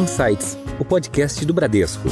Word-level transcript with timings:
Insights, 0.00 0.56
o 0.78 0.84
podcast 0.84 1.44
do 1.44 1.52
Bradesco. 1.52 2.08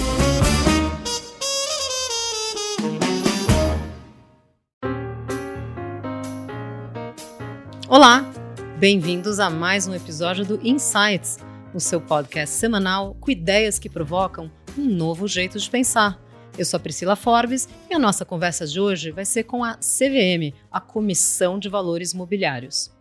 Olá, 7.89 8.31
bem-vindos 8.79 9.41
a 9.41 9.49
mais 9.49 9.89
um 9.89 9.95
episódio 9.95 10.45
do 10.45 10.61
Insights, 10.63 11.39
o 11.73 11.81
seu 11.81 11.99
podcast 11.99 12.55
semanal 12.55 13.17
com 13.19 13.31
ideias 13.31 13.79
que 13.79 13.89
provocam 13.89 14.51
um 14.77 14.85
novo 14.85 15.27
jeito 15.27 15.59
de 15.59 15.71
pensar. 15.71 16.23
Eu 16.59 16.67
sou 16.67 16.77
a 16.77 16.81
Priscila 16.81 17.17
Forbes 17.17 17.67
e 17.89 17.95
a 17.95 17.99
nossa 17.99 18.23
conversa 18.23 18.67
de 18.67 18.79
hoje 18.79 19.11
vai 19.11 19.25
ser 19.25 19.45
com 19.45 19.65
a 19.65 19.77
CVM, 19.77 20.53
a 20.71 20.79
Comissão 20.79 21.59
de 21.59 21.71
Valores 21.71 22.13
Mobiliários. 22.13 22.98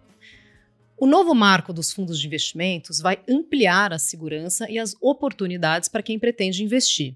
O 1.00 1.06
novo 1.06 1.36
marco 1.36 1.72
dos 1.72 1.92
fundos 1.92 2.20
de 2.20 2.26
investimentos 2.26 3.00
vai 3.00 3.22
ampliar 3.30 3.94
a 3.94 4.00
segurança 4.00 4.68
e 4.68 4.80
as 4.80 4.96
oportunidades 5.00 5.88
para 5.88 6.02
quem 6.02 6.18
pretende 6.18 6.64
investir. 6.64 7.16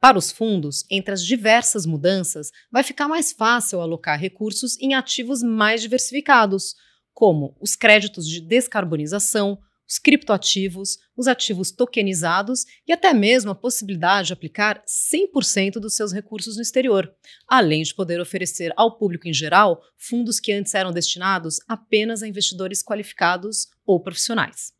Para 0.00 0.18
os 0.18 0.32
fundos, 0.32 0.84
entre 0.90 1.14
as 1.14 1.24
diversas 1.24 1.86
mudanças, 1.86 2.50
vai 2.72 2.82
ficar 2.82 3.06
mais 3.06 3.30
fácil 3.30 3.80
alocar 3.80 4.18
recursos 4.18 4.76
em 4.80 4.94
ativos 4.94 5.44
mais 5.44 5.80
diversificados, 5.80 6.74
como 7.14 7.56
os 7.60 7.76
créditos 7.76 8.26
de 8.26 8.40
descarbonização, 8.40 9.56
os 9.90 9.98
criptoativos, 9.98 10.98
os 11.16 11.26
ativos 11.26 11.72
tokenizados 11.72 12.64
e 12.86 12.92
até 12.92 13.12
mesmo 13.12 13.50
a 13.50 13.56
possibilidade 13.56 14.28
de 14.28 14.32
aplicar 14.32 14.80
100% 14.86 15.80
dos 15.80 15.96
seus 15.96 16.12
recursos 16.12 16.54
no 16.54 16.62
exterior, 16.62 17.12
além 17.48 17.82
de 17.82 17.92
poder 17.92 18.20
oferecer 18.20 18.72
ao 18.76 18.96
público 18.96 19.26
em 19.26 19.34
geral 19.34 19.82
fundos 19.98 20.38
que 20.38 20.52
antes 20.52 20.74
eram 20.74 20.92
destinados 20.92 21.56
apenas 21.66 22.22
a 22.22 22.28
investidores 22.28 22.84
qualificados 22.84 23.66
ou 23.84 23.98
profissionais. 24.00 24.72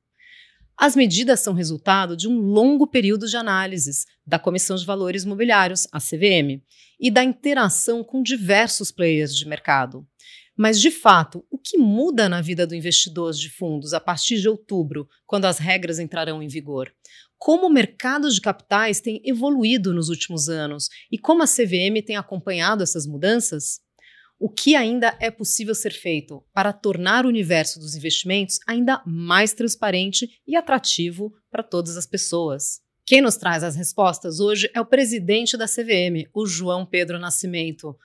As 0.78 0.94
medidas 0.94 1.40
são 1.40 1.52
resultado 1.52 2.16
de 2.16 2.28
um 2.28 2.38
longo 2.40 2.86
período 2.86 3.26
de 3.26 3.36
análises 3.36 4.06
da 4.24 4.38
Comissão 4.38 4.76
de 4.76 4.86
Valores 4.86 5.24
Mobiliários, 5.24 5.88
a 5.92 5.98
CVM, 5.98 6.62
e 6.98 7.10
da 7.10 7.24
interação 7.24 8.04
com 8.04 8.22
diversos 8.22 8.90
players 8.92 9.34
de 9.34 9.46
mercado. 9.46 10.06
Mas, 10.56 10.80
de 10.80 10.90
fato, 10.90 11.44
o 11.50 11.58
que 11.58 11.78
muda 11.78 12.28
na 12.28 12.40
vida 12.40 12.66
do 12.66 12.74
investidor 12.74 13.32
de 13.32 13.48
fundos 13.48 13.94
a 13.94 14.00
partir 14.00 14.40
de 14.40 14.48
outubro, 14.48 15.08
quando 15.26 15.46
as 15.46 15.58
regras 15.58 15.98
entrarão 15.98 16.42
em 16.42 16.48
vigor? 16.48 16.92
Como 17.38 17.66
o 17.66 17.72
mercado 17.72 18.30
de 18.30 18.40
capitais 18.40 19.00
tem 19.00 19.22
evoluído 19.24 19.94
nos 19.94 20.10
últimos 20.10 20.48
anos 20.48 20.88
e 21.10 21.18
como 21.18 21.42
a 21.42 21.46
CVM 21.46 22.04
tem 22.04 22.16
acompanhado 22.16 22.82
essas 22.82 23.06
mudanças? 23.06 23.80
O 24.38 24.48
que 24.48 24.74
ainda 24.74 25.16
é 25.20 25.30
possível 25.30 25.74
ser 25.74 25.92
feito 25.92 26.42
para 26.52 26.72
tornar 26.72 27.24
o 27.24 27.28
universo 27.28 27.78
dos 27.78 27.94
investimentos 27.94 28.58
ainda 28.66 29.02
mais 29.06 29.52
transparente 29.52 30.40
e 30.46 30.56
atrativo 30.56 31.32
para 31.50 31.62
todas 31.62 31.96
as 31.96 32.06
pessoas? 32.06 32.80
Quem 33.04 33.20
nos 33.20 33.36
traz 33.36 33.64
as 33.64 33.74
respostas 33.74 34.40
hoje 34.40 34.70
é 34.74 34.80
o 34.80 34.86
presidente 34.86 35.56
da 35.56 35.66
CVM, 35.66 36.28
o 36.32 36.46
João 36.46 36.86
Pedro 36.86 37.18
Nascimento. 37.18 37.96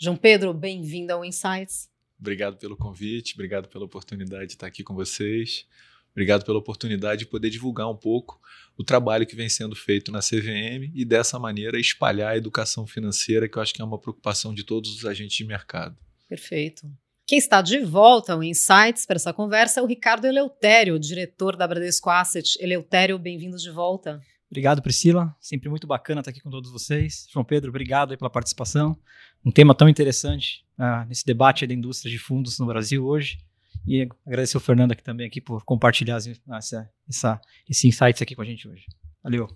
João 0.00 0.14
Pedro, 0.14 0.54
bem-vindo 0.54 1.12
ao 1.12 1.24
Insights. 1.24 1.90
Obrigado 2.20 2.56
pelo 2.56 2.76
convite, 2.76 3.34
obrigado 3.34 3.68
pela 3.68 3.84
oportunidade 3.84 4.46
de 4.46 4.52
estar 4.52 4.68
aqui 4.68 4.84
com 4.84 4.94
vocês. 4.94 5.66
Obrigado 6.12 6.44
pela 6.44 6.58
oportunidade 6.58 7.20
de 7.20 7.26
poder 7.26 7.50
divulgar 7.50 7.90
um 7.90 7.96
pouco 7.96 8.40
o 8.76 8.84
trabalho 8.84 9.26
que 9.26 9.34
vem 9.34 9.48
sendo 9.48 9.74
feito 9.74 10.12
na 10.12 10.20
CVM 10.20 10.92
e 10.94 11.04
dessa 11.04 11.36
maneira 11.36 11.80
espalhar 11.80 12.32
a 12.32 12.36
educação 12.36 12.86
financeira, 12.86 13.48
que 13.48 13.58
eu 13.58 13.62
acho 13.62 13.74
que 13.74 13.82
é 13.82 13.84
uma 13.84 13.98
preocupação 13.98 14.54
de 14.54 14.62
todos 14.62 14.94
os 14.94 15.04
agentes 15.04 15.36
de 15.36 15.44
mercado. 15.44 15.96
Perfeito. 16.28 16.88
Quem 17.26 17.38
está 17.38 17.60
de 17.60 17.80
volta 17.80 18.34
ao 18.34 18.42
Insights 18.42 19.04
para 19.04 19.16
essa 19.16 19.32
conversa 19.32 19.80
é 19.80 19.82
o 19.82 19.86
Ricardo 19.86 20.26
Eleutério, 20.26 20.98
diretor 20.98 21.56
da 21.56 21.66
Bradesco 21.66 22.08
Asset. 22.08 22.56
Eleutério, 22.60 23.18
bem-vindo 23.18 23.56
de 23.56 23.70
volta. 23.70 24.20
Obrigado, 24.50 24.80
Priscila. 24.80 25.36
Sempre 25.38 25.68
muito 25.68 25.86
bacana 25.86 26.20
estar 26.20 26.30
aqui 26.30 26.40
com 26.40 26.50
todos 26.50 26.72
vocês. 26.72 27.26
João 27.30 27.44
Pedro, 27.44 27.68
obrigado 27.68 28.16
pela 28.16 28.30
participação. 28.30 28.98
Um 29.44 29.50
tema 29.50 29.74
tão 29.74 29.88
interessante 29.88 30.64
uh, 30.78 31.06
nesse 31.06 31.24
debate 31.24 31.66
da 31.66 31.74
indústria 31.74 32.10
de 32.10 32.18
fundos 32.18 32.58
no 32.58 32.66
Brasil 32.66 33.04
hoje. 33.04 33.38
E 33.86 34.08
agradecer 34.26 34.56
o 34.56 34.60
Fernando 34.60 34.92
aqui 34.92 35.02
também 35.02 35.26
aqui 35.26 35.40
por 35.40 35.62
compartilhar 35.64 36.16
essa, 36.16 36.90
essa, 37.08 37.40
esse 37.68 37.86
insights 37.86 38.22
aqui 38.22 38.34
com 38.34 38.42
a 38.42 38.44
gente 38.44 38.66
hoje. 38.66 38.86
Valeu. 39.22 39.48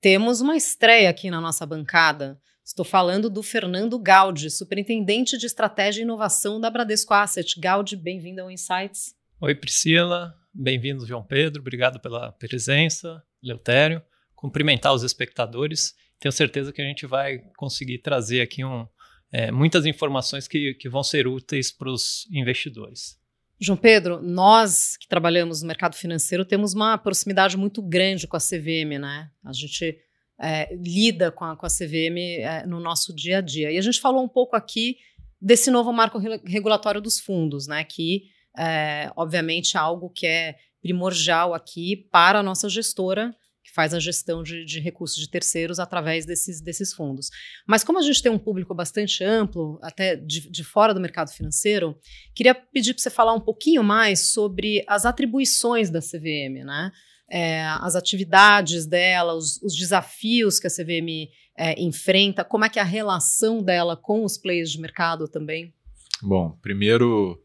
Temos 0.00 0.40
uma 0.40 0.56
estreia 0.56 1.10
aqui 1.10 1.30
na 1.30 1.40
nossa 1.40 1.66
bancada. 1.66 2.40
Estou 2.64 2.84
falando 2.84 3.28
do 3.28 3.42
Fernando 3.42 3.98
Gaudi, 3.98 4.50
superintendente 4.50 5.36
de 5.36 5.44
estratégia 5.44 6.00
e 6.00 6.04
inovação 6.04 6.58
da 6.58 6.70
Bradesco 6.70 7.12
Asset. 7.12 7.60
Gaudi, 7.60 7.94
bem-vindo 7.94 8.40
ao 8.40 8.50
Insights. 8.50 9.14
Oi, 9.38 9.54
Priscila. 9.54 10.34
Bem-vindo, 10.52 11.06
João 11.06 11.22
Pedro. 11.22 11.60
Obrigado 11.60 12.00
pela 12.00 12.32
presença, 12.32 13.22
Leutério 13.42 14.02
cumprimentar 14.40 14.94
os 14.94 15.02
espectadores. 15.02 15.94
Tenho 16.18 16.32
certeza 16.32 16.72
que 16.72 16.80
a 16.80 16.84
gente 16.84 17.06
vai 17.06 17.38
conseguir 17.56 17.98
trazer 17.98 18.40
aqui 18.40 18.64
um, 18.64 18.86
é, 19.30 19.50
muitas 19.50 19.84
informações 19.84 20.48
que, 20.48 20.74
que 20.74 20.88
vão 20.88 21.02
ser 21.02 21.26
úteis 21.26 21.70
para 21.70 21.90
os 21.90 22.26
investidores. 22.32 23.20
João 23.60 23.76
Pedro, 23.76 24.22
nós 24.22 24.96
que 24.96 25.06
trabalhamos 25.06 25.60
no 25.60 25.68
mercado 25.68 25.94
financeiro 25.94 26.46
temos 26.46 26.72
uma 26.72 26.96
proximidade 26.96 27.58
muito 27.58 27.82
grande 27.82 28.26
com 28.26 28.36
a 28.36 28.40
CVM, 28.40 28.98
né? 28.98 29.30
A 29.44 29.52
gente 29.52 29.98
é, 30.40 30.74
lida 30.74 31.30
com 31.30 31.44
a, 31.44 31.54
com 31.54 31.66
a 31.66 31.68
CVM 31.68 32.16
é, 32.40 32.64
no 32.66 32.80
nosso 32.80 33.14
dia 33.14 33.38
a 33.38 33.40
dia. 33.42 33.70
E 33.70 33.76
a 33.76 33.82
gente 33.82 34.00
falou 34.00 34.24
um 34.24 34.28
pouco 34.28 34.56
aqui 34.56 34.96
desse 35.38 35.70
novo 35.70 35.92
marco 35.92 36.18
regulatório 36.46 37.02
dos 37.02 37.20
fundos, 37.20 37.66
né? 37.66 37.84
Que, 37.84 38.22
é, 38.56 39.12
obviamente, 39.14 39.76
é 39.76 39.80
algo 39.80 40.08
que 40.08 40.26
é 40.26 40.56
primordial 40.80 41.52
aqui 41.52 42.08
para 42.10 42.38
a 42.38 42.42
nossa 42.42 42.70
gestora 42.70 43.36
que 43.70 43.74
faz 43.74 43.94
a 43.94 44.00
gestão 44.00 44.42
de, 44.42 44.64
de, 44.64 44.80
recursos 44.80 45.16
de 45.16 45.28
terceiros 45.28 45.78
através 45.78 46.26
desses, 46.26 46.60
desses 46.60 46.92
fundos. 46.92 47.30
Mas 47.66 47.84
como 47.84 47.98
a 47.98 48.02
gente 48.02 48.22
tem 48.22 48.30
um 48.30 48.38
público 48.38 48.74
bastante 48.74 49.22
amplo, 49.22 49.78
até 49.80 50.16
de, 50.16 50.50
de 50.50 50.64
fora 50.64 50.92
do 50.92 51.00
mercado 51.00 51.30
financeiro, 51.30 51.96
queria 52.34 52.54
pedir 52.54 52.94
para 52.94 53.02
você 53.02 53.10
falar 53.10 53.32
um 53.32 53.40
pouquinho 53.40 53.82
mais 53.82 54.32
sobre 54.32 54.84
as 54.88 55.06
atribuições 55.06 55.88
da 55.88 56.00
CVM, 56.00 56.64
né? 56.64 56.90
É, 57.32 57.62
as 57.80 57.94
atividades 57.94 58.86
dela, 58.86 59.34
os, 59.34 59.62
os, 59.62 59.76
desafios 59.76 60.58
que 60.58 60.66
a 60.66 60.70
CVM 60.70 61.28
é, 61.56 61.80
enfrenta, 61.80 62.44
como 62.44 62.64
é 62.64 62.68
que 62.68 62.80
é 62.80 62.82
a 62.82 62.84
relação 62.84 63.62
dela 63.62 63.96
com 63.96 64.24
os 64.24 64.36
players 64.36 64.72
de 64.72 64.80
mercado 64.80 65.28
também? 65.28 65.72
Bom, 66.20 66.58
primeiro 66.60 67.40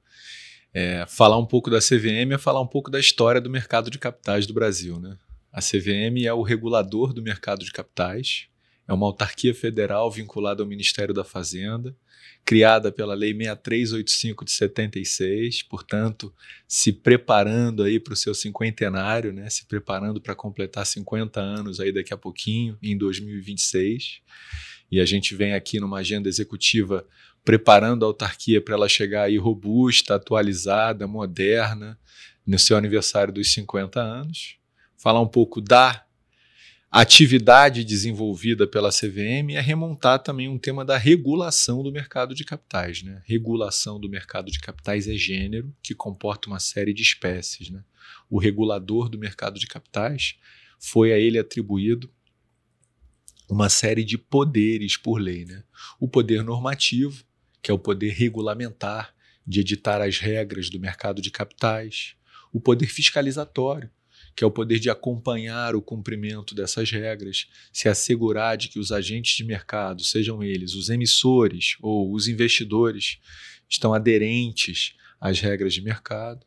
é, 0.73 1.05
falar 1.07 1.37
um 1.37 1.45
pouco 1.45 1.69
da 1.69 1.77
CVM 1.77 2.33
é 2.33 2.37
falar 2.39 2.61
um 2.61 2.67
pouco 2.67 2.89
da 2.89 2.99
história 2.99 3.39
do 3.39 3.47
mercado 3.47 3.91
de 3.91 3.99
capitais 3.99 4.47
do 4.47 4.55
Brasil, 4.55 4.99
né? 4.99 5.15
A 5.55 5.61
CVM 5.61 6.25
é 6.25 6.33
o 6.33 6.41
regulador 6.41 7.13
do 7.13 7.21
mercado 7.21 7.63
de 7.63 7.71
capitais, 7.71 8.47
é 8.85 8.91
uma 8.91 9.05
autarquia 9.05 9.55
federal 9.55 10.11
vinculada 10.11 10.61
ao 10.61 10.67
Ministério 10.67 11.13
da 11.13 11.23
Fazenda, 11.23 11.95
criada 12.43 12.91
pela 12.91 13.13
Lei 13.13 13.31
6385 13.31 14.43
de 14.43 14.51
76, 14.51 15.63
portanto, 15.63 16.35
se 16.67 16.91
preparando 16.91 17.83
aí 17.83 18.01
para 18.01 18.11
o 18.11 18.17
seu 18.17 18.33
cinquentenário, 18.33 19.31
né, 19.31 19.49
se 19.49 19.65
preparando 19.65 20.19
para 20.19 20.35
completar 20.35 20.85
50 20.85 21.39
anos 21.39 21.79
aí 21.79 21.93
daqui 21.93 22.13
a 22.13 22.17
pouquinho, 22.17 22.77
em 22.83 22.97
2026. 22.97 24.19
E 24.91 24.99
a 24.99 25.05
gente 25.05 25.33
vem 25.35 25.53
aqui 25.53 25.79
numa 25.79 25.99
agenda 25.99 26.27
executiva 26.27 27.07
preparando 27.45 28.03
a 28.03 28.09
autarquia 28.09 28.59
para 28.59 28.73
ela 28.73 28.89
chegar 28.89 29.23
aí 29.23 29.37
robusta, 29.37 30.15
atualizada, 30.15 31.07
moderna, 31.07 31.97
no 32.45 32.59
seu 32.59 32.75
aniversário 32.75 33.33
dos 33.33 33.53
50 33.53 34.01
anos 34.01 34.57
falar 34.97 35.21
um 35.21 35.27
pouco 35.27 35.61
da 35.61 36.05
atividade 36.91 37.83
desenvolvida 37.83 38.65
pela 38.65 38.89
CVM 38.89 39.51
é 39.55 39.59
remontar 39.59 40.23
também 40.23 40.47
um 40.47 40.57
tema 40.57 40.85
da 40.85 40.97
regulação 40.97 41.83
do 41.83 41.91
mercado 41.91 42.33
de 42.33 42.45
capitais. 42.45 43.03
Né? 43.03 43.21
Regulação 43.25 43.99
do 43.99 44.09
mercado 44.09 44.49
de 44.49 44.59
capitais 44.59 45.07
é 45.07 45.13
gênero 45.13 45.75
que 45.83 45.93
comporta 45.93 46.47
uma 46.47 46.59
série 46.59 46.93
de 46.93 47.01
espécies. 47.01 47.69
Né? 47.69 47.83
O 48.29 48.39
regulador 48.39 49.09
do 49.09 49.19
mercado 49.19 49.59
de 49.59 49.67
capitais 49.67 50.35
foi 50.79 51.11
a 51.11 51.17
ele 51.17 51.37
atribuído 51.37 52.09
uma 53.49 53.67
série 53.67 54.05
de 54.05 54.17
poderes 54.17 54.95
por 54.95 55.17
lei. 55.17 55.43
Né? 55.43 55.63
O 55.99 56.07
poder 56.07 56.43
normativo, 56.43 57.25
que 57.61 57.69
é 57.69 57.73
o 57.73 57.79
poder 57.79 58.13
regulamentar, 58.13 59.13
de 59.45 59.59
editar 59.59 60.01
as 60.01 60.17
regras 60.17 60.69
do 60.69 60.79
mercado 60.79 61.21
de 61.21 61.29
capitais, 61.29 62.15
o 62.51 62.59
poder 62.59 62.87
fiscalizatório, 62.87 63.91
que 64.35 64.43
é 64.43 64.47
o 64.47 64.51
poder 64.51 64.79
de 64.79 64.89
acompanhar 64.89 65.75
o 65.75 65.81
cumprimento 65.81 66.53
dessas 66.53 66.91
regras, 66.91 67.47
se 67.71 67.87
assegurar 67.87 68.57
de 68.57 68.67
que 68.67 68.77
os 68.77 68.91
agentes 68.91 69.37
de 69.37 69.45
mercado, 69.45 70.03
sejam 70.03 70.43
eles 70.43 70.75
os 70.75 70.89
emissores 70.89 71.77
ou 71.81 72.13
os 72.13 72.27
investidores, 72.27 73.19
estão 73.69 73.93
aderentes 73.93 74.93
às 75.21 75.39
regras 75.39 75.73
de 75.73 75.81
mercado. 75.81 76.45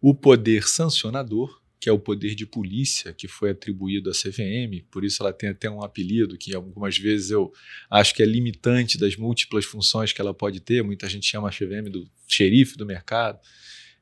O 0.00 0.14
poder 0.14 0.68
sancionador, 0.68 1.60
que 1.80 1.88
é 1.88 1.92
o 1.92 1.98
poder 1.98 2.34
de 2.34 2.46
polícia 2.46 3.12
que 3.12 3.26
foi 3.26 3.50
atribuído 3.50 4.08
à 4.10 4.12
CVM, 4.12 4.84
por 4.90 5.04
isso 5.04 5.22
ela 5.22 5.32
tem 5.32 5.48
até 5.48 5.68
um 5.68 5.82
apelido 5.82 6.38
que 6.38 6.54
algumas 6.54 6.96
vezes 6.96 7.30
eu 7.30 7.50
acho 7.90 8.14
que 8.14 8.22
é 8.22 8.26
limitante 8.26 8.96
das 8.96 9.16
múltiplas 9.16 9.64
funções 9.64 10.12
que 10.12 10.20
ela 10.20 10.32
pode 10.32 10.60
ter. 10.60 10.82
Muita 10.84 11.08
gente 11.08 11.26
chama 11.26 11.48
a 11.48 11.52
CVM 11.52 11.90
do 11.90 12.08
xerife 12.28 12.76
do 12.76 12.86
mercado. 12.86 13.40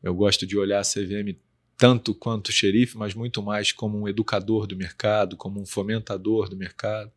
Eu 0.03 0.15
gosto 0.15 0.47
de 0.47 0.57
olhar 0.57 0.81
a 0.81 0.85
CVM 0.85 1.37
tanto 1.79 2.13
quanto 2.13 2.51
xerife, 2.51 2.99
mas 2.99 3.15
muito 3.15 3.41
mais 3.41 3.71
como 3.71 3.97
um 3.97 4.09
educador 4.09 4.67
do 4.67 4.77
mercado, 4.77 5.37
como 5.37 5.61
um 5.61 5.65
fomentador 5.65 6.49
do 6.49 6.57
mercado. 6.57 7.13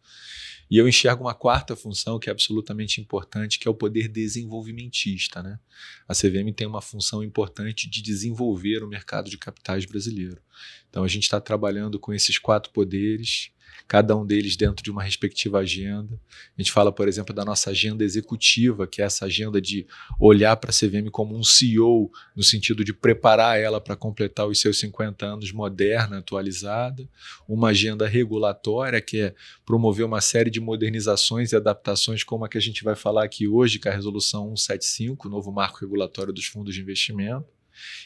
E 0.70 0.78
eu 0.78 0.88
enxergo 0.88 1.26
uma 1.26 1.34
quarta 1.34 1.76
função 1.76 2.18
que 2.18 2.30
é 2.30 2.32
absolutamente 2.32 3.02
importante, 3.02 3.60
que 3.60 3.68
é 3.68 3.72
o 3.72 3.74
poder 3.74 4.08
desenvolvimentista. 4.08 5.42
Né? 5.42 5.60
A 6.08 6.14
CVM 6.14 6.54
tem 6.56 6.68
uma 6.68 6.82
função 6.82 7.24
importante 7.24 7.90
de 7.90 8.02
desenvolver 8.02 8.84
o 8.84 8.88
mercado 8.88 9.30
de 9.30 9.38
capitais 9.38 9.84
brasileiro. 9.84 10.42
Então 10.90 11.04
a 11.04 11.08
gente 11.08 11.24
está 11.24 11.42
trabalhando 11.42 12.00
com 12.00 12.14
esses 12.14 12.38
quatro 12.38 12.72
poderes 12.72 13.52
cada 13.88 14.16
um 14.16 14.26
deles 14.26 14.56
dentro 14.56 14.84
de 14.84 14.90
uma 14.90 15.04
respectiva 15.04 15.60
agenda. 15.60 16.20
A 16.58 16.62
gente 16.62 16.72
fala, 16.72 16.92
por 16.92 17.08
exemplo, 17.08 17.34
da 17.34 17.44
nossa 17.44 17.72
agenda 17.72 18.04
executiva, 18.04 18.88
que 18.88 19.02
é 19.02 19.06
essa 19.06 19.26
agenda 19.26 19.62
de 19.62 19.86
olhar 20.20 20.56
para 20.56 20.72
a 20.72 20.74
CVM 20.74 21.10
como 21.12 21.38
um 21.38 21.44
CEO, 21.44 22.12
no 22.36 22.44
sentido 22.44 22.84
de 22.84 22.94
preparar 22.94 23.60
ela 23.60 23.82
para 23.82 23.96
completar 23.96 24.48
os 24.48 24.60
seus 24.60 24.80
50 24.80 25.26
anos 25.26 25.52
moderna, 25.52 26.20
atualizada. 26.20 27.08
Uma 27.48 27.70
agenda 27.70 28.08
regulatória, 28.08 29.02
que 29.02 29.20
é 29.20 29.36
promover 29.66 30.06
uma 30.06 30.22
série 30.22 30.50
de 30.50 30.60
modernizações 30.60 31.52
e 31.52 31.56
adaptações, 31.56 32.24
como 32.24 32.46
a 32.46 32.50
que 32.50 32.58
a 32.58 32.62
gente 32.62 32.84
vai 32.84 32.96
falar 32.96 33.24
aqui 33.24 33.48
hoje, 33.48 33.80
que 33.80 33.88
é 33.88 33.92
a 33.92 33.96
Resolução 33.96 34.56
175, 34.56 35.28
o 35.28 35.32
novo 35.32 35.52
marco 35.52 35.80
regulatório 35.80 36.34
dos 36.34 36.46
fundos 36.46 36.74
de 36.74 36.82
investimento. 36.82 37.46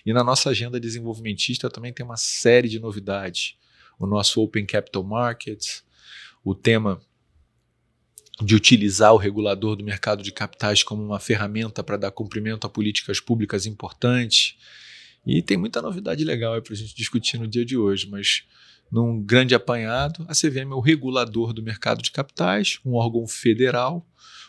E 0.06 0.13
na 0.13 0.23
nossa 0.23 0.50
agenda 0.50 0.79
desenvolvimentista 0.79 1.69
também 1.69 1.91
tem 1.91 2.06
uma 2.06 2.17
série 2.17 2.69
de 2.69 2.79
novidades 2.79 3.56
o 4.00 4.06
nosso 4.06 4.42
Open 4.42 4.65
Capital 4.65 5.03
Markets, 5.03 5.83
o 6.44 6.53
tema 6.53 7.01
de 8.42 8.53
utilizar 8.53 9.13
o 9.13 9.18
regulador 9.18 9.75
do 9.75 9.83
mercado 9.83 10.21
de 10.21 10.31
capitais 10.31 10.83
como 10.83 11.01
uma 11.01 11.19
ferramenta 11.19 11.83
para 11.83 11.97
dar 11.97 12.12
cumprimento 12.12 12.68
a 12.68 12.69
políticas 12.69 13.19
públicas 13.19 13.65
importantes. 13.65 14.57
E 15.25 15.42
tem 15.42 15.57
muita 15.57 15.81
novidade 15.81 16.24
legal 16.24 16.62
para 16.62 16.74
a 16.74 16.77
gente 16.77 16.95
discutir 16.95 17.38
no 17.38 17.47
dia 17.47 17.65
de 17.65 17.77
hoje, 17.77 18.07
mas 18.09 18.44
num 18.92 19.21
grande 19.21 19.56
apanhado, 19.56 20.25
a 20.27 20.33
CVM 20.33 20.71
é 20.71 20.75
o 20.75 20.80
regulador 20.80 21.53
do 21.53 21.63
mercado 21.63 22.01
de 22.01 22.12
capitais, 22.12 22.80
um 22.86 22.94
órgão 22.94 23.25
federal. 23.27 24.06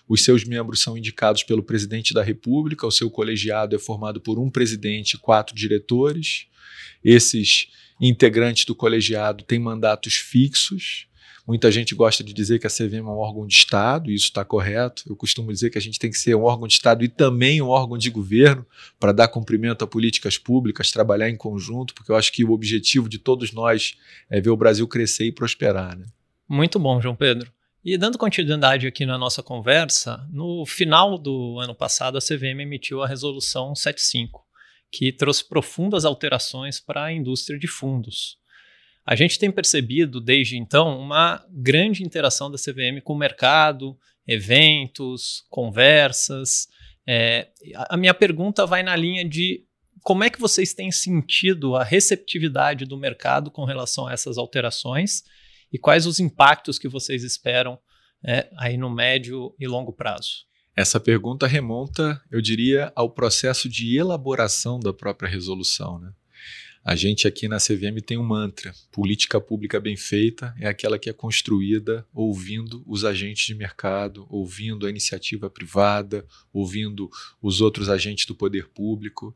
Os 0.08 0.22
seus 0.22 0.44
membros 0.44 0.80
são 0.80 0.96
indicados 0.96 1.42
pelo 1.42 1.62
presidente 1.62 2.12
da 2.12 2.22
República, 2.22 2.86
o 2.86 2.90
seu 2.90 3.10
colegiado 3.10 3.74
é 3.74 3.78
formado 3.78 4.20
por 4.20 4.38
um 4.38 4.50
presidente 4.50 5.14
e 5.14 5.18
quatro 5.18 5.54
diretores. 5.54 6.46
Esses 7.02 7.68
integrantes 8.00 8.64
do 8.64 8.74
colegiado 8.74 9.44
têm 9.44 9.58
mandatos 9.58 10.14
fixos. 10.14 11.06
Muita 11.46 11.70
gente 11.70 11.94
gosta 11.94 12.24
de 12.24 12.32
dizer 12.32 12.58
que 12.58 12.66
a 12.66 12.70
CVM 12.70 12.98
é 12.98 13.02
um 13.02 13.18
órgão 13.18 13.46
de 13.46 13.54
Estado, 13.54 14.10
e 14.10 14.14
isso 14.14 14.24
está 14.24 14.44
correto. 14.44 15.04
Eu 15.06 15.14
costumo 15.14 15.52
dizer 15.52 15.70
que 15.70 15.78
a 15.78 15.80
gente 15.80 15.98
tem 15.98 16.10
que 16.10 16.18
ser 16.18 16.34
um 16.34 16.42
órgão 16.42 16.66
de 16.66 16.74
Estado 16.74 17.04
e 17.04 17.08
também 17.08 17.62
um 17.62 17.68
órgão 17.68 17.96
de 17.96 18.10
governo 18.10 18.66
para 18.98 19.12
dar 19.12 19.28
cumprimento 19.28 19.84
a 19.84 19.86
políticas 19.86 20.36
públicas, 20.36 20.90
trabalhar 20.90 21.30
em 21.30 21.36
conjunto, 21.36 21.94
porque 21.94 22.10
eu 22.10 22.16
acho 22.16 22.32
que 22.32 22.44
o 22.44 22.50
objetivo 22.50 23.08
de 23.08 23.18
todos 23.18 23.52
nós 23.52 23.96
é 24.28 24.40
ver 24.40 24.50
o 24.50 24.56
Brasil 24.56 24.88
crescer 24.88 25.26
e 25.26 25.32
prosperar. 25.32 25.96
Né? 25.96 26.06
Muito 26.48 26.80
bom, 26.80 27.00
João 27.00 27.14
Pedro. 27.14 27.52
E 27.84 27.96
dando 27.96 28.18
continuidade 28.18 28.84
aqui 28.84 29.06
na 29.06 29.16
nossa 29.16 29.40
conversa, 29.40 30.28
no 30.32 30.66
final 30.66 31.16
do 31.16 31.60
ano 31.60 31.72
passado 31.72 32.18
a 32.18 32.20
CVM 32.20 32.60
emitiu 32.60 33.00
a 33.00 33.06
resolução 33.06 33.76
75, 33.76 34.44
que 34.90 35.12
trouxe 35.12 35.48
profundas 35.48 36.04
alterações 36.04 36.80
para 36.80 37.04
a 37.04 37.12
indústria 37.12 37.58
de 37.58 37.66
fundos. 37.66 38.38
A 39.04 39.14
gente 39.14 39.38
tem 39.38 39.50
percebido 39.50 40.20
desde 40.20 40.56
então 40.56 40.98
uma 40.98 41.44
grande 41.50 42.02
interação 42.02 42.50
da 42.50 42.58
CVM 42.58 43.00
com 43.04 43.12
o 43.12 43.18
mercado, 43.18 43.96
eventos, 44.26 45.44
conversas. 45.48 46.66
É, 47.06 47.48
a 47.88 47.96
minha 47.96 48.12
pergunta 48.12 48.66
vai 48.66 48.82
na 48.82 48.96
linha 48.96 49.24
de 49.24 49.64
como 50.02 50.24
é 50.24 50.30
que 50.30 50.40
vocês 50.40 50.74
têm 50.74 50.90
sentido 50.90 51.76
a 51.76 51.84
receptividade 51.84 52.84
do 52.84 52.96
mercado 52.96 53.50
com 53.50 53.64
relação 53.64 54.06
a 54.06 54.12
essas 54.12 54.38
alterações 54.38 55.22
e 55.72 55.78
quais 55.78 56.06
os 56.06 56.20
impactos 56.20 56.78
que 56.78 56.88
vocês 56.88 57.22
esperam 57.22 57.78
é, 58.24 58.48
aí 58.58 58.76
no 58.76 58.90
médio 58.90 59.54
e 59.58 59.66
longo 59.66 59.92
prazo? 59.92 60.46
Essa 60.76 61.00
pergunta 61.00 61.46
remonta, 61.46 62.22
eu 62.30 62.42
diria, 62.42 62.92
ao 62.94 63.08
processo 63.08 63.66
de 63.66 63.96
elaboração 63.96 64.78
da 64.78 64.92
própria 64.92 65.26
resolução. 65.26 65.98
Né? 65.98 66.12
A 66.84 66.94
gente 66.94 67.26
aqui 67.26 67.48
na 67.48 67.56
CVM 67.56 67.98
tem 68.04 68.18
um 68.18 68.22
mantra: 68.22 68.74
política 68.92 69.40
pública 69.40 69.80
bem 69.80 69.96
feita 69.96 70.54
é 70.60 70.68
aquela 70.68 70.98
que 70.98 71.08
é 71.08 71.14
construída 71.14 72.06
ouvindo 72.12 72.84
os 72.86 73.06
agentes 73.06 73.46
de 73.46 73.54
mercado, 73.54 74.26
ouvindo 74.28 74.86
a 74.86 74.90
iniciativa 74.90 75.48
privada, 75.48 76.26
ouvindo 76.52 77.08
os 77.40 77.62
outros 77.62 77.88
agentes 77.88 78.26
do 78.26 78.34
poder 78.34 78.68
público. 78.68 79.34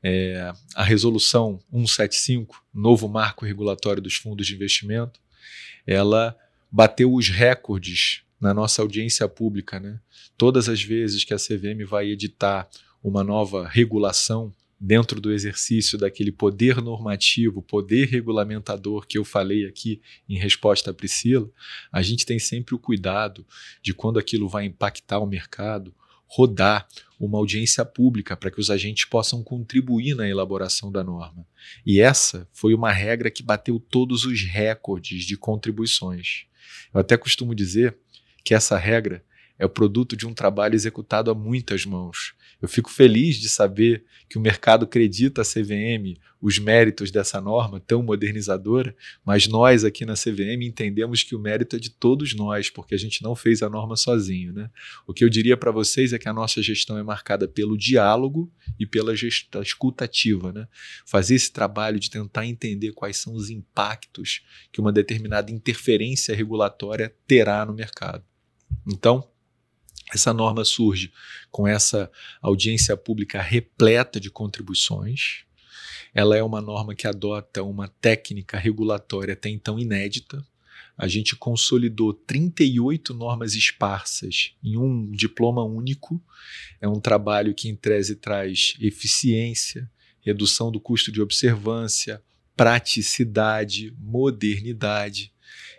É, 0.00 0.52
a 0.76 0.84
resolução 0.84 1.60
175, 1.72 2.64
novo 2.72 3.08
marco 3.08 3.44
regulatório 3.44 4.00
dos 4.00 4.14
fundos 4.14 4.46
de 4.46 4.54
investimento, 4.54 5.20
ela 5.84 6.36
bateu 6.70 7.12
os 7.12 7.28
recordes 7.28 8.24
na 8.46 8.54
nossa 8.54 8.80
audiência 8.80 9.28
pública. 9.28 9.80
Né? 9.80 9.98
Todas 10.38 10.68
as 10.68 10.80
vezes 10.80 11.24
que 11.24 11.34
a 11.34 11.36
CVM 11.36 11.84
vai 11.84 12.06
editar 12.06 12.68
uma 13.02 13.24
nova 13.24 13.66
regulação 13.66 14.54
dentro 14.78 15.20
do 15.20 15.32
exercício 15.32 15.98
daquele 15.98 16.30
poder 16.30 16.80
normativo, 16.80 17.60
poder 17.60 18.06
regulamentador 18.06 19.04
que 19.06 19.18
eu 19.18 19.24
falei 19.24 19.66
aqui 19.66 20.00
em 20.28 20.38
resposta 20.38 20.92
à 20.92 20.94
Priscila, 20.94 21.50
a 21.90 22.02
gente 22.02 22.24
tem 22.24 22.38
sempre 22.38 22.74
o 22.74 22.78
cuidado 22.78 23.44
de 23.82 23.92
quando 23.92 24.18
aquilo 24.18 24.48
vai 24.48 24.64
impactar 24.64 25.18
o 25.18 25.26
mercado, 25.26 25.92
rodar 26.28 26.86
uma 27.18 27.38
audiência 27.38 27.84
pública 27.84 28.36
para 28.36 28.50
que 28.50 28.60
os 28.60 28.70
agentes 28.70 29.06
possam 29.06 29.42
contribuir 29.42 30.14
na 30.14 30.28
elaboração 30.28 30.92
da 30.92 31.02
norma. 31.02 31.44
E 31.84 32.00
essa 32.00 32.48
foi 32.52 32.74
uma 32.74 32.92
regra 32.92 33.30
que 33.30 33.42
bateu 33.42 33.80
todos 33.80 34.24
os 34.24 34.42
recordes 34.42 35.24
de 35.24 35.36
contribuições. 35.36 36.46
Eu 36.92 37.00
até 37.00 37.16
costumo 37.16 37.54
dizer 37.54 37.96
que 38.46 38.54
essa 38.54 38.78
regra 38.78 39.24
é 39.58 39.66
o 39.66 39.68
produto 39.68 40.16
de 40.16 40.24
um 40.24 40.32
trabalho 40.32 40.76
executado 40.76 41.30
a 41.30 41.34
muitas 41.34 41.84
mãos. 41.84 42.34
Eu 42.60 42.68
fico 42.68 42.90
feliz 42.90 43.36
de 43.36 43.48
saber 43.48 44.04
que 44.28 44.38
o 44.38 44.40
mercado 44.40 44.84
acredita 44.84 45.42
a 45.42 45.44
CVM 45.44 46.16
os 46.40 46.58
méritos 46.58 47.10
dessa 47.10 47.40
norma 47.40 47.80
tão 47.80 48.02
modernizadora, 48.02 48.94
mas 49.24 49.48
nós 49.48 49.84
aqui 49.84 50.04
na 50.04 50.14
CVM 50.14 50.62
entendemos 50.62 51.22
que 51.22 51.34
o 51.34 51.38
mérito 51.38 51.76
é 51.76 51.78
de 51.78 51.90
todos 51.90 52.34
nós, 52.34 52.70
porque 52.70 52.94
a 52.94 52.98
gente 52.98 53.22
não 53.22 53.34
fez 53.34 53.62
a 53.62 53.68
norma 53.68 53.96
sozinho. 53.96 54.52
Né? 54.52 54.70
O 55.06 55.12
que 55.12 55.24
eu 55.24 55.28
diria 55.28 55.56
para 55.56 55.70
vocês 55.70 56.12
é 56.12 56.18
que 56.18 56.28
a 56.28 56.32
nossa 56.32 56.62
gestão 56.62 56.98
é 56.98 57.02
marcada 57.02 57.48
pelo 57.48 57.76
diálogo 57.76 58.52
e 58.78 58.86
pela 58.86 59.16
gestão 59.16 59.62
escutativa. 59.62 60.52
Né? 60.52 60.68
Fazer 61.04 61.34
esse 61.34 61.52
trabalho 61.52 61.98
de 61.98 62.10
tentar 62.10 62.46
entender 62.46 62.92
quais 62.92 63.16
são 63.16 63.34
os 63.34 63.50
impactos 63.50 64.42
que 64.70 64.80
uma 64.80 64.92
determinada 64.92 65.50
interferência 65.50 66.34
regulatória 66.34 67.14
terá 67.26 67.64
no 67.64 67.74
mercado. 67.74 68.24
Então, 68.86 69.26
essa 70.12 70.32
norma 70.32 70.64
surge 70.64 71.12
com 71.50 71.66
essa 71.66 72.10
audiência 72.40 72.96
pública 72.96 73.42
repleta 73.42 74.20
de 74.20 74.30
contribuições. 74.30 75.44
Ela 76.14 76.36
é 76.36 76.42
uma 76.42 76.60
norma 76.60 76.94
que 76.94 77.06
adota 77.06 77.62
uma 77.62 77.88
técnica 77.88 78.56
regulatória 78.56 79.34
até 79.34 79.48
então 79.48 79.78
inédita. 79.78 80.46
A 80.96 81.08
gente 81.08 81.36
consolidou 81.36 82.14
38 82.14 83.12
normas 83.12 83.54
esparsas 83.54 84.52
em 84.62 84.78
um 84.78 85.10
diploma 85.10 85.62
único. 85.62 86.22
É 86.80 86.88
um 86.88 87.00
trabalho 87.00 87.54
que, 87.54 87.68
em 87.68 87.76
tese, 87.76 88.16
traz 88.16 88.76
eficiência, 88.80 89.90
redução 90.20 90.70
do 90.70 90.80
custo 90.80 91.12
de 91.12 91.20
observância, 91.20 92.22
praticidade, 92.56 93.94
modernidade. 93.98 95.34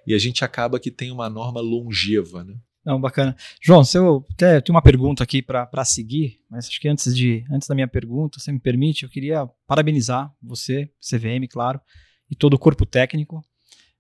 E 0.06 0.14
a 0.14 0.20
gente 0.20 0.46
acaba 0.46 0.80
que 0.80 0.92
tem 0.92 1.12
uma 1.12 1.30
norma 1.30 1.62
longeva. 1.62 2.44
Né? 2.44 2.56
Não, 2.88 3.02
bacana. 3.02 3.36
João, 3.62 3.84
se 3.84 3.98
eu 3.98 4.26
até 4.32 4.62
tenho 4.62 4.74
uma 4.74 4.82
pergunta 4.82 5.22
aqui 5.22 5.42
para 5.42 5.84
seguir, 5.84 6.40
mas 6.50 6.70
acho 6.70 6.80
que 6.80 6.88
antes, 6.88 7.14
de, 7.14 7.44
antes 7.52 7.68
da 7.68 7.76
minha 7.76 7.86
pergunta, 7.86 8.40
se 8.40 8.50
me 8.50 8.62
permite, 8.62 9.04
eu 9.04 9.10
queria 9.10 9.46
parabenizar 9.68 10.34
você, 10.42 10.90
CVM, 11.02 11.46
claro, 11.50 11.82
e 12.32 12.36
todo 12.36 12.54
o 12.54 12.58
corpo 12.58 12.86
técnico 12.86 13.44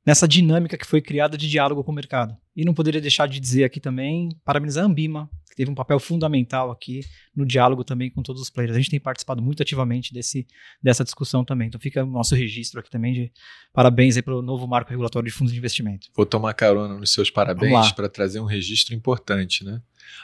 nessa 0.05 0.25
dinâmica 0.25 0.77
que 0.77 0.85
foi 0.85 1.01
criada 1.01 1.37
de 1.37 1.49
diálogo 1.49 1.83
com 1.83 1.91
o 1.91 1.95
mercado. 1.95 2.33
E 2.55 2.63
não 2.63 2.73
poderia 2.73 3.01
deixar 3.01 3.27
de 3.27 3.41
dizer 3.41 3.65
aqui 3.65 3.81
também, 3.81 4.29
parabenizar 4.45 4.85
a 4.85 4.87
Ambima, 4.87 5.29
teve 5.57 5.71
um 5.71 5.75
papel 5.75 5.99
fundamental 5.99 6.69
aqui 6.69 7.01
no 7.35 7.43
diálogo 7.43 7.83
também 7.83 8.11
com 8.11 8.21
todos 8.21 8.39
os 8.43 8.49
players. 8.49 8.75
A 8.75 8.77
gente 8.77 8.91
tem 8.91 8.99
participado 8.99 9.41
muito 9.41 9.63
ativamente 9.63 10.13
desse, 10.13 10.45
dessa 10.81 11.03
discussão 11.03 11.43
também. 11.43 11.67
Então 11.67 11.81
fica 11.81 12.03
o 12.03 12.07
nosso 12.07 12.35
registro 12.35 12.79
aqui 12.79 12.91
também 12.91 13.11
de 13.11 13.31
parabéns 13.73 14.15
aí 14.15 14.21
pelo 14.21 14.43
novo 14.43 14.67
marco 14.67 14.91
regulatório 14.91 15.27
de 15.27 15.33
fundos 15.33 15.51
de 15.51 15.57
investimento. 15.57 16.09
Vou 16.15 16.27
tomar 16.27 16.53
carona 16.53 16.95
nos 16.95 17.11
seus 17.11 17.31
parabéns 17.31 17.91
para 17.91 18.07
trazer 18.07 18.39
um 18.39 18.45
registro 18.45 18.93
importante. 18.93 19.65
Né? 19.65 19.81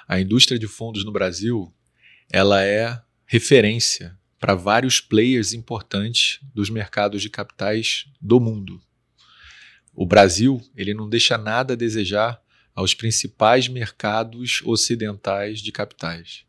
A 0.08 0.22
indústria 0.22 0.60
de 0.60 0.68
fundos 0.68 1.04
no 1.04 1.12
Brasil 1.12 1.74
ela 2.32 2.64
é 2.64 3.02
referência 3.26 4.16
para 4.40 4.54
vários 4.54 5.02
players 5.02 5.52
importantes 5.52 6.40
dos 6.54 6.70
mercados 6.70 7.24
de 7.24 7.30
capitais 7.30 8.06
do 8.22 8.40
mundo. 8.40 8.80
O 9.96 10.06
Brasil 10.06 10.62
ele 10.76 10.94
não 10.94 11.10
deixa 11.10 11.40
nada 11.40 11.74
a 11.74 11.78
desejar 11.78 12.40
aos 12.76 12.94
principais 12.94 13.68
mercados 13.68 14.62
ocidentais 14.66 15.60
de 15.60 15.72
capitais. 15.72 16.46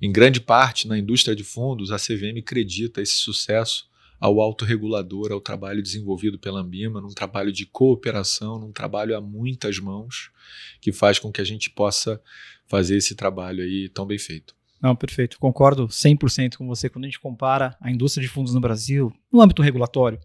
Em 0.00 0.12
grande 0.12 0.40
parte, 0.40 0.86
na 0.86 0.98
indústria 0.98 1.34
de 1.34 1.42
fundos, 1.42 1.90
a 1.90 1.96
CVM 1.96 2.38
acredita 2.38 3.00
esse 3.00 3.14
sucesso 3.14 3.88
ao 4.20 4.40
autorregulador, 4.40 5.32
ao 5.32 5.40
trabalho 5.40 5.82
desenvolvido 5.82 6.38
pela 6.38 6.60
Ambima, 6.60 7.00
num 7.00 7.12
trabalho 7.12 7.52
de 7.52 7.66
cooperação, 7.66 8.58
num 8.58 8.72
trabalho 8.72 9.16
a 9.16 9.20
muitas 9.20 9.78
mãos, 9.78 10.30
que 10.80 10.92
faz 10.92 11.18
com 11.18 11.30
que 11.30 11.40
a 11.40 11.44
gente 11.44 11.70
possa 11.70 12.20
fazer 12.66 12.96
esse 12.96 13.14
trabalho 13.14 13.62
aí 13.62 13.88
tão 13.88 14.06
bem 14.06 14.18
feito. 14.18 14.54
Não, 14.80 14.94
perfeito. 14.94 15.38
Concordo 15.38 15.88
100% 15.88 16.56
com 16.56 16.66
você. 16.66 16.88
Quando 16.88 17.04
a 17.04 17.08
gente 17.08 17.20
compara 17.20 17.76
a 17.80 17.90
indústria 17.90 18.26
de 18.26 18.32
fundos 18.32 18.54
no 18.54 18.60
Brasil, 18.60 19.12
no 19.32 19.40
âmbito 19.40 19.62
regulatório, 19.62 20.18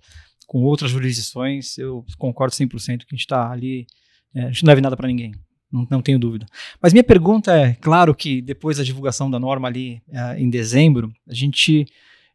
com 0.45 0.63
outras 0.63 0.91
jurisdições, 0.91 1.77
eu 1.77 2.05
concordo 2.17 2.53
100% 2.53 2.99
que 2.99 3.05
a 3.09 3.15
gente 3.15 3.21
está 3.21 3.49
ali, 3.49 3.87
é, 4.33 4.43
a 4.43 4.47
gente 4.47 4.63
não 4.63 4.71
deve 4.71 4.81
nada 4.81 4.95
para 4.95 5.07
ninguém. 5.07 5.33
Não, 5.71 5.87
não, 5.89 6.01
tenho 6.01 6.19
dúvida. 6.19 6.45
Mas 6.81 6.91
minha 6.91 7.03
pergunta 7.03 7.55
é, 7.55 7.73
claro 7.75 8.13
que 8.13 8.41
depois 8.41 8.77
da 8.77 8.83
divulgação 8.83 9.31
da 9.31 9.39
norma 9.39 9.67
ali 9.67 10.01
é, 10.09 10.39
em 10.39 10.49
dezembro, 10.49 11.13
a 11.27 11.33
gente, 11.33 11.85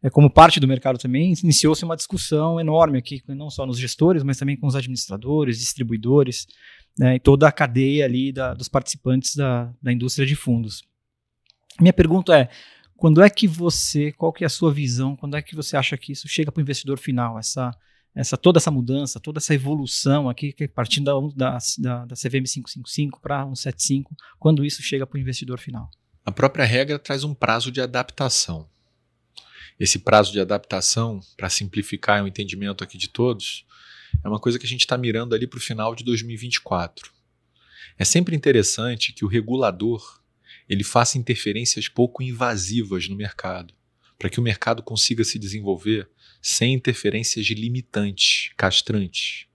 é, 0.02 0.08
como 0.08 0.30
parte 0.30 0.58
do 0.58 0.66
mercado 0.66 0.98
também, 0.98 1.34
iniciou-se 1.42 1.84
uma 1.84 1.96
discussão 1.96 2.58
enorme 2.58 2.98
aqui, 2.98 3.22
não 3.28 3.50
só 3.50 3.66
nos 3.66 3.78
gestores, 3.78 4.22
mas 4.22 4.38
também 4.38 4.56
com 4.56 4.66
os 4.66 4.74
administradores, 4.74 5.58
distribuidores, 5.58 6.46
né, 6.98 7.16
e 7.16 7.20
toda 7.20 7.46
a 7.46 7.52
cadeia 7.52 8.06
ali 8.06 8.32
da, 8.32 8.54
dos 8.54 8.68
participantes 8.68 9.36
da, 9.36 9.70
da 9.82 9.92
indústria 9.92 10.26
de 10.26 10.34
fundos. 10.34 10.82
Minha 11.78 11.92
pergunta 11.92 12.34
é, 12.38 12.48
quando 12.96 13.22
é 13.22 13.28
que 13.28 13.46
você, 13.46 14.12
qual 14.12 14.32
que 14.32 14.44
é 14.44 14.46
a 14.46 14.50
sua 14.50 14.72
visão, 14.72 15.14
quando 15.14 15.36
é 15.36 15.42
que 15.42 15.54
você 15.54 15.76
acha 15.76 15.98
que 15.98 16.12
isso 16.12 16.26
chega 16.26 16.50
para 16.50 16.60
o 16.60 16.62
investidor 16.62 16.98
final, 16.98 17.38
essa, 17.38 17.70
essa, 18.16 18.36
toda 18.38 18.58
essa 18.58 18.70
mudança, 18.70 19.20
toda 19.20 19.38
essa 19.38 19.54
evolução 19.54 20.26
aqui, 20.26 20.54
partindo 20.74 21.04
da, 21.36 21.58
da, 21.78 22.06
da 22.06 22.14
CVM 22.16 22.44
555 22.44 23.20
para 23.20 23.44
175, 23.44 24.16
quando 24.38 24.64
isso 24.64 24.82
chega 24.82 25.06
para 25.06 25.18
o 25.18 25.20
investidor 25.20 25.58
final? 25.58 25.90
A 26.24 26.32
própria 26.32 26.64
regra 26.64 26.98
traz 26.98 27.24
um 27.24 27.34
prazo 27.34 27.70
de 27.70 27.78
adaptação. 27.78 28.66
Esse 29.78 29.98
prazo 29.98 30.32
de 30.32 30.40
adaptação, 30.40 31.20
para 31.36 31.50
simplificar 31.50 32.24
o 32.24 32.26
entendimento 32.26 32.82
aqui 32.82 32.96
de 32.96 33.08
todos, 33.08 33.66
é 34.24 34.28
uma 34.28 34.40
coisa 34.40 34.58
que 34.58 34.64
a 34.64 34.68
gente 34.68 34.80
está 34.80 34.96
mirando 34.96 35.34
ali 35.34 35.46
para 35.46 35.58
o 35.58 35.62
final 35.62 35.94
de 35.94 36.02
2024. 36.02 37.12
É 37.98 38.04
sempre 38.04 38.34
interessante 38.34 39.12
que 39.12 39.26
o 39.26 39.28
regulador 39.28 40.20
ele 40.66 40.82
faça 40.82 41.18
interferências 41.18 41.86
pouco 41.86 42.22
invasivas 42.22 43.08
no 43.08 43.14
mercado, 43.14 43.74
para 44.18 44.30
que 44.30 44.40
o 44.40 44.42
mercado 44.42 44.82
consiga 44.82 45.22
se 45.22 45.38
desenvolver 45.38 46.08
sem 46.40 46.74
interferências 46.74 47.46
limitantes, 47.46 48.50
castrantes. 48.56 49.46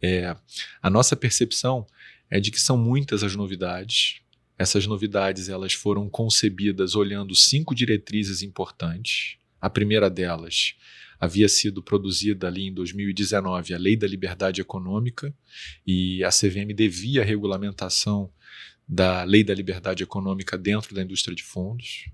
É, 0.00 0.36
a 0.82 0.90
nossa 0.90 1.16
percepção 1.16 1.86
é 2.30 2.40
de 2.40 2.50
que 2.50 2.60
são 2.60 2.76
muitas 2.76 3.22
as 3.22 3.34
novidades. 3.34 4.20
Essas 4.58 4.86
novidades 4.86 5.48
elas 5.48 5.72
foram 5.72 6.08
concebidas 6.08 6.94
olhando 6.94 7.34
cinco 7.34 7.74
diretrizes 7.74 8.42
importantes. 8.42 9.36
A 9.60 9.70
primeira 9.70 10.08
delas 10.08 10.74
havia 11.18 11.48
sido 11.48 11.82
produzida 11.82 12.46
ali 12.46 12.68
em 12.68 12.72
2019 12.72 13.74
a 13.74 13.78
Lei 13.78 13.96
da 13.96 14.06
Liberdade 14.06 14.60
Econômica 14.60 15.34
e 15.86 16.22
a 16.22 16.28
CVM 16.28 16.74
devia 16.74 17.22
a 17.22 17.24
regulamentação 17.24 18.30
da 18.86 19.24
Lei 19.24 19.42
da 19.42 19.54
Liberdade 19.54 20.02
Econômica 20.02 20.56
dentro 20.56 20.94
da 20.94 21.02
indústria 21.02 21.34
de 21.34 21.42
fundos. 21.42 22.08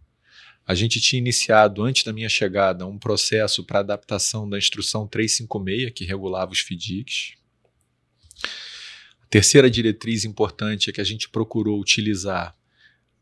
A 0.66 0.74
gente 0.74 1.00
tinha 1.00 1.18
iniciado, 1.18 1.82
antes 1.82 2.04
da 2.04 2.12
minha 2.12 2.28
chegada, 2.28 2.86
um 2.86 2.98
processo 2.98 3.64
para 3.64 3.80
adaptação 3.80 4.48
da 4.48 4.56
Instrução 4.56 5.06
356, 5.08 5.92
que 5.92 6.04
regulava 6.04 6.52
os 6.52 6.60
FDICs. 6.60 7.34
A 9.22 9.26
terceira 9.28 9.70
diretriz 9.70 10.24
importante 10.24 10.88
é 10.88 10.92
que 10.92 11.00
a 11.00 11.04
gente 11.04 11.28
procurou 11.28 11.80
utilizar 11.80 12.56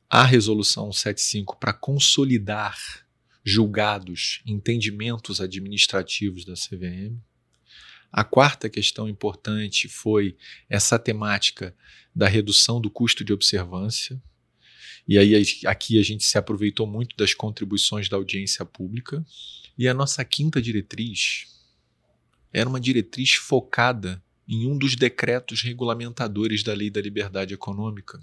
a 0.09 0.25
Resolução 0.25 0.93
75 0.93 1.57
para 1.59 1.73
consolidar 1.73 2.77
julgados, 3.45 4.43
entendimentos 4.45 5.41
administrativos 5.41 6.45
da 6.45 6.55
CVM. 6.55 7.17
A 8.13 8.25
quarta 8.25 8.69
questão 8.69 9.09
importante 9.09 9.89
foi 9.89 10.37
essa 10.69 10.99
temática 10.99 11.75
da 12.15 12.29
redução 12.29 12.81
do 12.81 12.91
custo 12.91 13.25
de 13.25 13.33
observância. 13.33 14.21
E 15.11 15.19
aí 15.19 15.35
aqui 15.67 15.99
a 15.99 16.05
gente 16.05 16.23
se 16.23 16.39
aproveitou 16.39 16.87
muito 16.87 17.17
das 17.17 17.35
contribuições 17.35 18.09
da 18.09 18.17
audiência 18.17 18.65
pública. 18.65 19.27
E 19.77 19.89
a 19.89 19.93
nossa 19.93 20.25
quinta 20.25 20.63
diretriz 20.63 21.49
era 22.53 22.69
uma 22.69 22.81
diretriz 22.81 23.33
focada 23.33 24.23
em 24.47 24.69
um 24.69 24.79
dos 24.79 24.95
decretos 24.95 25.63
regulamentadores 25.63 26.63
da 26.63 26.73
Lei 26.73 26.91
da 26.91 27.01
Liberdade 27.01 27.53
Econômica, 27.53 28.23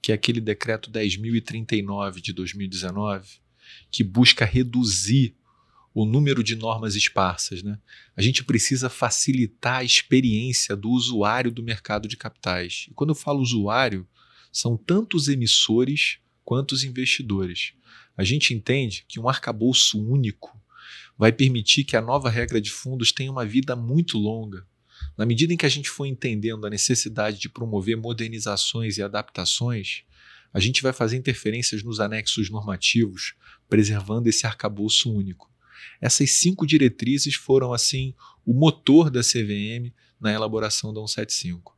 que 0.00 0.10
é 0.10 0.14
aquele 0.14 0.40
decreto 0.40 0.90
10.039 0.90 2.22
de 2.22 2.32
2019, 2.32 3.28
que 3.90 4.02
busca 4.02 4.46
reduzir 4.46 5.36
o 5.92 6.06
número 6.06 6.42
de 6.42 6.56
normas 6.56 6.96
esparsas. 6.96 7.62
Né? 7.62 7.78
A 8.16 8.22
gente 8.22 8.42
precisa 8.42 8.88
facilitar 8.88 9.80
a 9.80 9.84
experiência 9.84 10.74
do 10.74 10.88
usuário 10.88 11.50
do 11.50 11.62
mercado 11.62 12.08
de 12.08 12.16
capitais. 12.16 12.86
E 12.90 12.94
quando 12.94 13.10
eu 13.10 13.14
falo 13.14 13.42
usuário, 13.42 14.08
são 14.50 14.78
tanto 14.78 15.14
os 15.14 15.28
emissores 15.28 16.21
quanto 16.44 16.72
os 16.72 16.84
investidores. 16.84 17.72
A 18.16 18.24
gente 18.24 18.54
entende 18.54 19.04
que 19.08 19.18
um 19.18 19.28
arcabouço 19.28 20.02
único 20.02 20.60
vai 21.16 21.32
permitir 21.32 21.84
que 21.84 21.96
a 21.96 22.00
nova 22.00 22.28
regra 22.28 22.60
de 22.60 22.70
fundos 22.70 23.12
tenha 23.12 23.30
uma 23.30 23.44
vida 23.44 23.76
muito 23.76 24.18
longa. 24.18 24.66
Na 25.16 25.26
medida 25.26 25.52
em 25.52 25.56
que 25.56 25.66
a 25.66 25.68
gente 25.68 25.90
for 25.90 26.06
entendendo 26.06 26.66
a 26.66 26.70
necessidade 26.70 27.38
de 27.38 27.48
promover 27.48 27.96
modernizações 27.96 28.98
e 28.98 29.02
adaptações, 29.02 30.04
a 30.52 30.60
gente 30.60 30.82
vai 30.82 30.92
fazer 30.92 31.16
interferências 31.16 31.82
nos 31.82 32.00
anexos 32.00 32.50
normativos, 32.50 33.34
preservando 33.68 34.28
esse 34.28 34.46
arcabouço 34.46 35.12
único. 35.12 35.50
Essas 36.00 36.32
cinco 36.32 36.66
diretrizes 36.66 37.34
foram, 37.34 37.72
assim, 37.72 38.14
o 38.44 38.52
motor 38.52 39.10
da 39.10 39.20
CVM 39.20 39.92
na 40.20 40.32
elaboração 40.32 40.92
da 40.92 41.00
175. 41.00 41.76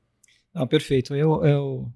Não, 0.55 0.67
perfeito. 0.67 1.15
Eu, 1.15 1.45
eu, 1.45 1.93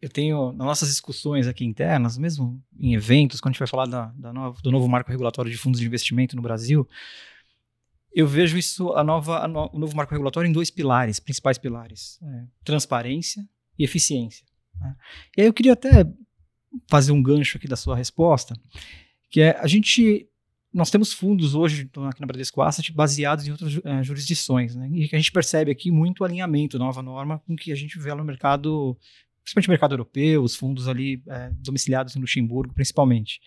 eu 0.00 0.08
tenho, 0.08 0.52
nas 0.52 0.66
nossas 0.66 0.88
discussões 0.88 1.46
aqui 1.46 1.64
internas, 1.64 2.18
mesmo 2.18 2.62
em 2.78 2.94
eventos, 2.94 3.40
quando 3.40 3.50
a 3.50 3.52
gente 3.52 3.58
vai 3.60 3.68
falar 3.68 3.86
da, 3.86 4.12
da 4.16 4.32
do 4.62 4.70
novo 4.70 4.88
marco 4.88 5.10
regulatório 5.10 5.50
de 5.50 5.56
fundos 5.56 5.80
de 5.80 5.86
investimento 5.86 6.36
no 6.36 6.42
Brasil, 6.42 6.86
eu 8.14 8.26
vejo 8.26 8.56
isso, 8.56 8.92
a 8.92 9.04
nova, 9.04 9.44
a 9.44 9.48
no, 9.48 9.70
o 9.72 9.78
novo 9.78 9.94
marco 9.96 10.12
regulatório, 10.12 10.48
em 10.48 10.52
dois 10.52 10.70
pilares, 10.70 11.20
principais 11.20 11.58
pilares: 11.58 12.18
é, 12.22 12.44
transparência 12.64 13.46
e 13.78 13.84
eficiência. 13.84 14.46
Né? 14.80 14.96
E 15.36 15.40
aí 15.42 15.46
eu 15.46 15.52
queria 15.52 15.72
até 15.72 16.06
fazer 16.88 17.12
um 17.12 17.22
gancho 17.22 17.56
aqui 17.56 17.68
da 17.68 17.76
sua 17.76 17.96
resposta, 17.96 18.54
que 19.30 19.40
é 19.40 19.58
a 19.58 19.66
gente 19.66 20.28
nós 20.72 20.90
temos 20.90 21.10
fundos 21.10 21.54
hoje 21.54 21.90
aqui 22.10 22.20
na 22.20 22.26
Bradesco 22.26 22.60
Asset 22.60 22.92
baseados 22.92 23.46
em 23.46 23.50
outras 23.50 23.76
uh, 23.78 24.02
jurisdições, 24.02 24.76
né? 24.76 24.90
E 24.92 25.08
que 25.08 25.16
a 25.16 25.18
gente 25.18 25.32
percebe 25.32 25.70
aqui 25.70 25.90
muito 25.90 26.22
alinhamento, 26.22 26.78
nova 26.78 27.02
norma, 27.02 27.38
com 27.46 27.56
que 27.56 27.72
a 27.72 27.74
gente 27.74 27.98
vê 27.98 28.14
no 28.14 28.22
mercado, 28.22 28.94
principalmente 29.46 29.68
no 29.68 29.72
mercado 29.72 29.92
europeu, 29.92 30.42
os 30.42 30.56
fundos 30.56 30.88
ali 30.88 31.16
uh, 31.26 31.54
domiciliados 31.60 32.16
em 32.16 32.20
Luxemburgo, 32.20 32.74
principalmente. 32.74 33.40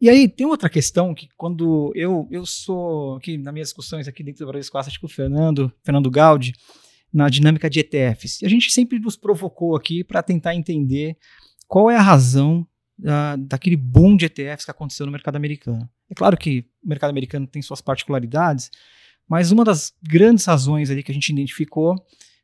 E 0.00 0.10
aí 0.10 0.28
tem 0.28 0.46
outra 0.46 0.68
questão 0.68 1.14
que 1.14 1.28
quando 1.36 1.92
eu 1.94 2.28
eu 2.30 2.44
sou 2.44 3.16
aqui 3.16 3.38
nas 3.38 3.52
minhas 3.52 3.68
discussões 3.68 4.08
aqui 4.08 4.22
dentro 4.22 4.44
do 4.44 4.48
Bradesco 4.48 4.76
Asset 4.76 4.98
com 4.98 5.06
o 5.06 5.10
Fernando, 5.10 5.72
Fernando 5.84 6.10
Gaudi, 6.10 6.52
na 7.12 7.28
dinâmica 7.28 7.70
de 7.70 7.80
ETFs. 7.80 8.42
E 8.42 8.46
a 8.46 8.48
gente 8.48 8.70
sempre 8.70 8.98
nos 8.98 9.16
provocou 9.16 9.76
aqui 9.76 10.02
para 10.02 10.22
tentar 10.22 10.54
entender 10.54 11.16
qual 11.66 11.90
é 11.90 11.96
a 11.96 12.02
razão 12.02 12.66
da, 12.98 13.36
daquele 13.36 13.76
boom 13.76 14.16
de 14.16 14.26
ETFs 14.26 14.64
que 14.64 14.70
aconteceu 14.70 15.06
no 15.06 15.12
mercado 15.12 15.36
americano. 15.36 15.88
É 16.10 16.14
claro 16.14 16.36
que 16.36 16.64
o 16.82 16.88
mercado 16.88 17.10
americano 17.10 17.46
tem 17.46 17.62
suas 17.62 17.80
particularidades, 17.80 18.70
mas 19.28 19.52
uma 19.52 19.64
das 19.64 19.92
grandes 20.02 20.44
razões 20.44 20.90
ali 20.90 21.02
que 21.02 21.12
a 21.12 21.14
gente 21.14 21.30
identificou 21.30 21.94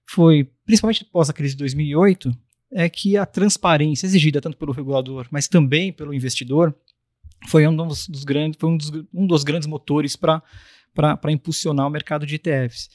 foi, 0.08 0.50
principalmente 0.64 1.06
após 1.08 1.30
a 1.30 1.32
crise 1.32 1.54
de 1.54 1.58
2008, 1.58 2.30
é 2.74 2.88
que 2.88 3.16
a 3.16 3.24
transparência 3.24 4.04
exigida 4.04 4.40
tanto 4.40 4.56
pelo 4.56 4.72
regulador, 4.72 5.28
mas 5.30 5.46
também 5.46 5.92
pelo 5.92 6.12
investidor, 6.12 6.74
foi 7.48 7.66
um 7.66 7.76
dos, 7.76 8.08
dos 8.08 8.24
grandes, 8.24 8.58
foi 8.58 8.70
um 8.70 8.76
dos, 8.76 8.90
um 9.12 9.26
dos 9.26 9.44
grandes 9.44 9.68
motores 9.68 10.16
para 10.16 10.42
impulsionar 11.30 11.86
o 11.86 11.90
mercado 11.90 12.26
de 12.26 12.34
ETFs. 12.34 12.88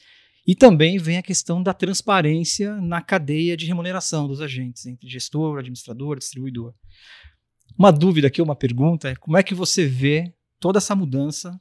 E 0.46 0.54
também 0.54 0.98
vem 0.98 1.16
a 1.16 1.22
questão 1.22 1.62
da 1.62 1.72
transparência 1.72 2.74
na 2.76 3.00
cadeia 3.00 3.56
de 3.56 3.66
remuneração 3.66 4.26
dos 4.26 4.40
agentes, 4.40 4.84
entre 4.86 5.08
gestor, 5.08 5.58
administrador, 5.58 6.18
distribuidor. 6.18 6.74
Uma 7.78 7.90
dúvida 7.90 8.26
aqui, 8.26 8.42
uma 8.42 8.56
pergunta 8.56 9.08
é 9.08 9.14
como 9.14 9.36
é 9.36 9.42
que 9.42 9.54
você 9.54 9.86
vê 9.86 10.32
toda 10.58 10.78
essa 10.78 10.94
mudança 10.94 11.58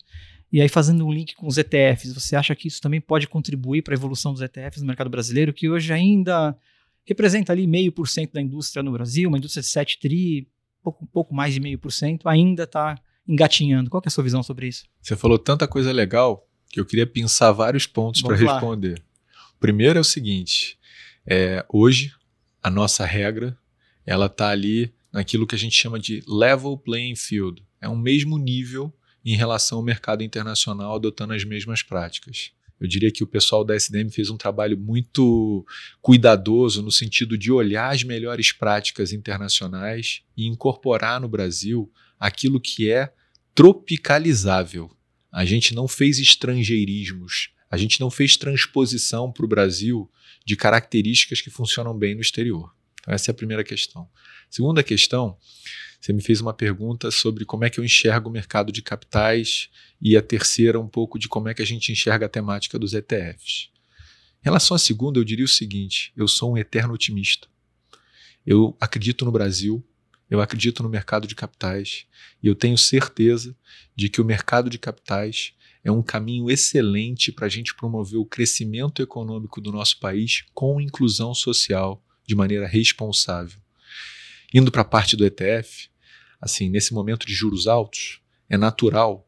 e 0.51 0.59
aí 0.59 0.67
fazendo 0.67 1.05
um 1.05 1.11
link 1.11 1.35
com 1.35 1.47
os 1.47 1.57
ETFs, 1.57 2.13
você 2.13 2.35
acha 2.35 2.55
que 2.55 2.67
isso 2.67 2.81
também 2.81 2.99
pode 2.99 3.27
contribuir 3.27 3.83
para 3.83 3.93
a 3.93 3.97
evolução 3.97 4.33
dos 4.33 4.41
ETFs 4.41 4.81
no 4.81 4.87
mercado 4.87 5.09
brasileiro, 5.09 5.53
que 5.53 5.69
hoje 5.69 5.93
ainda 5.93 6.57
representa 7.09 7.51
ali 7.51 7.67
meio 7.67 7.91
por 7.91 8.07
cento 8.07 8.33
da 8.33 8.41
indústria 8.41 8.83
no 8.83 8.91
Brasil, 8.91 9.27
uma 9.27 9.37
indústria 9.37 9.61
de 9.61 9.67
7 9.67 9.99
tri, 9.99 10.47
pouco, 10.81 11.05
pouco 11.07 11.33
mais 11.33 11.53
de 11.53 11.59
meio 11.59 11.77
por 11.77 11.91
cento, 11.91 12.29
ainda 12.29 12.63
está 12.63 12.95
engatinhando. 13.27 13.89
Qual 13.89 14.01
é 14.05 14.07
a 14.07 14.11
sua 14.11 14.23
visão 14.23 14.41
sobre 14.43 14.67
isso? 14.67 14.85
Você 15.01 15.15
falou 15.15 15.37
tanta 15.37 15.67
coisa 15.67 15.91
legal 15.91 16.47
que 16.69 16.79
eu 16.79 16.85
queria 16.85 17.07
pensar 17.07 17.51
vários 17.51 17.87
pontos 17.87 18.21
para 18.21 18.35
responder. 18.35 19.01
O 19.55 19.59
primeiro 19.59 19.97
é 19.97 20.01
o 20.01 20.05
seguinte: 20.05 20.77
é, 21.25 21.65
hoje 21.67 22.13
a 22.61 22.69
nossa 22.69 23.05
regra 23.05 23.57
ela 24.05 24.27
está 24.27 24.49
ali 24.49 24.93
naquilo 25.11 25.47
que 25.47 25.55
a 25.55 25.57
gente 25.57 25.75
chama 25.75 25.99
de 25.99 26.23
level 26.27 26.77
playing 26.77 27.15
field. 27.15 27.63
É 27.81 27.89
um 27.89 27.97
mesmo 27.97 28.37
nível 28.37 28.93
em 29.25 29.35
relação 29.35 29.79
ao 29.79 29.83
mercado 29.83 30.23
internacional 30.23 30.95
adotando 30.95 31.33
as 31.33 31.43
mesmas 31.43 31.81
práticas. 31.81 32.51
Eu 32.79 32.87
diria 32.87 33.11
que 33.11 33.23
o 33.23 33.27
pessoal 33.27 33.63
da 33.65 33.75
SDM 33.75 34.09
fez 34.09 34.29
um 34.29 34.37
trabalho 34.37 34.77
muito 34.77 35.65
cuidadoso 36.01 36.81
no 36.81 36.91
sentido 36.91 37.37
de 37.37 37.51
olhar 37.51 37.93
as 37.93 38.03
melhores 38.03 38.51
práticas 38.51 39.11
internacionais 39.11 40.21
e 40.35 40.47
incorporar 40.47 41.19
no 41.19 41.27
Brasil 41.27 41.91
aquilo 42.19 42.59
que 42.59 42.89
é 42.89 43.11
tropicalizável. 43.53 44.89
A 45.31 45.45
gente 45.45 45.75
não 45.75 45.87
fez 45.87 46.19
estrangeirismos, 46.19 47.49
a 47.69 47.77
gente 47.77 47.99
não 47.99 48.09
fez 48.09 48.37
transposição 48.37 49.31
para 49.31 49.45
o 49.45 49.49
Brasil 49.49 50.09
de 50.45 50.55
características 50.55 51.41
que 51.41 51.49
funcionam 51.49 51.95
bem 51.95 52.15
no 52.15 52.21
exterior. 52.21 52.73
Então, 53.01 53.13
essa 53.13 53.29
é 53.29 53.33
a 53.33 53.35
primeira 53.35 53.63
questão. 53.63 54.09
Segunda 54.49 54.81
questão, 54.81 55.37
você 55.99 56.13
me 56.13 56.21
fez 56.21 56.39
uma 56.39 56.53
pergunta 56.53 57.11
sobre 57.11 57.43
como 57.43 57.65
é 57.65 57.69
que 57.69 57.79
eu 57.79 57.83
enxergo 57.83 58.29
o 58.29 58.31
mercado 58.31 58.71
de 58.71 58.81
capitais 58.81 59.69
e 60.01 60.15
a 60.15 60.21
terceira, 60.21 60.79
um 60.79 60.87
pouco 60.87 61.19
de 61.19 61.27
como 61.27 61.49
é 61.49 61.53
que 61.53 61.61
a 61.61 61.65
gente 61.65 61.91
enxerga 61.91 62.25
a 62.25 62.29
temática 62.29 62.79
dos 62.79 62.93
ETFs. 62.93 63.69
Em 64.41 64.45
relação 64.45 64.75
à 64.75 64.79
segunda, 64.79 65.19
eu 65.19 65.23
diria 65.25 65.43
o 65.43 65.49
seguinte: 65.49 66.13
eu 66.15 66.27
sou 66.27 66.53
um 66.53 66.57
eterno 66.57 66.93
otimista. 66.93 67.47
Eu 68.45 68.77
acredito 68.79 69.25
no 69.25 69.31
Brasil, 69.31 69.83
eu 70.29 70.39
acredito 70.39 70.81
no 70.81 70.89
mercado 70.89 71.27
de 71.27 71.35
capitais 71.35 72.05
e 72.41 72.47
eu 72.47 72.55
tenho 72.55 72.77
certeza 72.77 73.55
de 73.93 74.07
que 74.07 74.21
o 74.21 74.25
mercado 74.25 74.69
de 74.69 74.79
capitais 74.79 75.53
é 75.83 75.91
um 75.91 76.01
caminho 76.01 76.49
excelente 76.49 77.31
para 77.31 77.45
a 77.45 77.49
gente 77.49 77.75
promover 77.75 78.19
o 78.19 78.25
crescimento 78.25 79.01
econômico 79.01 79.59
do 79.59 79.71
nosso 79.71 79.99
país 79.99 80.45
com 80.53 80.79
inclusão 80.79 81.33
social 81.33 82.01
de 82.25 82.35
maneira 82.35 82.67
responsável. 82.67 83.59
Indo 84.53 84.71
para 84.71 84.81
a 84.81 84.85
parte 84.85 85.15
do 85.15 85.25
ETF, 85.25 85.89
assim, 86.41 86.69
nesse 86.69 86.93
momento 86.93 87.25
de 87.25 87.33
juros 87.33 87.67
altos, 87.67 88.21
é 88.49 88.57
natural 88.57 89.27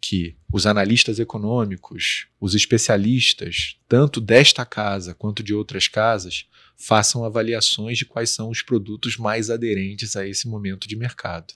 que 0.00 0.36
os 0.52 0.66
analistas 0.66 1.18
econômicos, 1.20 2.26
os 2.40 2.54
especialistas, 2.54 3.78
tanto 3.88 4.20
desta 4.20 4.64
casa 4.64 5.14
quanto 5.14 5.42
de 5.42 5.54
outras 5.54 5.86
casas, 5.86 6.46
façam 6.76 7.24
avaliações 7.24 7.98
de 7.98 8.04
quais 8.04 8.30
são 8.30 8.50
os 8.50 8.62
produtos 8.62 9.16
mais 9.16 9.48
aderentes 9.48 10.16
a 10.16 10.26
esse 10.26 10.48
momento 10.48 10.88
de 10.88 10.96
mercado. 10.96 11.54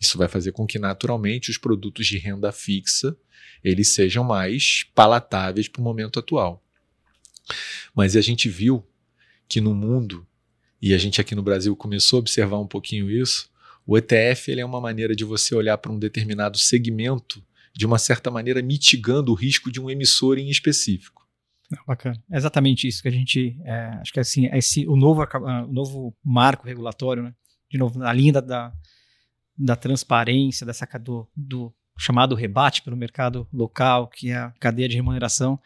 Isso 0.00 0.16
vai 0.16 0.28
fazer 0.28 0.52
com 0.52 0.66
que 0.66 0.78
naturalmente 0.78 1.50
os 1.50 1.58
produtos 1.58 2.06
de 2.06 2.16
renda 2.16 2.50
fixa 2.50 3.16
eles 3.62 3.94
sejam 3.94 4.24
mais 4.24 4.84
palatáveis 4.94 5.68
para 5.68 5.80
o 5.80 5.84
momento 5.84 6.18
atual. 6.18 6.64
Mas 7.94 8.16
a 8.16 8.20
gente 8.20 8.48
viu 8.48 8.86
que 9.48 9.60
no 9.60 9.74
mundo 9.74 10.26
e 10.82 10.92
a 10.92 10.98
gente 10.98 11.20
aqui 11.20 11.34
no 11.36 11.42
Brasil 11.42 11.76
começou 11.76 12.16
a 12.16 12.20
observar 12.20 12.58
um 12.58 12.66
pouquinho 12.66 13.08
isso, 13.08 13.48
o 13.86 13.96
ETF 13.96 14.50
ele 14.50 14.60
é 14.60 14.64
uma 14.64 14.80
maneira 14.80 15.14
de 15.14 15.24
você 15.24 15.54
olhar 15.54 15.78
para 15.78 15.92
um 15.92 15.98
determinado 15.98 16.58
segmento, 16.58 17.42
de 17.72 17.86
uma 17.86 17.98
certa 17.98 18.30
maneira 18.30 18.60
mitigando 18.60 19.30
o 19.30 19.34
risco 19.34 19.70
de 19.70 19.80
um 19.80 19.88
emissor 19.88 20.38
em 20.38 20.50
específico. 20.50 21.22
Bacana. 21.86 22.22
É 22.30 22.36
exatamente 22.36 22.86
isso 22.86 23.00
que 23.00 23.08
a 23.08 23.12
gente. 23.12 23.56
É, 23.64 23.86
acho 24.00 24.12
que 24.12 24.20
assim, 24.20 24.46
esse, 24.52 24.86
o, 24.86 24.94
novo, 24.96 25.22
o 25.22 25.72
novo 25.72 26.14
marco 26.22 26.66
regulatório, 26.66 27.22
né? 27.22 27.34
de 27.70 27.78
novo, 27.78 27.98
na 27.98 28.12
linha 28.12 28.34
da, 28.34 28.40
da, 28.40 28.72
da 29.56 29.76
transparência, 29.76 30.66
dessa, 30.66 30.86
do, 30.98 31.26
do 31.34 31.72
chamado 31.96 32.34
rebate 32.34 32.82
pelo 32.82 32.96
mercado 32.96 33.48
local, 33.52 34.08
que 34.08 34.30
é 34.30 34.36
a 34.36 34.50
cadeia 34.60 34.88
de 34.88 34.96
remuneração, 34.96 35.58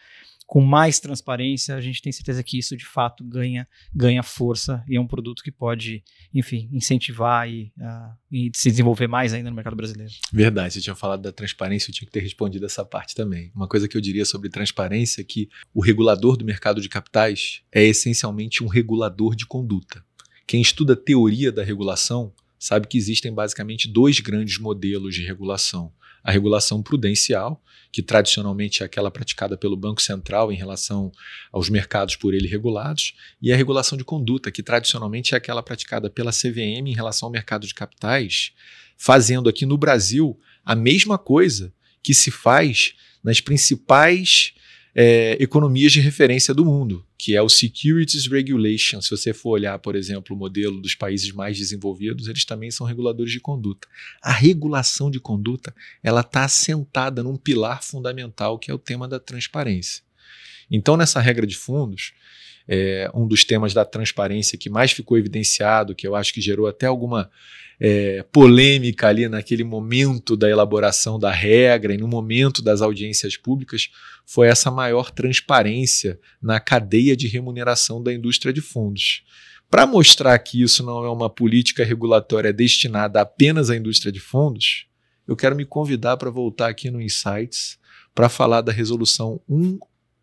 com 0.46 0.60
mais 0.60 1.00
transparência, 1.00 1.74
a 1.74 1.80
gente 1.80 2.00
tem 2.00 2.12
certeza 2.12 2.42
que 2.42 2.56
isso 2.56 2.76
de 2.76 2.86
fato 2.86 3.24
ganha, 3.24 3.66
ganha 3.92 4.22
força 4.22 4.84
e 4.88 4.96
é 4.96 5.00
um 5.00 5.06
produto 5.06 5.42
que 5.42 5.50
pode, 5.50 6.04
enfim, 6.32 6.68
incentivar 6.72 7.50
e, 7.50 7.72
uh, 7.78 8.16
e 8.30 8.50
se 8.54 8.70
desenvolver 8.70 9.08
mais 9.08 9.34
ainda 9.34 9.50
no 9.50 9.56
mercado 9.56 9.74
brasileiro. 9.74 10.12
Verdade, 10.32 10.74
você 10.74 10.80
tinha 10.80 10.94
falado 10.94 11.22
da 11.22 11.32
transparência, 11.32 11.90
eu 11.90 11.94
tinha 11.94 12.06
que 12.06 12.12
ter 12.12 12.20
respondido 12.20 12.64
essa 12.64 12.84
parte 12.84 13.14
também. 13.14 13.50
Uma 13.56 13.66
coisa 13.66 13.88
que 13.88 13.96
eu 13.96 14.00
diria 14.00 14.24
sobre 14.24 14.48
transparência 14.48 15.20
é 15.20 15.24
que 15.24 15.48
o 15.74 15.82
regulador 15.82 16.36
do 16.36 16.44
mercado 16.44 16.80
de 16.80 16.88
capitais 16.88 17.62
é 17.72 17.84
essencialmente 17.84 18.62
um 18.62 18.68
regulador 18.68 19.34
de 19.34 19.46
conduta. 19.46 20.04
Quem 20.46 20.62
estuda 20.62 20.94
teoria 20.94 21.50
da 21.50 21.64
regulação 21.64 22.32
sabe 22.56 22.87
que 22.87 22.96
existem 22.96 23.35
basicamente 23.35 23.88
dois 23.88 24.20
grandes 24.20 24.59
modelos 24.59 25.14
de 25.14 25.24
regulação 25.26 25.92
a 26.26 26.32
regulação 26.32 26.82
prudencial, 26.82 27.62
que 27.92 28.02
tradicionalmente 28.02 28.82
é 28.82 28.86
aquela 28.86 29.12
praticada 29.12 29.56
pelo 29.56 29.76
Banco 29.76 30.02
Central 30.02 30.50
em 30.50 30.56
relação 30.56 31.12
aos 31.52 31.70
mercados 31.70 32.16
por 32.16 32.34
ele 32.34 32.48
regulados, 32.48 33.14
e 33.40 33.52
a 33.52 33.56
regulação 33.56 33.96
de 33.96 34.02
conduta, 34.02 34.50
que 34.50 34.60
tradicionalmente 34.60 35.34
é 35.34 35.38
aquela 35.38 35.62
praticada 35.62 36.10
pela 36.10 36.32
CVM 36.32 36.88
em 36.88 36.94
relação 36.94 37.28
ao 37.28 37.32
mercado 37.32 37.64
de 37.64 37.72
capitais, 37.72 38.50
fazendo 38.98 39.48
aqui 39.48 39.64
no 39.64 39.78
Brasil 39.78 40.36
a 40.64 40.74
mesma 40.74 41.16
coisa 41.16 41.72
que 42.02 42.12
se 42.12 42.32
faz 42.32 42.94
nas 43.22 43.40
principais 43.40 44.52
é, 44.98 45.37
economias 45.38 45.92
de 45.92 46.00
referência 46.00 46.54
do 46.54 46.64
mundo, 46.64 47.04
que 47.18 47.37
é 47.37 47.42
o 47.42 47.50
Securities 47.50 48.26
Regulation. 48.26 49.02
Se 49.02 49.11
você 49.11 49.35
for 49.35 49.50
olhar, 49.50 49.78
por 49.78 49.94
exemplo, 49.94 50.35
o 50.35 50.38
modelo 50.38 50.80
dos 50.80 50.94
países 50.94 51.30
mais 51.32 51.59
desenvolvidos, 51.59 52.28
eles 52.28 52.46
também 52.46 52.70
são 52.70 52.87
reguladores 52.87 53.30
de 53.30 53.38
conduta. 53.38 53.87
A 54.22 54.32
regulação 54.32 55.11
de 55.11 55.20
conduta 55.20 55.74
ela 56.02 56.22
está 56.22 56.44
assentada 56.44 57.22
num 57.22 57.37
pilar 57.37 57.82
fundamental 57.82 58.59
que 58.59 58.70
é 58.70 58.74
o 58.74 58.78
tema 58.78 59.06
da 59.06 59.20
transparência. 59.20 60.02
Então, 60.70 60.96
nessa 60.96 61.20
regra 61.20 61.46
de 61.46 61.56
fundos, 61.56 62.14
é, 62.68 63.11
um 63.14 63.26
dos 63.26 63.44
temas 63.44 63.72
da 63.72 63.85
transparência 63.85 64.59
que 64.59 64.68
mais 64.68 64.92
ficou 64.92 65.16
evidenciado, 65.16 65.94
que 65.94 66.07
eu 66.07 66.14
acho 66.14 66.33
que 66.33 66.40
gerou 66.40 66.66
até 66.66 66.87
alguma 66.87 67.31
é, 67.79 68.24
polêmica 68.33 69.09
ali 69.09 69.29
naquele 69.29 69.62
momento 69.62 70.37
da 70.37 70.48
elaboração 70.48 71.18
da 71.18 71.31
regra 71.31 71.94
e 71.94 71.98
no 71.98 72.09
momento 72.09 72.62
das 72.62 72.81
audiências 72.81 73.37
públicas, 73.37 73.90
foi 74.24 74.48
essa 74.48 74.70
maior 74.70 75.11
transparência 75.11 76.18
na 76.42 76.59
cadeia 76.59 77.16
de 77.16 77.29
remuneração 77.29 78.02
da 78.02 78.12
indústria 78.12 78.52
de 78.52 78.61
fundos. 78.61 79.22
Para 79.70 79.87
mostrar 79.87 80.38
que 80.38 80.62
isso 80.62 80.85
não 80.85 81.05
é 81.05 81.11
uma 81.11 81.29
política 81.29 81.85
regulatória 81.85 82.52
destinada 82.52 83.20
apenas 83.20 83.68
à 83.68 83.76
indústria 83.76 84.12
de 84.12 84.20
fundos, 84.20 84.87
eu 85.26 85.37
quero 85.37 85.57
me 85.57 85.64
convidar 85.64 86.16
para 86.16 86.31
voltar 86.31 86.68
aqui 86.68 86.90
no 86.90 87.00
Insights 87.00 87.79
para 88.14 88.29
falar 88.29 88.61
da 88.62 88.72
resolução 88.72 89.40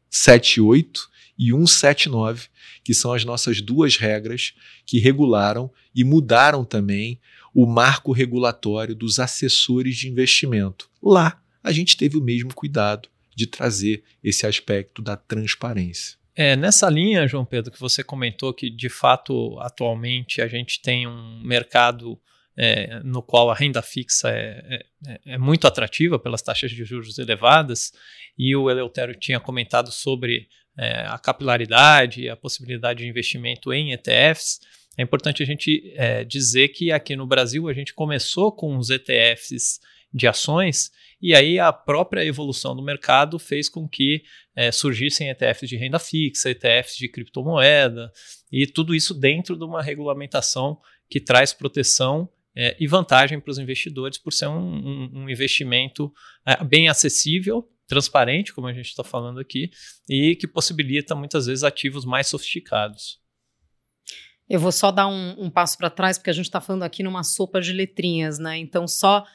178 0.10 1.13
e 1.38 1.52
179, 1.52 2.48
que 2.84 2.94
são 2.94 3.14
as 3.14 3.26
nossas 3.26 3.62
duas 3.62 3.98
regras 3.98 4.54
que 4.86 5.00
regularam 5.00 5.72
e 5.96 6.04
mudaram 6.04 6.64
também 6.64 7.20
o 7.54 7.66
marco 7.66 8.12
regulatório 8.12 8.96
dos 8.96 9.20
assessores 9.20 9.98
de 9.98 10.10
investimento. 10.10 10.90
Lá, 11.02 11.42
a 11.64 11.72
gente 11.72 11.96
teve 11.96 12.18
o 12.18 12.24
mesmo 12.24 12.54
cuidado 12.54 13.10
de 13.36 13.48
trazer 13.48 14.04
esse 14.24 14.46
aspecto 14.46 15.02
da 15.02 15.16
transparência. 15.16 16.18
É, 16.36 16.56
nessa 16.56 16.90
linha, 16.90 17.28
João 17.28 17.46
Pedro, 17.46 17.72
que 17.72 17.80
você 17.80 18.04
comentou 18.04 18.54
que 18.54 18.70
de 18.70 18.90
fato 18.90 19.58
atualmente 19.60 20.42
a 20.42 20.48
gente 20.48 20.82
tem 20.82 21.08
um 21.08 21.42
mercado 21.44 22.20
é, 22.58 23.00
no 23.04 23.22
qual 23.22 23.50
a 23.50 23.56
renda 23.56 23.82
fixa 23.82 24.30
é, 24.30 24.84
é, 25.08 25.20
é, 25.26 25.38
muito 25.38 25.68
atrativa 25.68 26.20
pelas 26.20 26.42
taxas 26.42 26.72
de 26.72 26.84
juros 26.84 27.18
elevadas, 27.18 27.92
e 28.38 28.56
o 28.56 28.70
Eleutério 28.70 29.16
tinha 29.16 29.40
comentado 29.40 29.92
sobre 29.92 30.48
é, 30.78 31.06
a 31.08 31.18
capilaridade 31.18 32.22
e 32.22 32.30
a 32.30 32.36
possibilidade 32.36 33.04
de 33.04 33.08
investimento 33.10 33.72
em 33.74 33.94
ETFs. 33.94 34.60
É 34.98 35.02
importante 35.02 35.42
a 35.42 35.46
gente 35.46 35.94
é, 35.96 36.24
dizer 36.24 36.70
que 36.70 36.92
aqui 36.92 37.16
no 37.16 37.28
Brasil 37.28 37.68
a 37.68 37.74
gente 37.74 37.94
começou 37.94 38.52
com 38.52 38.78
os 38.78 38.90
ETFs 38.90 39.80
de 40.14 40.28
ações 40.28 40.92
e 41.22 41.34
aí 41.34 41.58
a 41.58 41.74
própria 41.74 42.24
evolução 42.24 42.76
do 42.76 42.84
mercado 42.84 43.40
fez 43.40 43.70
com 43.70 43.88
que 43.88 44.24
é, 44.56 44.72
surgissem 44.72 45.30
ETFs 45.30 45.68
de 45.68 45.78
renda 45.78 45.98
fixa, 45.98 46.52
ETFs 46.52 46.96
de 46.96 47.08
criptomoeda 47.08 48.12
e 48.52 48.68
tudo 48.68 48.94
isso 48.94 49.14
dentro 49.14 49.58
de 49.58 49.64
uma 49.64 49.82
regulamentação 49.82 50.80
que 51.10 51.20
traz 51.20 51.54
proteção 51.54 52.30
é, 52.56 52.76
e 52.80 52.86
vantagem 52.86 53.40
para 53.40 53.52
os 53.52 53.58
investidores 53.58 54.18
por 54.18 54.32
ser 54.32 54.48
um, 54.48 54.60
um, 54.60 55.12
um 55.14 55.30
investimento 55.30 56.14
é, 56.46 56.64
bem 56.64 56.88
acessível, 56.88 57.68
transparente, 57.88 58.54
como 58.54 58.68
a 58.68 58.74
gente 58.74 58.88
está 58.88 59.04
falando 59.04 59.40
aqui, 59.40 59.70
e 60.10 60.36
que 60.36 60.48
possibilita 60.48 61.16
muitas 61.16 61.46
vezes 61.46 61.64
ativos 61.64 62.06
mais 62.06 62.28
sofisticados. 62.28 63.22
Eu 64.50 64.60
vou 64.60 64.72
só 64.72 64.92
dar 64.92 65.08
um, 65.08 65.46
um 65.46 65.50
passo 65.50 65.78
para 65.78 65.90
trás, 65.90 66.18
porque 66.18 66.30
a 66.30 66.34
gente 66.34 66.46
está 66.46 66.60
falando 66.62 66.84
aqui 66.84 67.02
numa 67.02 67.24
sopa 67.24 67.62
de 67.62 67.72
letrinhas, 67.72 68.40
né? 68.40 68.58
Então, 68.58 68.88
só 68.88 69.26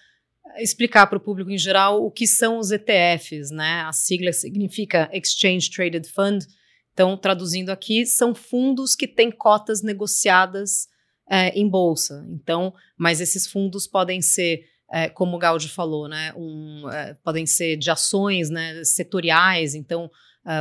explicar 0.57 1.07
para 1.07 1.19
o 1.19 1.21
público 1.21 1.51
em 1.51 1.59
geral 1.59 2.05
o 2.05 2.11
que 2.11 2.27
são 2.27 2.59
os 2.59 2.71
ETFs, 2.71 3.51
né? 3.51 3.83
A 3.83 3.93
sigla 3.93 4.33
significa 4.33 5.11
Exchange 5.13 5.71
Traded 5.71 6.09
Fund. 6.09 6.47
Então, 6.93 7.17
traduzindo 7.17 7.71
aqui, 7.71 8.05
são 8.05 8.35
fundos 8.35 8.97
que 8.97 9.07
têm 9.07 9.31
cotas 9.31 9.83
negociadas 9.83 10.89
é, 11.31 11.51
em 11.51 11.69
bolsa. 11.69 12.27
Então, 12.31 12.75
mas 12.97 13.21
esses 13.21 13.47
fundos 13.47 13.87
podem 13.87 14.21
ser, 14.21 14.65
é, 14.93 15.09
como 15.09 15.37
o 15.37 15.39
Gaudi 15.39 15.69
falou, 15.69 16.09
né? 16.09 16.33
Um, 16.37 16.89
é, 16.91 17.15
podem 17.23 17.47
ser 17.47 17.77
de 17.77 17.91
ações, 17.91 18.51
né? 18.51 18.83
Setoriais. 18.85 19.75
Então, 19.75 20.11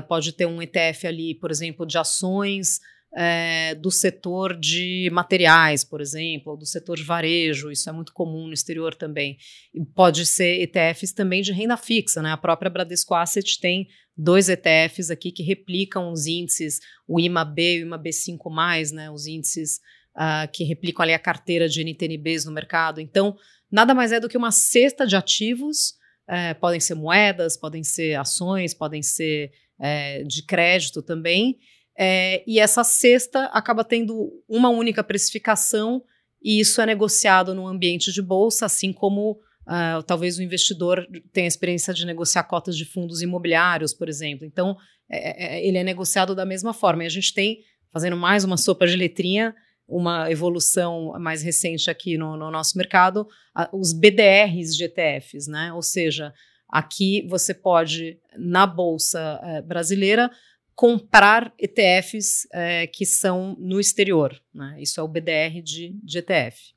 pode 0.10 0.34
ter 0.34 0.46
um 0.46 0.62
ETF 0.62 1.08
ali, 1.08 1.34
por 1.36 1.50
exemplo, 1.50 1.86
de 1.86 1.98
ações 1.98 2.82
é, 3.16 3.74
do 3.76 3.90
setor 3.90 4.56
de 4.56 5.10
materiais, 5.12 5.84
por 5.84 6.02
exemplo, 6.02 6.52
ou 6.52 6.58
do 6.58 6.66
setor 6.66 6.98
de 6.98 7.04
varejo, 7.04 7.72
isso 7.72 7.90
é 7.90 7.94
muito 7.94 8.14
comum 8.14 8.48
no 8.48 8.54
exterior 8.54 8.94
também. 8.94 9.38
E 9.74 9.84
pode 9.86 10.26
ser 10.26 10.62
ETFs 10.62 11.14
também 11.14 11.42
de 11.42 11.52
renda 11.52 11.78
fixa, 11.78 12.22
né? 12.22 12.32
A 12.32 12.38
própria 12.38 12.70
Bradesco 12.70 13.16
Asset 13.16 13.60
tem 13.60 13.88
dois 14.16 14.50
ETFs 14.50 15.10
aqui 15.10 15.32
que 15.32 15.44
replicam 15.44 16.12
os 16.12 16.28
índices, 16.28 16.80
o 17.08 17.20
IMA-B 17.20 17.78
e 17.78 17.84
o 17.84 17.88
IMA-B5+, 17.88 18.92
né? 18.92 19.10
Os 19.10 19.26
índices 19.26 19.80
uh, 20.16 20.52
que 20.52 20.64
replicam 20.64 21.04
ali 21.04 21.14
a 21.14 21.20
carteira 21.20 21.70
de 21.70 21.82
NTNBs 21.84 22.46
no 22.46 22.52
mercado. 22.52 23.00
Então, 23.00 23.36
nada 23.72 23.94
mais 23.94 24.12
é 24.12 24.20
do 24.20 24.30
que 24.30 24.38
uma 24.38 24.52
cesta 24.52 25.06
de 25.06 25.16
ativos, 25.16 25.96
é, 26.28 26.54
podem 26.54 26.80
ser 26.80 26.96
moedas, 26.96 27.58
podem 27.58 27.84
ser 27.84 28.16
ações, 28.16 28.74
podem 28.74 29.02
ser 29.02 29.52
é, 29.80 30.24
de 30.24 30.44
crédito 30.44 31.02
também, 31.02 31.58
é, 31.98 32.44
e 32.46 32.60
essa 32.60 32.84
cesta 32.84 33.46
acaba 33.46 33.84
tendo 33.84 34.32
uma 34.48 34.70
única 34.70 35.04
precificação 35.04 36.04
e 36.42 36.60
isso 36.60 36.80
é 36.80 36.86
negociado 36.86 37.56
no 37.56 37.68
ambiente 37.68 38.12
de 38.12 38.22
bolsa, 38.22 38.66
assim 38.66 38.94
como 38.94 39.32
uh, 39.32 40.04
talvez 40.06 40.38
o 40.38 40.44
investidor 40.44 41.08
tenha 41.34 41.48
experiência 41.48 41.94
de 41.94 42.06
negociar 42.06 42.44
cotas 42.44 42.78
de 42.78 42.86
fundos 42.86 43.22
imobiliários, 43.22 43.94
por 43.94 44.08
exemplo. 44.08 44.46
Então, 44.46 44.78
é, 45.10 45.58
é, 45.58 45.68
ele 45.68 45.78
é 45.78 45.84
negociado 45.84 46.36
da 46.36 46.46
mesma 46.46 46.74
forma. 46.74 47.04
E 47.04 47.08
a 47.08 47.10
gente 47.10 47.34
tem, 47.34 47.60
fazendo 47.92 48.16
mais 48.16 48.44
uma 48.44 48.58
sopa 48.58 48.86
de 48.86 48.96
letrinha, 48.96 49.56
uma 49.88 50.30
evolução 50.30 51.14
mais 51.20 51.42
recente 51.42 51.90
aqui 51.90 52.18
no, 52.18 52.36
no 52.36 52.52
nosso 52.52 52.78
mercado, 52.78 53.28
os 53.72 53.94
BDRs 53.94 54.76
de 54.76 54.84
ETFs, 54.84 55.48
né? 55.48 55.72
Ou 55.74 55.82
seja, 55.82 56.34
aqui 56.68 57.26
você 57.30 57.54
pode, 57.54 58.20
na 58.38 58.68
Bolsa 58.68 59.40
eh, 59.42 59.62
brasileira, 59.62 60.30
comprar 60.76 61.52
ETFs 61.58 62.48
é, 62.54 62.86
que 62.86 63.04
são 63.04 63.56
no 63.60 63.80
exterior. 63.80 64.40
Né? 64.54 64.78
Isso 64.80 65.00
é 65.00 65.04
o 65.04 65.08
BDR 65.08 65.60
de, 65.64 65.98
de 66.04 66.20
ETF. 66.20 66.76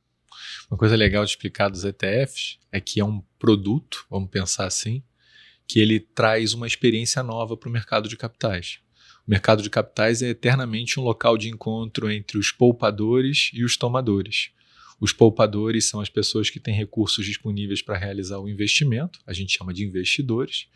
Uma 0.70 0.78
coisa 0.78 0.96
legal 0.96 1.22
de 1.22 1.32
explicar 1.32 1.68
dos 1.68 1.84
ETFs 1.84 2.58
é 2.72 2.80
que 2.80 2.98
é 2.98 3.04
um 3.04 3.20
produto, 3.38 4.06
vamos 4.08 4.30
pensar 4.30 4.66
assim, 4.66 5.02
que 5.68 5.78
ele 5.78 6.00
traz 6.00 6.54
uma 6.54 6.66
experiência 6.66 7.22
nova 7.22 7.56
para 7.56 7.68
o 7.68 7.72
mercado 7.72 8.08
de 8.08 8.16
capitais. 8.16 8.80
O 9.26 9.30
mercado 9.30 9.62
de 9.62 9.70
capitais 9.70 10.22
é 10.22 10.28
eternamente 10.28 10.98
um 10.98 11.02
local 11.02 11.36
de 11.36 11.48
encontro 11.48 12.10
entre 12.10 12.38
os 12.38 12.50
poupadores 12.50 13.50
e 13.52 13.64
os 13.64 13.76
tomadores. 13.76 14.50
Os 15.00 15.12
poupadores 15.12 15.88
são 15.88 16.00
as 16.00 16.08
pessoas 16.08 16.50
que 16.50 16.60
têm 16.60 16.74
recursos 16.74 17.24
disponíveis 17.24 17.80
para 17.80 17.96
realizar 17.96 18.38
o 18.38 18.48
investimento, 18.48 19.18
a 19.26 19.32
gente 19.32 19.56
chama 19.56 19.72
de 19.72 19.84
investidores, 19.84 20.66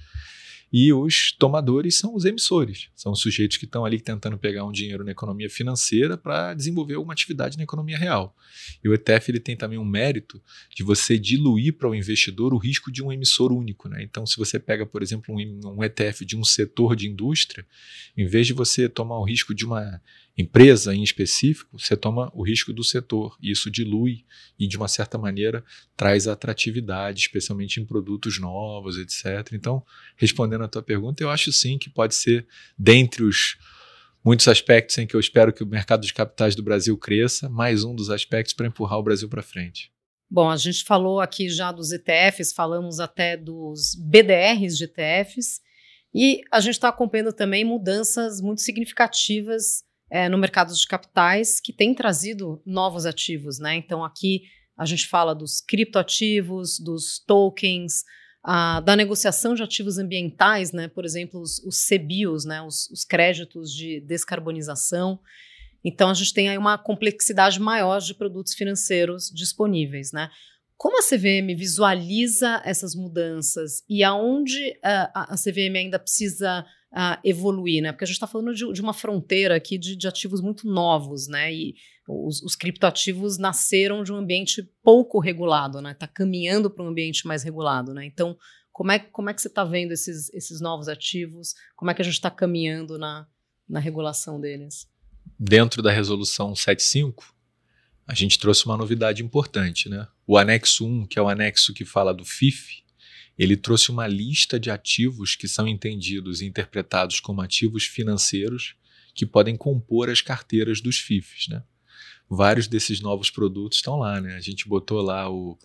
e 0.77 0.93
os 0.93 1.31
tomadores 1.31 1.97
são 1.97 2.17
os 2.17 2.25
emissores, 2.25 2.89
são 2.97 3.13
os 3.13 3.21
sujeitos 3.21 3.57
que 3.57 3.65
estão 3.65 3.85
ali 3.85 4.01
tentando 4.01 4.37
pegar 4.37 4.65
um 4.65 4.73
dinheiro 4.73 5.05
na 5.05 5.13
economia 5.13 5.49
financeira 5.49 6.19
para 6.19 6.53
desenvolver 6.53 6.95
alguma 6.95 7.13
atividade 7.13 7.57
na 7.57 7.63
economia 7.63 7.97
real. 7.97 8.37
E 8.83 8.89
o 8.89 8.93
ETF 8.93 9.31
ele 9.31 9.39
tem 9.39 9.57
também 9.57 9.79
um 9.79 9.85
mérito 9.85 10.43
de 10.75 10.83
você 10.83 11.17
diluir 11.17 11.75
para 11.75 11.89
o 11.89 11.95
investidor 11.95 12.53
o 12.53 12.59
risco 12.59 12.91
de 12.91 13.05
um 13.05 13.13
emissor 13.13 13.53
único. 13.53 13.89
Né? 13.89 14.03
Então, 14.03 14.27
se 14.27 14.37
você 14.37 14.59
pega, 14.59 14.85
por 14.85 15.01
exemplo, 15.01 15.33
um, 15.33 15.77
um 15.77 15.85
ETF 15.85 16.25
de 16.25 16.37
um 16.37 16.43
setor 16.43 16.97
de 16.97 17.09
indústria, 17.09 17.65
em 18.17 18.27
vez 18.27 18.45
de 18.45 18.53
você 18.53 18.89
tomar 18.89 19.21
o 19.21 19.25
risco 19.25 19.55
de 19.55 19.65
uma 19.65 20.03
empresa 20.37 20.95
em 20.95 21.03
específico, 21.03 21.79
você 21.79 21.97
toma 21.97 22.31
o 22.35 22.43
risco 22.43 22.73
do 22.73 22.83
setor. 22.83 23.37
E 23.41 23.51
isso 23.51 23.71
dilui 23.71 24.25
e, 24.59 24.67
de 24.67 24.77
uma 24.77 24.89
certa 24.89 25.17
maneira, 25.17 25.65
traz 25.97 26.27
atratividade, 26.27 27.21
especialmente 27.21 27.81
em 27.81 27.85
produtos 27.85 28.41
novos, 28.41 28.99
etc. 28.99 29.53
Então, 29.53 29.85
respondendo 30.17 30.65
à 30.65 30.69
tua 30.69 30.83
pergunta, 30.83 31.23
eu 31.23 31.31
acho 31.31 31.53
sim 31.53 31.79
que 31.79 31.89
pode 31.89 32.15
ser, 32.15 32.47
dentre 32.77 33.23
os 33.23 33.57
muitos 34.25 34.49
aspectos 34.49 34.99
em 34.99 35.07
que 35.07 35.15
eu 35.15 35.21
espero 35.21 35.53
que 35.53 35.63
o 35.63 35.67
mercado 35.67 36.05
de 36.05 36.13
capitais 36.13 36.57
do 36.57 36.63
Brasil 36.63 36.97
cresça, 36.97 37.49
mais 37.49 37.85
um 37.85 37.95
dos 37.95 38.11
aspectos 38.11 38.55
para 38.55 38.67
empurrar 38.67 38.99
o 38.99 39.03
Brasil 39.03 39.29
para 39.29 39.43
frente. 39.43 39.93
Bom, 40.29 40.51
a 40.51 40.57
gente 40.57 40.83
falou 40.83 41.21
aqui 41.21 41.49
já 41.49 41.71
dos 41.71 41.93
ETFs, 41.93 42.53
falamos 42.53 42.99
até 42.99 43.37
dos 43.37 43.95
BDRs 43.95 44.77
de 44.77 44.85
ETFs, 44.85 45.61
e 46.13 46.41
a 46.51 46.61
gente 46.61 46.75
está 46.75 46.89
acompanhando 46.89 47.33
também 47.33 47.65
mudanças 47.65 48.41
muito 48.41 48.63
significativas 48.63 49.85
é, 50.11 50.29
no 50.29 50.39
mercado 50.39 50.73
de 50.73 50.87
capitais 50.87 51.61
que 51.61 51.73
tem 51.73 51.95
trazido 51.95 52.63
novos 52.65 53.07
ativos, 53.07 53.59
né? 53.59 53.77
Então 53.77 54.05
aqui 54.05 54.43
a 54.77 54.85
gente 54.85 55.07
fala 55.07 55.35
dos 55.35 55.61
criptoativos, 55.61 56.79
dos 56.79 57.19
tokens, 57.27 58.05
a, 58.43 58.81
da 58.81 58.95
negociação 58.95 59.55
de 59.55 59.63
ativos 59.63 59.99
ambientais, 59.99 60.73
né? 60.73 60.89
Por 60.89 61.05
exemplo, 61.05 61.41
os, 61.41 61.59
os 61.61 61.87
CBIOS, 61.87 62.45
né? 62.45 62.61
Os, 62.63 62.91
os 62.91 63.05
créditos 63.05 63.73
de 63.73 64.01
descarbonização. 64.01 65.19
Então 65.85 66.11
a 66.11 66.15
gente 66.15 66.33
tem 66.35 66.49
aí 66.49 66.59
uma 66.59 66.79
complexidade 66.79 67.61
maior 67.61 68.01
de 68.01 68.15
produtos 68.15 68.55
financeiros 68.55 69.31
disponíveis, 69.35 70.13
né? 70.13 70.31
Como 70.77 70.99
a 70.99 71.03
CVM 71.03 71.57
visualiza 71.57 72.61
essas 72.65 72.95
mudanças 72.95 73.83
e 73.89 74.03
aonde 74.03 74.71
uh, 74.71 75.11
a 75.15 75.37
CVM 75.37 75.77
ainda 75.77 75.99
precisa 75.99 76.67
uh, 76.95 77.19
evoluir, 77.25 77.83
né? 77.83 77.93
Porque 77.93 78.05
a 78.05 78.07
gente 78.07 78.15
está 78.15 78.27
falando 78.27 78.55
de, 78.55 78.73
de, 78.73 78.81
uma 78.81 78.95
fronteira 78.95 79.57
aqui 79.57 79.77
de, 79.77 79.97
de, 79.97 80.07
ativos 80.07 80.41
muito 80.41 80.67
novos, 80.67 81.27
né? 81.27 81.53
E 81.53 81.75
os, 82.09 82.43
os, 82.43 82.55
criptoativos 82.55 83.37
nasceram 83.37 84.05
de 84.05 84.13
um 84.13 84.17
ambiente 84.17 84.63
pouco 84.83 85.19
regulado, 85.19 85.83
né? 85.83 85.91
Está 85.91 86.07
caminhando 86.07 86.71
para 86.71 86.85
um 86.85 86.89
ambiente 86.89 87.27
mais 87.27 87.43
regulado, 87.43 87.93
né? 87.93 88.05
Então, 88.07 88.37
como 88.73 88.93
é, 88.93 88.99
como 88.99 89.29
é 89.29 89.35
que 89.35 89.43
você 89.43 89.49
está 89.49 89.65
vendo 89.65 89.93
esses, 89.93 90.33
esses 90.33 90.61
novos 90.61 90.89
ativos? 90.89 91.55
Como 91.77 91.91
é 91.91 91.95
que 91.95 92.03
a 92.03 92.05
gente 92.05 92.15
está 92.15 92.31
caminhando 92.31 92.97
na, 92.99 93.27
na 93.69 93.81
regulação 93.81 94.41
deles? 94.41 94.89
Dentro 95.39 95.83
da 95.83 95.91
resolução 95.91 96.55
75, 96.55 97.35
a 98.07 98.15
gente 98.15 98.39
trouxe 98.39 98.67
uma 98.67 98.77
novidade 98.77 99.23
importante, 99.23 99.89
né? 99.89 100.07
O 100.27 100.39
anexo 100.39 100.87
1, 100.87 101.07
que 101.07 101.19
é 101.19 101.23
o 101.23 101.29
anexo 101.29 101.75
que 101.75 101.85
fala 101.85 102.15
do 102.15 102.25
FIF, 102.25 102.84
ele 103.39 103.57
trouxe 103.57 103.91
uma 103.91 104.07
lista 104.07 104.59
de 104.59 104.71
ativos 104.71 105.35
que 105.35 105.49
são 105.49 105.67
entendidos 105.67 106.41
e 106.41 106.47
interpretados 106.47 107.19
como 107.21 107.41
ativos 107.41 107.85
financeiros 107.85 108.77
que 109.15 109.27
podem 109.27 109.57
compor 109.57 110.11
as 110.11 110.21
carteiras 110.21 110.81
dos 110.81 110.99
FIFs. 110.99 111.49
Né? 111.49 111.63
Vários 112.29 112.67
desses 112.67 113.01
novos 113.01 113.31
produtos 113.31 113.79
estão 113.79 113.97
lá. 113.97 114.21
Né? 114.21 114.35
A 114.35 114.41
gente 114.41 114.69
botou 114.69 115.01
lá 115.01 115.31
o, 115.31 115.59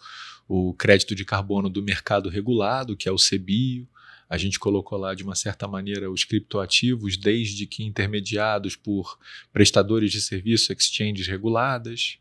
o 0.47 0.73
crédito 0.73 1.15
de 1.15 1.25
carbono 1.25 1.69
do 1.69 1.81
mercado 1.81 2.29
regulado, 2.29 2.95
que 2.95 3.09
é 3.09 3.11
o 3.11 3.17
CBIO. 3.17 3.87
A 4.29 4.37
gente 4.37 4.59
colocou 4.59 4.97
lá, 4.97 5.15
de 5.15 5.23
uma 5.23 5.33
certa 5.33 5.67
maneira, 5.67 6.11
os 6.11 6.23
criptoativos, 6.23 7.17
desde 7.17 7.65
que 7.65 7.83
intermediados 7.83 8.75
por 8.75 9.17
prestadores 9.51 10.11
de 10.11 10.21
serviço, 10.21 10.71
exchanges 10.71 11.27
reguladas. 11.27 12.19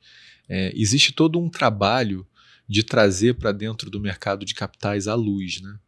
É, 0.49 0.73
existe 0.75 1.13
todo 1.13 1.39
um 1.39 1.51
trabalho 1.51 2.27
de 2.69 2.83
trazer 2.83 3.35
para 3.35 3.53
dentro 3.53 3.91
do 3.91 4.01
mercado 4.01 4.45
de 4.45 4.55
capitais 4.55 5.09
a 5.09 5.15
luz, 5.15 5.61
né? 5.61 5.79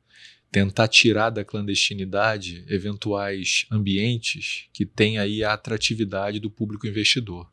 tentar 0.51 0.89
tirar 0.89 1.31
da 1.31 1.45
clandestinidade 1.45 2.65
eventuais 2.69 3.67
ambientes 3.71 4.65
que 4.73 4.85
têm 4.85 5.19
aí 5.19 5.45
a 5.45 5.53
atratividade 5.53 6.41
do 6.41 6.51
público 6.51 6.87
investidor. 6.87 7.45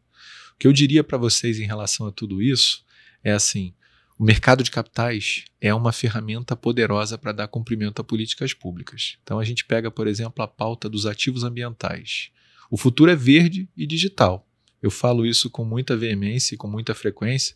O 0.56 0.58
que 0.58 0.66
eu 0.66 0.74
diria 0.74 1.04
para 1.04 1.18
vocês 1.18 1.60
em 1.60 1.66
relação 1.66 2.08
a 2.08 2.12
tudo 2.12 2.42
isso 2.42 2.84
é 3.24 3.32
assim: 3.32 3.74
o 4.18 4.24
mercado 4.24 4.64
de 4.64 4.72
capitais 4.72 5.46
é 5.62 5.72
uma 5.74 5.92
ferramenta 5.92 6.56
poderosa 6.56 7.18
para 7.18 7.32
dar 7.32 7.48
cumprimento 7.48 8.02
a 8.02 8.04
políticas 8.04 8.54
públicas. 8.54 9.18
Então 9.22 9.38
a 9.38 9.44
gente 9.44 9.64
pega, 9.64 9.92
por 9.92 10.08
exemplo, 10.08 10.44
a 10.44 10.48
pauta 10.48 10.90
dos 10.90 11.06
ativos 11.06 11.44
ambientais. 11.44 12.32
O 12.72 12.78
futuro 12.78 13.12
é 13.12 13.16
verde 13.16 13.70
e 13.78 13.86
digital. 13.86 14.48
Eu 14.82 14.92
falo 14.92 15.26
isso 15.26 15.50
com 15.50 15.64
muita 15.64 15.96
veemência 15.96 16.56
e 16.56 16.58
com 16.58 16.68
muita 16.68 16.94
frequência, 16.94 17.56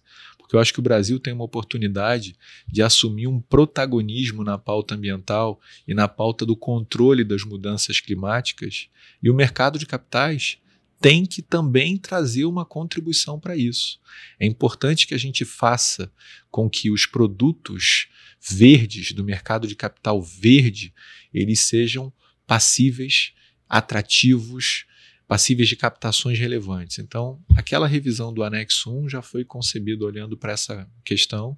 eu 0.56 0.60
acho 0.60 0.74
que 0.74 0.80
o 0.80 0.84
Brasil 0.84 1.20
tem 1.20 1.34
uma 1.34 1.44
oportunidade 1.44 2.36
de 2.68 2.82
assumir 2.82 3.28
um 3.28 3.40
protagonismo 3.40 4.44
na 4.44 4.58
pauta 4.58 4.96
ambiental 4.96 5.60
e 5.88 5.94
na 5.94 6.08
pauta 6.08 6.46
do 6.46 6.56
controle 6.56 7.24
das 7.24 7.44
mudanças 7.44 8.00
climáticas, 8.00 8.90
e 9.22 9.30
o 9.30 9.34
mercado 9.34 9.80
de 9.80 9.86
capitais 9.86 10.58
tem 11.00 11.26
que 11.26 11.42
também 11.42 11.98
trazer 11.98 12.46
uma 12.46 12.64
contribuição 12.64 13.40
para 13.40 13.58
isso. 13.58 14.00
É 14.40 14.46
importante 14.46 15.08
que 15.08 15.16
a 15.16 15.18
gente 15.18 15.44
faça 15.44 16.12
com 16.52 16.70
que 16.70 16.92
os 16.92 17.08
produtos 17.08 18.08
verdes 18.40 19.12
do 19.12 19.24
mercado 19.24 19.68
de 19.68 19.76
capital 19.76 20.22
verde 20.22 20.94
eles 21.34 21.62
sejam 21.62 22.14
passíveis, 22.46 23.34
atrativos, 23.68 24.86
passíveis 25.32 25.70
de 25.70 25.78
captações 25.78 26.38
relevantes. 26.38 27.00
Então, 27.00 27.42
aquela 27.56 27.88
revisão 27.88 28.34
do 28.34 28.44
anexo 28.44 28.94
1 28.94 29.08
já 29.08 29.22
foi 29.22 29.46
concebida 29.46 30.04
olhando 30.04 30.36
para 30.36 30.52
essa 30.52 30.86
questão 31.06 31.58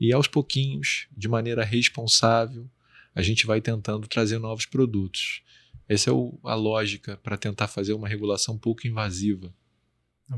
e 0.00 0.10
aos 0.10 0.26
pouquinhos, 0.26 1.06
de 1.14 1.28
maneira 1.28 1.62
responsável, 1.62 2.66
a 3.14 3.20
gente 3.20 3.46
vai 3.46 3.60
tentando 3.60 4.08
trazer 4.08 4.38
novos 4.38 4.64
produtos. 4.64 5.42
Essa 5.86 6.08
é 6.08 6.12
o, 6.14 6.40
a 6.42 6.54
lógica 6.54 7.18
para 7.22 7.36
tentar 7.36 7.68
fazer 7.68 7.92
uma 7.92 8.08
regulação 8.08 8.56
pouco 8.56 8.86
invasiva. 8.86 9.52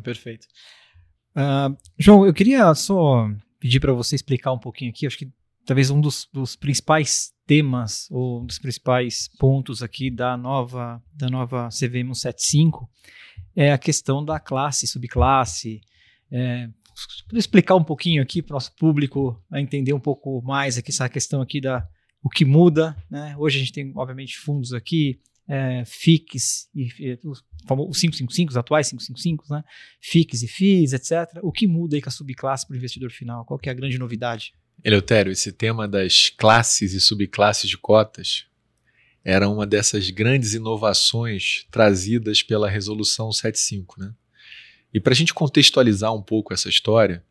Perfeito. 0.02 0.48
Uh, 1.36 1.78
João, 1.96 2.26
eu 2.26 2.34
queria 2.34 2.74
só 2.74 3.30
pedir 3.60 3.78
para 3.78 3.92
você 3.92 4.16
explicar 4.16 4.50
um 4.50 4.58
pouquinho 4.58 4.90
aqui, 4.90 5.06
acho 5.06 5.18
que 5.18 5.30
talvez 5.64 5.90
um 5.90 6.00
dos, 6.00 6.28
dos, 6.32 6.56
principais 6.56 7.32
temas 7.46 8.08
ou 8.10 8.42
um 8.42 8.46
dos 8.46 8.58
principais 8.58 9.28
pontos 9.38 9.82
aqui 9.82 10.10
da 10.10 10.36
nova 10.36 11.02
da 11.14 11.28
nova 11.28 11.68
CVM 11.68 12.14
175 12.14 12.88
é 13.54 13.72
a 13.72 13.78
questão 13.78 14.24
da 14.24 14.40
classe, 14.40 14.86
subclasse. 14.86 15.80
É, 16.30 16.68
explicar 17.32 17.74
um 17.74 17.84
pouquinho 17.84 18.22
aqui 18.22 18.42
para 18.42 18.54
o 18.54 18.56
nosso 18.56 18.74
público 18.76 19.42
a 19.50 19.60
entender 19.60 19.92
um 19.92 20.00
pouco 20.00 20.40
mais 20.42 20.78
aqui 20.78 20.90
essa 20.90 21.08
questão 21.08 21.42
aqui 21.42 21.60
da 21.60 21.86
o 22.22 22.30
que 22.30 22.44
muda, 22.44 22.96
né? 23.10 23.34
Hoje 23.36 23.56
a 23.56 23.60
gente 23.60 23.72
tem 23.72 23.92
obviamente 23.96 24.38
fundos 24.38 24.72
aqui, 24.72 25.20
é, 25.48 25.84
FICs 25.84 26.68
e 26.74 27.18
os, 27.24 27.44
os 27.68 28.00
555, 28.00 28.50
os 28.50 28.56
atuais 28.56 28.88
555, 28.90 29.44
né? 29.52 29.64
FICs 30.00 30.42
e 30.42 30.48
FIIs, 30.48 30.92
etc. 30.92 31.40
O 31.42 31.50
que 31.50 31.66
muda 31.66 31.96
aí 31.96 32.02
com 32.02 32.08
a 32.08 32.12
subclasse 32.12 32.66
para 32.66 32.74
o 32.74 32.76
investidor 32.76 33.10
final? 33.10 33.44
Qual 33.44 33.58
que 33.58 33.68
é 33.68 33.72
a 33.72 33.74
grande 33.74 33.98
novidade? 33.98 34.54
Eleutério, 34.84 35.30
esse 35.30 35.52
tema 35.52 35.86
das 35.86 36.28
classes 36.28 36.92
e 36.92 37.00
subclasses 37.00 37.70
de 37.70 37.78
cotas 37.78 38.46
era 39.24 39.48
uma 39.48 39.64
dessas 39.64 40.10
grandes 40.10 40.54
inovações 40.54 41.66
trazidas 41.70 42.42
pela 42.42 42.68
Resolução 42.68 43.30
75. 43.30 44.00
Né? 44.00 44.12
E 44.92 44.98
para 44.98 45.12
a 45.12 45.16
gente 45.16 45.32
contextualizar 45.32 46.12
um 46.12 46.22
pouco 46.22 46.52
essa 46.52 46.68
história, 46.68 47.24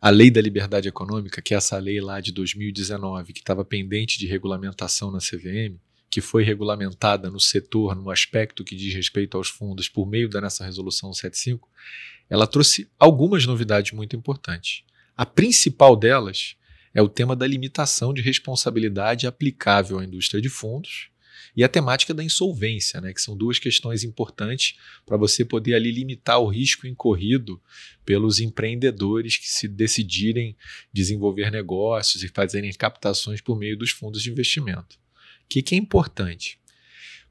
a 0.00 0.10
Lei 0.10 0.30
da 0.30 0.40
Liberdade 0.40 0.88
Econômica, 0.88 1.42
que 1.42 1.54
é 1.54 1.56
essa 1.56 1.76
lei 1.78 2.00
lá 2.00 2.20
de 2.20 2.32
2019, 2.32 3.32
que 3.32 3.40
estava 3.40 3.64
pendente 3.64 4.18
de 4.18 4.26
regulamentação 4.26 5.10
na 5.10 5.18
CVM, 5.18 5.80
que 6.08 6.20
foi 6.20 6.44
regulamentada 6.44 7.30
no 7.30 7.40
setor, 7.40 7.96
no 7.96 8.10
aspecto 8.10 8.62
que 8.62 8.76
diz 8.76 8.94
respeito 8.94 9.36
aos 9.36 9.48
fundos, 9.48 9.88
por 9.88 10.06
meio 10.06 10.28
da 10.28 10.40
nossa 10.40 10.64
Resolução 10.64 11.12
75, 11.12 11.68
ela 12.30 12.46
trouxe 12.46 12.88
algumas 12.98 13.44
novidades 13.46 13.92
muito 13.92 14.14
importantes. 14.14 14.84
A 15.16 15.26
principal 15.26 15.96
delas 15.96 16.56
é 16.94 17.00
o 17.00 17.08
tema 17.08 17.34
da 17.34 17.46
limitação 17.46 18.12
de 18.12 18.20
responsabilidade 18.20 19.26
aplicável 19.26 19.98
à 19.98 20.04
indústria 20.04 20.40
de 20.40 20.48
fundos 20.48 21.10
e 21.54 21.62
a 21.62 21.68
temática 21.68 22.14
da 22.14 22.24
insolvência, 22.24 23.00
né, 23.00 23.12
que 23.12 23.20
são 23.20 23.36
duas 23.36 23.58
questões 23.58 24.04
importantes 24.04 24.76
para 25.04 25.16
você 25.16 25.44
poder 25.44 25.74
ali 25.74 25.90
limitar 25.90 26.38
o 26.40 26.48
risco 26.48 26.86
incorrido 26.86 27.60
pelos 28.04 28.40
empreendedores 28.40 29.36
que 29.36 29.50
se 29.50 29.68
decidirem 29.68 30.56
desenvolver 30.92 31.50
negócios 31.50 32.22
e 32.22 32.28
fazerem 32.28 32.72
captações 32.72 33.40
por 33.40 33.58
meio 33.58 33.76
dos 33.76 33.90
fundos 33.90 34.22
de 34.22 34.30
investimento. 34.30 34.96
O 35.44 35.48
que, 35.48 35.62
que 35.62 35.74
é 35.74 35.78
importante? 35.78 36.58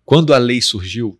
Quando 0.06 0.34
a 0.34 0.38
lei 0.38 0.62
surgiu, 0.62 1.20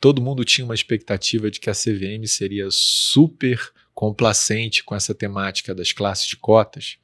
todo 0.00 0.22
mundo 0.22 0.44
tinha 0.44 0.64
uma 0.64 0.74
expectativa 0.74 1.50
de 1.50 1.60
que 1.60 1.70
a 1.70 1.74
CVM 1.74 2.26
seria 2.26 2.66
super 2.70 3.72
complacente 3.94 4.82
com 4.82 4.96
essa 4.96 5.14
temática 5.14 5.74
das 5.74 5.92
classes 5.92 6.26
de 6.26 6.36
cotas 6.36 6.96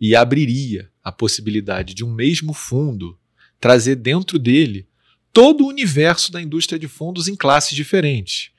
e 0.00 0.14
abriria 0.14 0.90
a 1.02 1.12
possibilidade 1.12 1.94
de 1.94 2.04
um 2.04 2.12
mesmo 2.12 2.52
fundo 2.52 3.18
trazer 3.60 3.96
dentro 3.96 4.38
dele 4.38 4.88
todo 5.32 5.64
o 5.64 5.68
universo 5.68 6.30
da 6.30 6.40
indústria 6.40 6.78
de 6.78 6.86
fundos 6.86 7.28
em 7.28 7.34
classes 7.34 7.74
diferentes. 7.74 8.50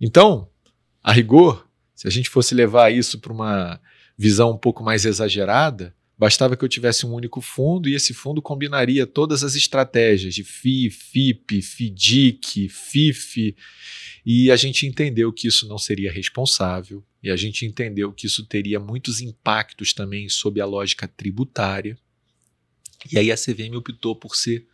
Então, 0.00 0.48
a 1.02 1.12
rigor, 1.12 1.68
se 1.94 2.06
a 2.06 2.10
gente 2.10 2.28
fosse 2.28 2.54
levar 2.54 2.92
isso 2.92 3.18
para 3.18 3.32
uma 3.32 3.80
visão 4.16 4.52
um 4.52 4.58
pouco 4.58 4.82
mais 4.82 5.04
exagerada, 5.04 5.94
bastava 6.22 6.56
que 6.56 6.64
eu 6.64 6.68
tivesse 6.68 7.04
um 7.04 7.12
único 7.12 7.40
fundo 7.40 7.88
e 7.88 7.96
esse 7.96 8.14
fundo 8.14 8.40
combinaria 8.40 9.04
todas 9.08 9.42
as 9.42 9.56
estratégias 9.56 10.32
de 10.32 10.44
FI, 10.44 10.88
FIP, 10.88 11.60
FIDIC, 11.60 12.68
FIF, 12.68 13.56
e 14.24 14.48
a 14.48 14.54
gente 14.54 14.86
entendeu 14.86 15.32
que 15.32 15.48
isso 15.48 15.66
não 15.66 15.78
seria 15.78 16.12
responsável, 16.12 17.04
e 17.20 17.28
a 17.28 17.34
gente 17.34 17.66
entendeu 17.66 18.12
que 18.12 18.28
isso 18.28 18.46
teria 18.46 18.78
muitos 18.78 19.20
impactos 19.20 19.92
também 19.92 20.28
sob 20.28 20.60
a 20.60 20.64
lógica 20.64 21.08
tributária. 21.08 21.98
E 23.10 23.18
aí 23.18 23.32
a 23.32 23.36
CVM 23.36 23.74
optou 23.74 24.14
por 24.14 24.36
ser 24.36 24.64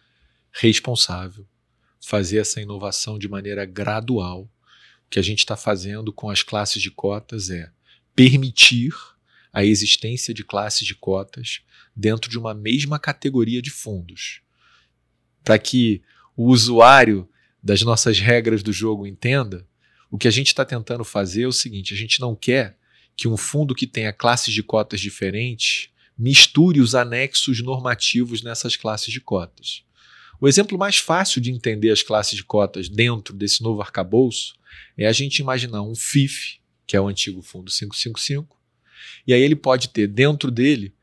responsável, 0.53 1.47
fazer 1.99 2.41
essa 2.41 2.61
inovação 2.61 3.19
de 3.19 3.27
maneira 3.27 3.65
gradual. 3.65 4.43
O 4.43 5.09
que 5.09 5.19
a 5.19 5.23
gente 5.23 5.39
está 5.39 5.57
fazendo 5.57 6.13
com 6.13 6.29
as 6.29 6.43
classes 6.43 6.83
de 6.83 6.91
cotas 6.91 7.49
é 7.49 7.71
permitir 8.15 8.93
a 9.53 9.65
existência 9.65 10.33
de 10.33 10.45
classes 10.45 10.87
de 10.87 10.95
cotas 10.95 11.61
dentro 11.95 12.31
de 12.31 12.39
uma 12.39 12.55
mesma 12.55 12.99
categoria 12.99 13.61
de 13.61 13.71
fundos. 13.71 14.41
Para 15.43 15.59
que 15.59 16.03
o 16.37 16.47
usuário 16.47 17.29
das 17.63 17.83
nossas 17.83 18.19
regras 18.19 18.63
do 18.63 18.73
jogo 18.73 19.07
entenda, 19.07 19.67
o 20.11 20.17
que 20.17 20.29
a 20.29 20.31
gente 20.31 20.49
está 20.49 20.65
tentando 20.65 21.05
fazer 21.05 21.43
é 21.43 21.47
o 21.47 21.53
seguinte: 21.53 21.93
a 21.93 21.97
gente 21.97 22.21
não 22.21 22.35
quer 22.35 22.79
que 23.17 23.29
um 23.29 23.37
fundo 23.37 23.75
que 23.75 23.87
tenha 23.87 24.13
classes 24.13 24.55
de 24.55 24.63
cotas 24.63 25.01
diferentes 25.01 25.91
misture 26.17 26.81
os 26.81 26.95
anexos 26.95 27.63
normativos 27.63 28.43
nessas 28.43 28.77
classes 28.77 29.13
de 29.13 29.21
cotas. 29.21 29.85
O 30.41 30.49
exemplo 30.49 30.79
mais 30.79 30.99
fácil 30.99 31.41
de 31.41 31.51
entender 31.51 31.91
as 31.91 32.03
classes 32.03 32.37
de 32.37 32.45
cotas 32.45 32.89
dentro 32.89 33.35
desse 33.35 33.63
novo 33.63 33.81
arcabouço 33.81 34.55
é 34.97 35.07
a 35.07 35.13
gente 35.13 35.39
imaginar 35.39 35.83
um 35.83 35.95
FIF, 35.95 36.59
que 36.87 36.97
é 36.97 37.01
o 37.01 37.09
antigo 37.09 37.43
fundo 37.43 37.71
555, 37.71 38.58
e 39.27 39.33
aí 39.33 39.41
ele 39.41 39.57
pode 39.57 39.89
ter 39.89 40.07
dentro 40.07 40.51
dele 40.51 40.95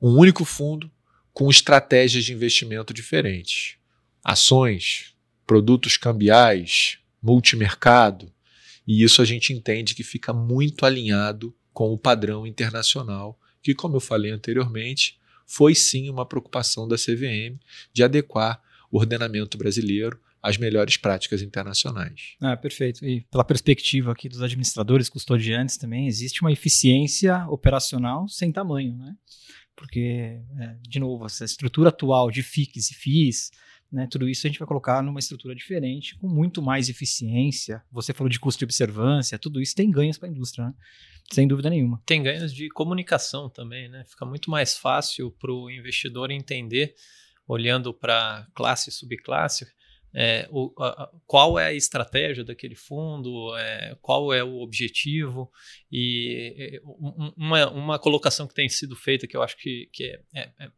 um 0.00 0.16
único 0.16 0.44
fundo 0.44 0.90
com 1.32 1.50
estratégias 1.50 2.24
de 2.24 2.32
investimento 2.32 2.94
diferentes. 2.94 3.76
Ações, 4.22 5.14
produtos 5.46 5.96
cambiais, 5.96 6.98
multimercado, 7.22 8.32
e 8.86 9.02
isso 9.02 9.22
a 9.22 9.24
gente 9.24 9.52
entende 9.52 9.94
que 9.94 10.04
fica 10.04 10.32
muito 10.32 10.84
alinhado 10.84 11.54
com 11.72 11.92
o 11.92 11.98
padrão 11.98 12.46
internacional, 12.46 13.38
que, 13.62 13.74
como 13.74 13.96
eu 13.96 14.00
falei 14.00 14.30
anteriormente, 14.30 15.18
foi 15.46 15.74
sim 15.74 16.08
uma 16.08 16.26
preocupação 16.26 16.86
da 16.86 16.96
CVM 16.96 17.58
de 17.92 18.02
adequar 18.02 18.62
o 18.90 18.98
ordenamento 18.98 19.58
brasileiro 19.58 20.20
às 20.44 20.58
melhores 20.58 20.98
práticas 20.98 21.40
internacionais. 21.40 22.36
Ah, 22.38 22.54
perfeito. 22.54 23.02
E 23.02 23.22
pela 23.30 23.42
perspectiva 23.42 24.12
aqui 24.12 24.28
dos 24.28 24.42
administradores 24.42 25.08
custodiantes 25.08 25.78
também, 25.78 26.06
existe 26.06 26.42
uma 26.42 26.52
eficiência 26.52 27.46
operacional 27.48 28.28
sem 28.28 28.52
tamanho, 28.52 28.94
né? 28.94 29.16
Porque, 29.74 30.38
é, 30.60 30.76
de 30.82 31.00
novo, 31.00 31.24
essa 31.24 31.46
estrutura 31.46 31.88
atual 31.88 32.30
de 32.30 32.42
FICs 32.42 32.90
e 32.90 32.94
FIIs, 32.94 33.50
né, 33.90 34.06
tudo 34.10 34.28
isso 34.28 34.46
a 34.46 34.50
gente 34.50 34.58
vai 34.58 34.68
colocar 34.68 35.02
numa 35.02 35.18
estrutura 35.18 35.54
diferente, 35.54 36.14
com 36.18 36.28
muito 36.28 36.60
mais 36.60 36.90
eficiência. 36.90 37.82
Você 37.90 38.12
falou 38.12 38.28
de 38.28 38.38
custo 38.38 38.58
de 38.58 38.66
observância, 38.66 39.38
tudo 39.38 39.62
isso 39.62 39.74
tem 39.74 39.90
ganhos 39.90 40.18
para 40.18 40.28
a 40.28 40.30
indústria, 40.30 40.66
né? 40.66 40.74
sem 41.32 41.48
dúvida 41.48 41.70
nenhuma. 41.70 42.02
Tem 42.04 42.22
ganhos 42.22 42.52
de 42.52 42.68
comunicação 42.68 43.48
também, 43.48 43.88
né? 43.88 44.04
Fica 44.06 44.26
muito 44.26 44.50
mais 44.50 44.76
fácil 44.76 45.30
para 45.30 45.50
o 45.50 45.70
investidor 45.70 46.30
entender, 46.30 46.94
olhando 47.48 47.94
para 47.94 48.46
classe 48.54 48.90
e 48.90 48.92
subclasse, 48.92 49.66
é, 50.14 50.46
o, 50.50 50.72
a, 50.78 51.10
qual 51.26 51.58
é 51.58 51.66
a 51.66 51.74
estratégia 51.74 52.44
daquele 52.44 52.76
fundo, 52.76 53.56
é, 53.56 53.96
qual 54.00 54.32
é 54.32 54.44
o 54.44 54.60
objetivo. 54.60 55.50
E 55.90 56.80
uma, 57.36 57.70
uma 57.70 57.98
colocação 57.98 58.46
que 58.46 58.54
tem 58.54 58.68
sido 58.68 58.94
feita 58.94 59.26
que 59.26 59.36
eu 59.36 59.42
acho 59.42 59.56
que, 59.56 59.88
que 59.92 60.04
é, 60.04 60.20
é, 60.34 60.40
é, 60.60 60.70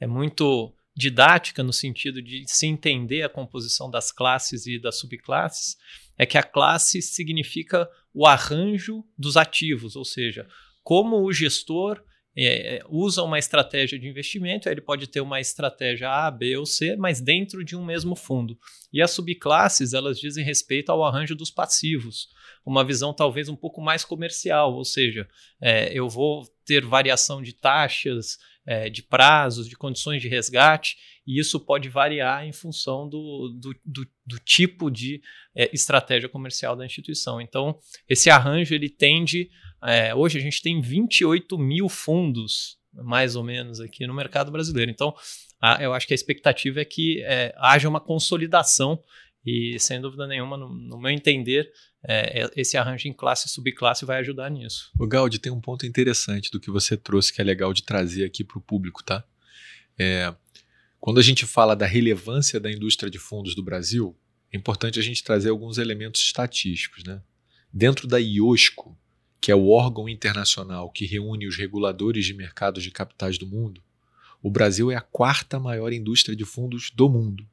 é 0.00 0.06
muito 0.06 0.74
didática 0.96 1.62
no 1.62 1.72
sentido 1.72 2.20
de 2.20 2.44
se 2.46 2.66
entender 2.66 3.22
a 3.22 3.28
composição 3.28 3.88
das 3.88 4.10
classes 4.10 4.66
e 4.66 4.78
das 4.78 4.98
subclasses, 4.98 5.76
é 6.18 6.26
que 6.26 6.36
a 6.36 6.42
classe 6.42 7.00
significa 7.00 7.88
o 8.12 8.26
arranjo 8.26 9.04
dos 9.16 9.36
ativos, 9.36 9.94
ou 9.94 10.04
seja, 10.04 10.46
como 10.82 11.24
o 11.24 11.32
gestor 11.32 12.02
é, 12.36 12.76
é 12.76 12.82
usa 12.88 13.22
uma 13.22 13.38
estratégia 13.38 13.98
de 13.98 14.08
investimento, 14.08 14.68
ele 14.68 14.80
pode 14.80 15.06
ter 15.06 15.20
uma 15.20 15.40
estratégia 15.40 16.10
A, 16.10 16.30
B 16.30 16.56
ou 16.56 16.66
C, 16.66 16.96
mas 16.96 17.20
dentro 17.20 17.64
de 17.64 17.76
um 17.76 17.84
mesmo 17.84 18.14
fundo. 18.14 18.58
E 18.92 19.02
as 19.02 19.10
subclasses, 19.10 19.92
elas 19.92 20.18
dizem 20.18 20.44
respeito 20.44 20.90
ao 20.90 21.04
arranjo 21.04 21.34
dos 21.34 21.50
passivos, 21.50 22.28
uma 22.64 22.84
visão 22.84 23.12
talvez 23.12 23.48
um 23.48 23.56
pouco 23.56 23.80
mais 23.80 24.04
comercial, 24.04 24.74
ou 24.74 24.84
seja, 24.84 25.28
é, 25.60 25.92
eu 25.92 26.08
vou 26.08 26.46
ter 26.64 26.84
variação 26.84 27.42
de 27.42 27.52
taxas, 27.52 28.38
é, 28.70 28.88
de 28.88 29.02
prazos, 29.02 29.68
de 29.68 29.76
condições 29.76 30.22
de 30.22 30.28
resgate, 30.28 30.96
e 31.26 31.40
isso 31.40 31.58
pode 31.58 31.88
variar 31.88 32.46
em 32.46 32.52
função 32.52 33.08
do, 33.08 33.48
do, 33.60 33.74
do, 33.84 34.06
do 34.24 34.38
tipo 34.38 34.88
de 34.88 35.20
é, 35.56 35.68
estratégia 35.74 36.28
comercial 36.28 36.76
da 36.76 36.86
instituição. 36.86 37.40
Então, 37.40 37.76
esse 38.08 38.30
arranjo 38.30 38.72
ele 38.72 38.88
tende. 38.88 39.50
É, 39.82 40.14
hoje 40.14 40.38
a 40.38 40.40
gente 40.40 40.62
tem 40.62 40.80
28 40.80 41.58
mil 41.58 41.88
fundos, 41.88 42.78
mais 42.92 43.34
ou 43.34 43.42
menos, 43.42 43.80
aqui 43.80 44.06
no 44.06 44.14
mercado 44.14 44.52
brasileiro. 44.52 44.88
Então, 44.88 45.12
a, 45.60 45.82
eu 45.82 45.92
acho 45.92 46.06
que 46.06 46.14
a 46.14 46.20
expectativa 46.20 46.80
é 46.80 46.84
que 46.84 47.20
é, 47.24 47.52
haja 47.56 47.88
uma 47.88 48.00
consolidação 48.00 49.02
e, 49.44 49.80
sem 49.80 50.00
dúvida 50.00 50.28
nenhuma, 50.28 50.56
no, 50.56 50.68
no 50.68 50.96
meu 50.96 51.10
entender, 51.10 51.68
é, 52.02 52.42
é, 52.42 52.50
esse 52.56 52.76
arranjo 52.76 53.08
em 53.08 53.12
classe 53.12 53.46
e 53.46 53.50
subclasse 53.50 54.04
vai 54.04 54.18
ajudar 54.20 54.50
nisso. 54.50 54.90
O 54.98 55.06
Gaudi 55.06 55.38
tem 55.38 55.52
um 55.52 55.60
ponto 55.60 55.84
interessante 55.84 56.50
do 56.50 56.58
que 56.58 56.70
você 56.70 56.96
trouxe 56.96 57.32
que 57.32 57.40
é 57.40 57.44
legal 57.44 57.72
de 57.72 57.82
trazer 57.82 58.24
aqui 58.24 58.42
para 58.42 58.58
o 58.58 58.60
público, 58.60 59.02
tá? 59.02 59.24
É, 59.98 60.34
quando 60.98 61.18
a 61.18 61.22
gente 61.22 61.46
fala 61.46 61.74
da 61.74 61.86
relevância 61.86 62.58
da 62.58 62.70
indústria 62.70 63.10
de 63.10 63.18
fundos 63.18 63.54
do 63.54 63.62
Brasil, 63.62 64.16
é 64.52 64.56
importante 64.56 64.98
a 64.98 65.02
gente 65.02 65.22
trazer 65.22 65.50
alguns 65.50 65.78
elementos 65.78 66.20
estatísticos, 66.22 67.04
né? 67.04 67.22
Dentro 67.72 68.08
da 68.08 68.18
IOSCO, 68.18 68.96
que 69.40 69.52
é 69.52 69.54
o 69.54 69.68
órgão 69.68 70.08
internacional 70.08 70.90
que 70.90 71.06
reúne 71.06 71.46
os 71.46 71.56
reguladores 71.56 72.26
de 72.26 72.34
mercados 72.34 72.82
de 72.82 72.90
capitais 72.90 73.38
do 73.38 73.46
mundo, 73.46 73.82
o 74.42 74.50
Brasil 74.50 74.90
é 74.90 74.96
a 74.96 75.00
quarta 75.00 75.60
maior 75.60 75.92
indústria 75.92 76.34
de 76.34 76.44
fundos 76.44 76.90
do 76.90 77.08
mundo. 77.08 77.46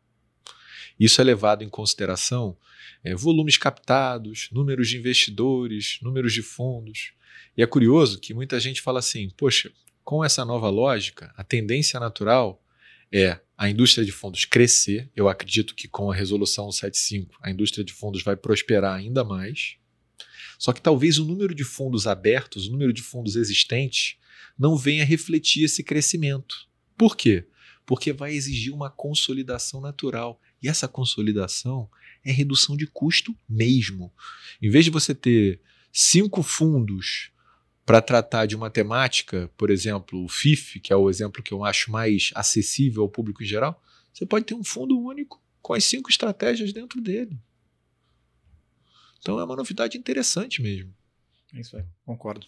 Isso 0.99 1.21
é 1.21 1.23
levado 1.23 1.63
em 1.63 1.69
consideração 1.69 2.57
é, 3.03 3.15
volumes 3.15 3.57
captados, 3.57 4.49
números 4.51 4.89
de 4.89 4.97
investidores, 4.97 5.99
números 6.01 6.33
de 6.33 6.41
fundos. 6.41 7.13
E 7.55 7.61
é 7.61 7.67
curioso 7.67 8.19
que 8.19 8.33
muita 8.33 8.59
gente 8.59 8.81
fala 8.81 8.99
assim: 8.99 9.29
poxa, 9.37 9.71
com 10.03 10.23
essa 10.23 10.45
nova 10.45 10.69
lógica, 10.69 11.33
a 11.35 11.43
tendência 11.43 11.99
natural 11.99 12.63
é 13.11 13.39
a 13.57 13.69
indústria 13.69 14.05
de 14.05 14.11
fundos 14.11 14.45
crescer. 14.45 15.09
Eu 15.15 15.27
acredito 15.27 15.73
que 15.73 15.87
com 15.87 16.11
a 16.11 16.15
resolução 16.15 16.71
75 16.71 17.37
a 17.41 17.49
indústria 17.49 17.83
de 17.83 17.93
fundos 17.93 18.23
vai 18.23 18.35
prosperar 18.35 18.95
ainda 18.95 19.23
mais. 19.23 19.75
Só 20.57 20.73
que 20.73 20.81
talvez 20.81 21.19
o 21.19 21.25
número 21.25 21.53
de 21.53 21.63
fundos 21.63 22.07
abertos, 22.07 22.67
o 22.67 22.71
número 22.71 22.91
de 22.91 23.01
fundos 23.01 23.35
existentes, 23.35 24.17
não 24.57 24.75
venha 24.75 25.05
refletir 25.05 25.63
esse 25.63 25.83
crescimento. 25.83 26.67
Por 26.97 27.15
quê? 27.15 27.45
Porque 27.85 28.11
vai 28.11 28.33
exigir 28.33 28.73
uma 28.73 28.89
consolidação 28.89 29.79
natural. 29.79 30.41
E 30.61 30.67
essa 30.67 30.87
consolidação 30.87 31.89
é 32.23 32.31
redução 32.31 32.75
de 32.75 32.87
custo 32.87 33.35
mesmo. 33.47 34.11
Em 34.61 34.69
vez 34.69 34.85
de 34.85 34.91
você 34.91 35.13
ter 35.13 35.61
cinco 35.91 36.43
fundos 36.43 37.31
para 37.85 38.01
tratar 38.01 38.45
de 38.45 38.55
uma 38.55 38.69
temática, 38.69 39.49
por 39.55 39.69
exemplo, 39.69 40.23
o 40.23 40.27
FIF, 40.27 40.79
que 40.79 40.91
é 40.91 40.95
o 40.95 41.09
exemplo 41.09 41.41
que 41.41 41.53
eu 41.53 41.63
acho 41.63 41.91
mais 41.91 42.31
acessível 42.35 43.03
ao 43.03 43.09
público 43.09 43.43
em 43.43 43.45
geral, 43.45 43.81
você 44.13 44.25
pode 44.25 44.45
ter 44.45 44.55
um 44.55 44.63
fundo 44.63 44.99
único 44.99 45.41
com 45.61 45.73
as 45.73 45.85
cinco 45.85 46.09
estratégias 46.09 46.73
dentro 46.73 46.99
dele. 46.99 47.39
Então 49.19 49.39
é 49.39 49.43
uma 49.43 49.55
novidade 49.55 49.97
interessante 49.97 50.61
mesmo. 50.61 50.93
É 51.53 51.59
isso 51.59 51.77
aí, 51.77 51.85
concordo. 52.05 52.45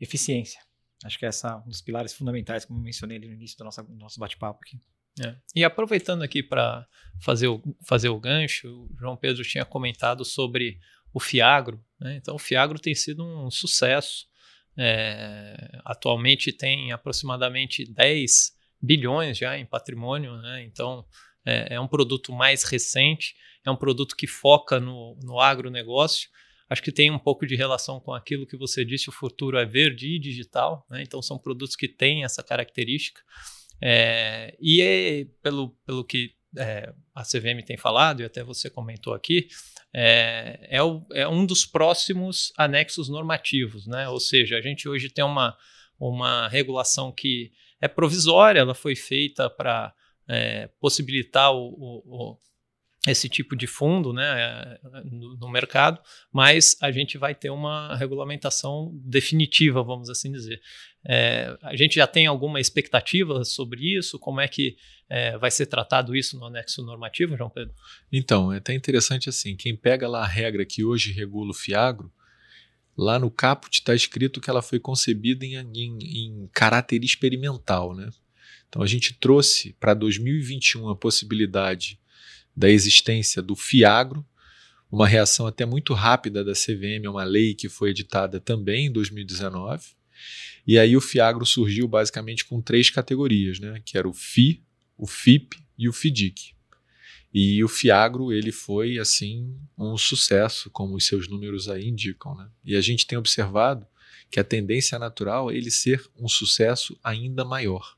Eficiência. 0.00 0.60
Acho 1.04 1.18
que 1.18 1.26
essa 1.26 1.48
é 1.48 1.56
um 1.56 1.68
dos 1.68 1.80
pilares 1.80 2.12
fundamentais, 2.12 2.64
como 2.64 2.78
eu 2.78 2.84
mencionei 2.84 3.18
no 3.18 3.26
início 3.26 3.56
do 3.58 3.64
nosso, 3.64 3.82
nosso 3.94 4.20
bate-papo 4.20 4.60
aqui. 4.62 4.80
É. 5.20 5.34
E 5.54 5.64
aproveitando 5.64 6.22
aqui 6.22 6.42
para 6.42 6.86
fazer 7.20 7.48
o, 7.48 7.62
fazer 7.86 8.08
o 8.08 8.20
gancho, 8.20 8.68
o 8.68 8.96
João 8.98 9.16
Pedro 9.16 9.42
tinha 9.42 9.64
comentado 9.64 10.24
sobre 10.24 10.78
o 11.12 11.20
Fiagro. 11.20 11.82
Né? 12.00 12.16
Então, 12.16 12.36
o 12.36 12.38
Fiagro 12.38 12.78
tem 12.78 12.94
sido 12.94 13.24
um 13.24 13.50
sucesso. 13.50 14.26
É, 14.76 15.80
atualmente 15.84 16.52
tem 16.52 16.92
aproximadamente 16.92 17.84
10 17.84 18.52
bilhões 18.80 19.36
já 19.36 19.58
em 19.58 19.66
patrimônio, 19.66 20.36
né? 20.36 20.62
então 20.62 21.04
é, 21.44 21.74
é, 21.74 21.80
um 21.80 21.88
produto 21.88 22.32
mais 22.32 22.62
recente, 22.62 23.34
é 23.64 23.70
um 23.70 23.76
produto 23.76 24.14
que 24.14 24.28
foca 24.28 24.78
no, 24.78 25.18
no 25.20 25.40
agronegócio. 25.40 26.28
Acho 26.70 26.82
que 26.82 26.92
tem 26.92 27.10
um 27.10 27.18
pouco 27.18 27.44
de 27.44 27.56
relação 27.56 27.98
com 27.98 28.12
aquilo 28.12 28.46
que 28.46 28.56
você 28.56 28.84
disse: 28.84 29.08
o 29.08 29.12
futuro 29.12 29.58
é 29.58 29.64
verde 29.64 30.14
e 30.14 30.18
digital, 30.18 30.86
né? 30.88 31.02
então 31.02 31.20
são 31.20 31.38
produtos 31.38 31.74
que 31.74 31.88
têm 31.88 32.22
essa 32.22 32.42
característica. 32.42 33.20
É, 33.80 34.56
e 34.60 34.80
é, 34.80 35.26
pelo, 35.42 35.70
pelo 35.86 36.04
que 36.04 36.32
é, 36.56 36.92
a 37.14 37.22
CVM 37.22 37.62
tem 37.64 37.76
falado, 37.76 38.20
e 38.20 38.24
até 38.24 38.42
você 38.42 38.70
comentou 38.70 39.14
aqui, 39.14 39.48
é, 39.94 40.58
é, 40.70 40.82
o, 40.82 41.04
é, 41.12 41.26
um 41.26 41.46
dos 41.46 41.64
próximos 41.64 42.52
anexos 42.56 43.08
normativos, 43.08 43.86
né? 43.86 44.08
Ou 44.08 44.20
seja, 44.20 44.56
a 44.56 44.60
gente 44.60 44.88
hoje 44.88 45.08
tem 45.08 45.24
uma, 45.24 45.56
uma 45.98 46.48
regulação 46.48 47.12
que 47.12 47.52
é 47.80 47.88
provisória, 47.88 48.60
ela 48.60 48.74
foi 48.74 48.94
feita 48.96 49.48
para 49.48 49.94
é, 50.28 50.68
possibilitar 50.80 51.52
o, 51.52 52.02
o, 52.04 52.38
esse 53.06 53.28
tipo 53.28 53.54
de 53.54 53.66
fundo 53.66 54.12
né, 54.12 54.78
no, 55.04 55.36
no, 55.36 55.48
mercado, 55.48 56.00
mas 56.32 56.76
a 56.80 56.90
gente 56.90 57.16
vai 57.16 57.34
ter 57.34 57.50
uma 57.50 57.94
regulamentação 57.96 58.90
definitiva, 59.04 59.82
vamos 59.82 60.10
assim 60.10 60.32
dizer. 60.32 60.60
É, 61.06 61.56
a 61.62 61.76
gente 61.76 61.94
já 61.94 62.06
tem 62.06 62.26
alguma 62.26 62.60
expectativa 62.60 63.44
sobre 63.44 63.96
isso? 63.96 64.18
Como 64.18 64.40
é 64.40 64.48
que 64.48 64.76
é, 65.08 65.38
vai 65.38 65.50
ser 65.50 65.66
tratado 65.66 66.16
isso 66.16 66.38
no 66.38 66.46
anexo 66.46 66.82
normativo, 66.82 67.36
João 67.36 67.50
Pedro? 67.50 67.74
Então, 68.12 68.52
é 68.52 68.58
até 68.58 68.74
interessante 68.74 69.28
assim, 69.28 69.56
quem 69.56 69.76
pega 69.76 70.08
lá 70.08 70.22
a 70.22 70.26
regra 70.26 70.66
que 70.66 70.84
hoje 70.84 71.12
regula 71.12 71.50
o 71.50 71.54
FIAGRO, 71.54 72.12
lá 72.96 73.16
no 73.16 73.30
caput 73.30 73.78
está 73.78 73.94
escrito 73.94 74.40
que 74.40 74.50
ela 74.50 74.60
foi 74.60 74.80
concebida 74.80 75.46
em, 75.46 75.54
em, 75.54 75.98
em 76.00 76.50
caráter 76.52 77.04
experimental, 77.04 77.94
né? 77.94 78.10
Então 78.68 78.82
a 78.82 78.86
gente 78.86 79.14
trouxe 79.14 79.72
para 79.78 79.94
2021 79.94 80.88
a 80.90 80.96
possibilidade 80.96 81.98
da 82.58 82.68
existência 82.68 83.40
do 83.40 83.54
FIAGRO, 83.54 84.26
uma 84.90 85.06
reação 85.06 85.46
até 85.46 85.64
muito 85.64 85.94
rápida 85.94 86.44
da 86.44 86.54
CVM, 86.54 87.08
uma 87.08 87.22
lei 87.22 87.54
que 87.54 87.68
foi 87.68 87.90
editada 87.90 88.40
também 88.40 88.86
em 88.86 88.92
2019. 88.92 89.90
E 90.66 90.76
aí 90.76 90.96
o 90.96 91.00
FIAGRO 91.00 91.46
surgiu 91.46 91.86
basicamente 91.86 92.44
com 92.44 92.60
três 92.60 92.90
categorias, 92.90 93.60
né? 93.60 93.80
que 93.84 93.96
era 93.96 94.08
o 94.08 94.12
FI, 94.12 94.64
o 94.96 95.06
FIP 95.06 95.56
e 95.78 95.88
o 95.88 95.92
FIDIC. 95.92 96.58
E 97.32 97.62
o 97.62 97.68
Fiagro 97.68 98.32
ele 98.32 98.50
foi 98.50 98.98
assim 98.98 99.54
um 99.76 99.96
sucesso, 99.98 100.70
como 100.70 100.96
os 100.96 101.06
seus 101.06 101.28
números 101.28 101.68
aí 101.68 101.86
indicam, 101.86 102.34
né? 102.34 102.48
E 102.64 102.74
a 102.74 102.80
gente 102.80 103.06
tem 103.06 103.18
observado 103.18 103.86
que 104.30 104.40
a 104.40 104.44
tendência 104.44 104.98
natural 104.98 105.50
é 105.50 105.56
ele 105.56 105.70
ser 105.70 106.02
um 106.16 106.26
sucesso 106.26 106.98
ainda 107.04 107.44
maior. 107.44 107.97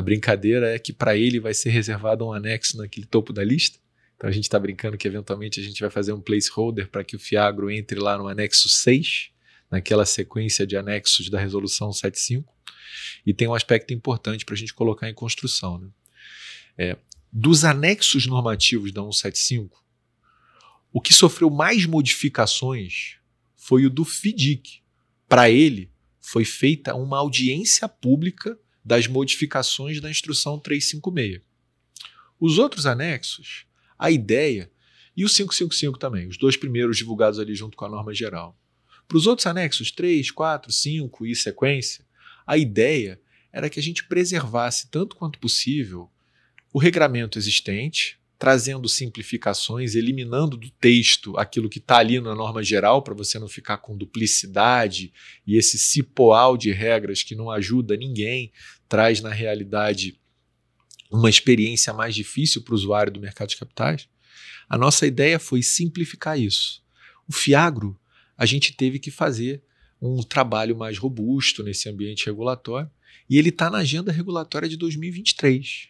A 0.00 0.02
brincadeira 0.02 0.74
é 0.74 0.78
que 0.78 0.94
para 0.94 1.14
ele 1.14 1.38
vai 1.38 1.52
ser 1.52 1.68
reservado 1.68 2.24
um 2.24 2.32
anexo 2.32 2.78
naquele 2.78 3.04
topo 3.04 3.34
da 3.34 3.44
lista. 3.44 3.78
Então 4.16 4.30
a 4.30 4.32
gente 4.32 4.44
está 4.44 4.58
brincando 4.58 4.96
que 4.96 5.06
eventualmente 5.06 5.60
a 5.60 5.62
gente 5.62 5.78
vai 5.78 5.90
fazer 5.90 6.14
um 6.14 6.22
placeholder 6.22 6.88
para 6.88 7.04
que 7.04 7.16
o 7.16 7.18
Fiagro 7.18 7.70
entre 7.70 8.00
lá 8.00 8.16
no 8.16 8.26
anexo 8.26 8.66
6, 8.66 9.28
naquela 9.70 10.06
sequência 10.06 10.66
de 10.66 10.74
anexos 10.74 11.28
da 11.28 11.38
resolução 11.38 11.92
75. 11.92 12.50
E 13.26 13.34
tem 13.34 13.46
um 13.46 13.52
aspecto 13.52 13.92
importante 13.92 14.46
para 14.46 14.54
a 14.54 14.56
gente 14.56 14.72
colocar 14.72 15.06
em 15.06 15.12
construção. 15.12 15.76
Né? 15.76 15.88
É, 16.78 16.96
dos 17.30 17.62
anexos 17.62 18.26
normativos 18.26 18.92
da 18.92 19.02
175, 19.02 19.84
o 20.94 20.98
que 21.02 21.12
sofreu 21.12 21.50
mais 21.50 21.84
modificações 21.84 23.18
foi 23.54 23.84
o 23.84 23.90
do 23.90 24.06
FIDIC. 24.06 24.80
Para 25.28 25.50
ele, 25.50 25.92
foi 26.18 26.46
feita 26.46 26.94
uma 26.94 27.18
audiência 27.18 27.86
pública 27.86 28.58
das 28.90 29.06
modificações 29.06 30.00
da 30.00 30.10
instrução 30.10 30.58
356. 30.58 31.42
Os 32.40 32.58
outros 32.58 32.86
anexos, 32.86 33.64
a 33.96 34.10
ideia, 34.10 34.68
e 35.16 35.24
o 35.24 35.28
555 35.28 35.96
também, 35.96 36.26
os 36.26 36.36
dois 36.36 36.56
primeiros 36.56 36.96
divulgados 36.96 37.38
ali 37.38 37.54
junto 37.54 37.76
com 37.76 37.84
a 37.84 37.88
norma 37.88 38.12
geral. 38.12 38.58
Para 39.06 39.16
os 39.16 39.28
outros 39.28 39.46
anexos 39.46 39.92
3, 39.92 40.32
4, 40.32 40.72
5 40.72 41.24
e 41.24 41.36
sequência, 41.36 42.04
a 42.44 42.58
ideia 42.58 43.20
era 43.52 43.70
que 43.70 43.78
a 43.78 43.82
gente 43.82 44.08
preservasse 44.08 44.90
tanto 44.90 45.14
quanto 45.14 45.38
possível 45.38 46.10
o 46.72 46.80
regramento 46.80 47.38
existente, 47.38 48.18
trazendo 48.40 48.88
simplificações, 48.88 49.94
eliminando 49.94 50.56
do 50.56 50.68
texto 50.68 51.36
aquilo 51.36 51.68
que 51.68 51.78
está 51.78 51.98
ali 51.98 52.18
na 52.20 52.34
norma 52.34 52.60
geral, 52.60 53.02
para 53.02 53.14
você 53.14 53.38
não 53.38 53.46
ficar 53.48 53.76
com 53.78 53.96
duplicidade 53.96 55.12
e 55.46 55.56
esse 55.56 55.78
cipoal 55.78 56.56
de 56.56 56.72
regras 56.72 57.22
que 57.22 57.36
não 57.36 57.50
ajuda 57.50 57.96
ninguém, 57.96 58.50
traz 58.90 59.22
na 59.22 59.30
realidade 59.30 60.18
uma 61.10 61.30
experiência 61.30 61.94
mais 61.94 62.14
difícil 62.14 62.62
para 62.62 62.72
o 62.72 62.74
usuário 62.74 63.12
do 63.12 63.20
mercado 63.20 63.48
de 63.48 63.56
capitais. 63.56 64.08
A 64.68 64.76
nossa 64.76 65.06
ideia 65.06 65.38
foi 65.38 65.62
simplificar 65.62 66.38
isso. 66.38 66.82
O 67.26 67.32
Fiagro, 67.32 67.98
a 68.36 68.44
gente 68.44 68.72
teve 68.72 68.98
que 68.98 69.10
fazer 69.10 69.62
um 70.02 70.22
trabalho 70.22 70.76
mais 70.76 70.98
robusto 70.98 71.62
nesse 71.62 71.88
ambiente 71.88 72.26
regulatório 72.26 72.90
e 73.28 73.38
ele 73.38 73.50
está 73.50 73.70
na 73.70 73.78
agenda 73.78 74.10
regulatória 74.10 74.68
de 74.68 74.76
2023. 74.76 75.88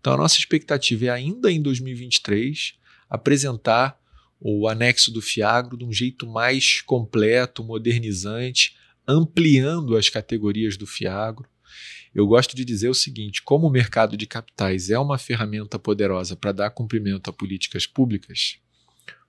Então, 0.00 0.14
a 0.14 0.16
nossa 0.16 0.38
expectativa 0.38 1.06
é 1.06 1.10
ainda 1.10 1.52
em 1.52 1.62
2023 1.62 2.74
apresentar 3.08 4.00
o 4.40 4.66
anexo 4.66 5.12
do 5.12 5.22
Fiagro 5.22 5.76
de 5.76 5.84
um 5.84 5.92
jeito 5.92 6.26
mais 6.26 6.80
completo, 6.80 7.62
modernizante, 7.62 8.74
ampliando 9.06 9.96
as 9.96 10.08
categorias 10.08 10.76
do 10.76 10.86
Fiagro. 10.86 11.48
Eu 12.14 12.26
gosto 12.26 12.56
de 12.56 12.64
dizer 12.64 12.88
o 12.88 12.94
seguinte: 12.94 13.42
como 13.42 13.66
o 13.66 13.70
mercado 13.70 14.16
de 14.16 14.26
capitais 14.26 14.90
é 14.90 14.98
uma 14.98 15.18
ferramenta 15.18 15.78
poderosa 15.78 16.34
para 16.34 16.52
dar 16.52 16.70
cumprimento 16.70 17.30
a 17.30 17.32
políticas 17.32 17.86
públicas, 17.86 18.58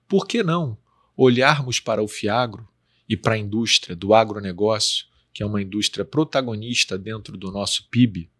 por 0.08 0.26
que 0.26 0.42
não 0.42 0.76
olharmos 1.16 1.78
para 1.78 2.02
o 2.02 2.08
Fiagro 2.08 2.68
e 3.08 3.16
para 3.16 3.34
a 3.34 3.38
indústria 3.38 3.94
do 3.94 4.14
agronegócio, 4.14 5.06
que 5.32 5.42
é 5.42 5.46
uma 5.46 5.62
indústria 5.62 6.04
protagonista 6.04 6.98
dentro 6.98 7.36
do 7.36 7.50
nosso 7.50 7.88
PIB, 7.88 8.30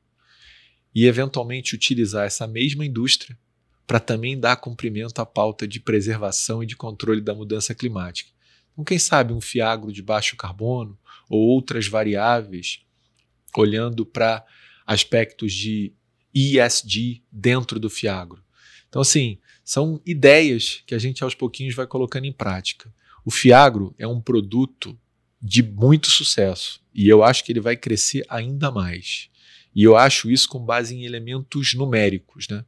e 0.94 1.06
eventualmente 1.06 1.74
utilizar 1.74 2.26
essa 2.26 2.46
mesma 2.46 2.84
indústria 2.84 3.38
para 3.86 4.00
também 4.00 4.38
dar 4.38 4.56
cumprimento 4.56 5.18
à 5.20 5.26
pauta 5.26 5.66
de 5.66 5.80
preservação 5.80 6.62
e 6.62 6.66
de 6.66 6.76
controle 6.76 7.20
da 7.20 7.34
mudança 7.34 7.74
climática. 7.74 8.30
Então, 8.72 8.84
quem 8.84 8.98
sabe 8.98 9.32
um 9.32 9.40
fiagro 9.40 9.92
de 9.92 10.02
baixo 10.02 10.36
carbono 10.36 10.98
ou 11.28 11.40
outras 11.40 11.86
variáveis, 11.86 12.84
olhando 13.60 14.04
para 14.06 14.44
aspectos 14.86 15.52
de 15.52 15.92
ESG 16.34 17.22
dentro 17.30 17.78
do 17.78 17.90
fiagro. 17.90 18.42
Então, 18.88 19.02
assim, 19.02 19.38
são 19.64 20.00
ideias 20.04 20.82
que 20.86 20.94
a 20.94 20.98
gente 20.98 21.22
aos 21.22 21.34
pouquinhos 21.34 21.74
vai 21.74 21.86
colocando 21.86 22.24
em 22.24 22.32
prática. 22.32 22.92
O 23.24 23.30
fiagro 23.30 23.94
é 23.98 24.06
um 24.06 24.20
produto 24.20 24.98
de 25.40 25.62
muito 25.62 26.10
sucesso 26.10 26.80
e 26.94 27.08
eu 27.08 27.22
acho 27.22 27.44
que 27.44 27.52
ele 27.52 27.60
vai 27.60 27.76
crescer 27.76 28.24
ainda 28.28 28.70
mais. 28.70 29.30
E 29.74 29.82
eu 29.82 29.96
acho 29.96 30.30
isso 30.30 30.48
com 30.48 30.64
base 30.64 30.94
em 30.94 31.04
elementos 31.04 31.74
numéricos. 31.74 32.46
Né? 32.48 32.64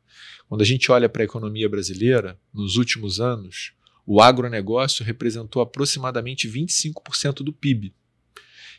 Quando 0.48 0.62
a 0.62 0.64
gente 0.64 0.90
olha 0.90 1.08
para 1.08 1.22
a 1.22 1.24
economia 1.24 1.68
brasileira, 1.68 2.38
nos 2.52 2.76
últimos 2.76 3.20
anos, 3.20 3.72
o 4.06 4.20
agronegócio 4.20 5.04
representou 5.04 5.60
aproximadamente 5.60 6.48
25% 6.48 7.42
do 7.42 7.52
PIB. 7.52 7.94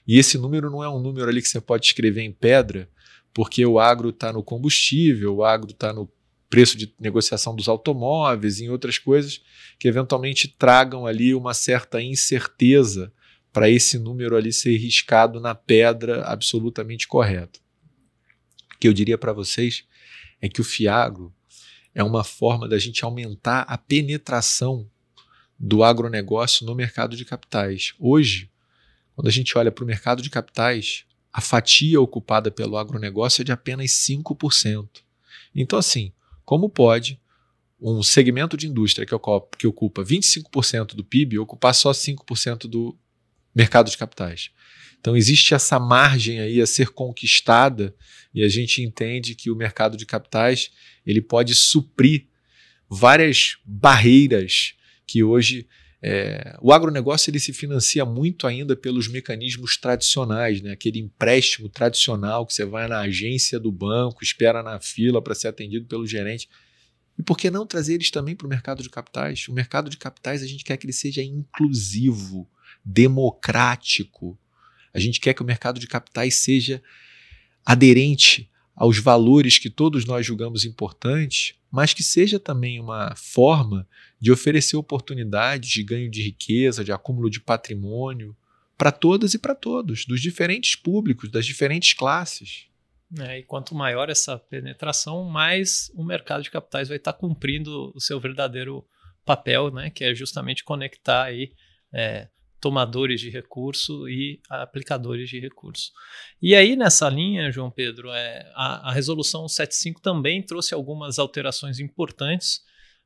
E 0.07 0.17
esse 0.19 0.37
número 0.37 0.69
não 0.69 0.83
é 0.83 0.89
um 0.89 0.99
número 0.99 1.29
ali 1.29 1.41
que 1.41 1.47
você 1.47 1.59
pode 1.59 1.85
escrever 1.85 2.21
em 2.21 2.31
pedra, 2.31 2.89
porque 3.33 3.65
o 3.65 3.79
agro 3.79 4.09
está 4.09 4.31
no 4.31 4.43
combustível, 4.43 5.35
o 5.35 5.43
agro 5.43 5.71
está 5.71 5.91
no 5.91 6.09
preço 6.49 6.77
de 6.77 6.93
negociação 6.99 7.55
dos 7.55 7.67
automóveis, 7.67 8.61
em 8.61 8.69
outras 8.69 8.97
coisas 8.97 9.41
que 9.79 9.87
eventualmente 9.87 10.47
tragam 10.47 11.05
ali 11.05 11.33
uma 11.33 11.53
certa 11.53 12.01
incerteza 12.01 13.11
para 13.51 13.69
esse 13.69 13.97
número 13.97 14.35
ali 14.35 14.53
ser 14.53 14.77
riscado 14.77 15.39
na 15.39 15.55
pedra 15.55 16.23
absolutamente 16.23 17.07
correto. 17.07 17.59
O 18.73 18.77
que 18.79 18.87
eu 18.87 18.93
diria 18.93 19.17
para 19.17 19.33
vocês 19.33 19.85
é 20.41 20.47
que 20.47 20.61
o 20.61 20.63
Fiagro 20.63 21.33
é 21.93 22.03
uma 22.03 22.23
forma 22.23 22.67
da 22.67 22.77
gente 22.77 23.03
aumentar 23.03 23.61
a 23.61 23.77
penetração 23.77 24.89
do 25.57 25.83
agronegócio 25.83 26.65
no 26.65 26.75
mercado 26.75 27.15
de 27.15 27.23
capitais. 27.23 27.93
Hoje, 27.97 28.51
quando 29.15 29.27
a 29.27 29.31
gente 29.31 29.57
olha 29.57 29.71
para 29.71 29.83
o 29.83 29.87
mercado 29.87 30.21
de 30.21 30.29
capitais, 30.29 31.05
a 31.31 31.41
fatia 31.41 31.99
ocupada 31.99 32.51
pelo 32.51 32.77
agronegócio 32.77 33.41
é 33.41 33.45
de 33.45 33.51
apenas 33.51 33.91
5%. 33.91 34.87
Então, 35.53 35.79
assim, 35.79 36.11
como 36.43 36.69
pode 36.69 37.19
um 37.79 38.03
segmento 38.03 38.55
de 38.57 38.67
indústria 38.67 39.05
que 39.05 39.15
ocupa, 39.15 39.57
que 39.57 39.67
ocupa 39.67 40.03
25% 40.03 40.95
do 40.95 41.03
PIB 41.03 41.39
ocupar 41.39 41.73
só 41.73 41.91
5% 41.91 42.67
do 42.67 42.97
mercado 43.53 43.89
de 43.89 43.97
capitais? 43.97 44.51
Então, 44.99 45.15
existe 45.15 45.53
essa 45.53 45.79
margem 45.79 46.39
aí 46.39 46.59
a 46.59 46.67
ser 46.67 46.89
conquistada 46.89 47.95
e 48.33 48.43
a 48.43 48.49
gente 48.49 48.81
entende 48.81 49.35
que 49.35 49.49
o 49.49 49.55
mercado 49.55 49.95
de 49.95 50.05
capitais 50.05 50.71
ele 51.05 51.21
pode 51.21 51.55
suprir 51.55 52.27
várias 52.89 53.57
barreiras 53.63 54.73
que 55.07 55.23
hoje 55.23 55.67
é, 56.07 56.55
o 56.61 56.71
agronegócio 56.71 57.31
ele 57.31 57.39
se 57.39 57.51
financia 57.51 58.05
muito 58.05 58.45
ainda 58.45 58.75
pelos 58.75 59.07
mecanismos 59.07 59.75
tradicionais, 59.75 60.61
né? 60.61 60.73
aquele 60.73 60.99
empréstimo 60.99 61.67
tradicional 61.67 62.45
que 62.45 62.53
você 62.53 62.63
vai 62.63 62.87
na 62.87 62.99
agência 62.99 63.59
do 63.59 63.71
banco, 63.71 64.23
espera 64.23 64.61
na 64.61 64.79
fila 64.79 65.19
para 65.19 65.33
ser 65.33 65.47
atendido 65.47 65.87
pelo 65.87 66.05
gerente. 66.05 66.47
E 67.17 67.23
por 67.23 67.35
que 67.35 67.49
não 67.49 67.65
trazer 67.65 67.95
eles 67.95 68.11
também 68.11 68.35
para 68.35 68.45
o 68.45 68.49
mercado 68.49 68.83
de 68.83 68.89
capitais? 68.89 69.47
O 69.47 69.53
mercado 69.53 69.89
de 69.89 69.97
capitais 69.97 70.43
a 70.43 70.47
gente 70.47 70.63
quer 70.63 70.77
que 70.77 70.85
ele 70.85 70.93
seja 70.93 71.23
inclusivo, 71.23 72.47
democrático. 72.85 74.37
A 74.93 74.99
gente 74.99 75.19
quer 75.19 75.33
que 75.33 75.41
o 75.41 75.45
mercado 75.45 75.79
de 75.79 75.87
capitais 75.87 76.35
seja 76.35 76.83
aderente 77.65 78.47
aos 78.75 78.99
valores 78.99 79.57
que 79.57 79.69
todos 79.69 80.05
nós 80.05 80.25
julgamos 80.25 80.65
importantes, 80.65 81.55
mas 81.71 81.93
que 81.93 82.03
seja 82.03 82.39
também 82.39 82.79
uma 82.79 83.15
forma 83.15 83.87
de 84.19 84.31
oferecer 84.31 84.75
oportunidades 84.75 85.69
de 85.69 85.83
ganho 85.83 86.09
de 86.09 86.21
riqueza, 86.21 86.83
de 86.83 86.91
acúmulo 86.91 87.29
de 87.29 87.39
patrimônio 87.39 88.35
para 88.77 88.91
todas 88.91 89.33
e 89.33 89.39
para 89.39 89.55
todos, 89.55 90.05
dos 90.05 90.21
diferentes 90.21 90.75
públicos, 90.75 91.31
das 91.31 91.45
diferentes 91.45 91.93
classes. 91.93 92.67
É, 93.19 93.39
e 93.39 93.43
quanto 93.43 93.73
maior 93.73 94.09
essa 94.09 94.37
penetração, 94.37 95.23
mais 95.23 95.91
o 95.95 96.03
mercado 96.03 96.43
de 96.43 96.51
capitais 96.51 96.89
vai 96.89 96.97
estar 96.97 97.13
cumprindo 97.13 97.93
o 97.95 98.01
seu 98.01 98.19
verdadeiro 98.19 98.85
papel, 99.23 99.71
né, 99.71 99.89
que 99.89 100.03
é 100.03 100.13
justamente 100.13 100.63
conectar 100.63 101.23
aí, 101.23 101.53
é, 101.93 102.27
tomadores 102.59 103.21
de 103.21 103.29
recurso 103.29 104.07
e 104.09 104.39
aplicadores 104.49 105.29
de 105.29 105.39
recurso. 105.39 105.91
E 106.41 106.55
aí, 106.55 106.75
nessa 106.75 107.09
linha, 107.09 107.51
João 107.51 107.69
Pedro, 107.69 108.09
é, 108.11 108.51
a, 108.55 108.89
a 108.89 108.91
resolução 108.91 109.47
75 109.47 110.01
também 110.01 110.41
trouxe 110.41 110.73
algumas 110.73 111.19
alterações 111.19 111.79
importantes 111.79 112.61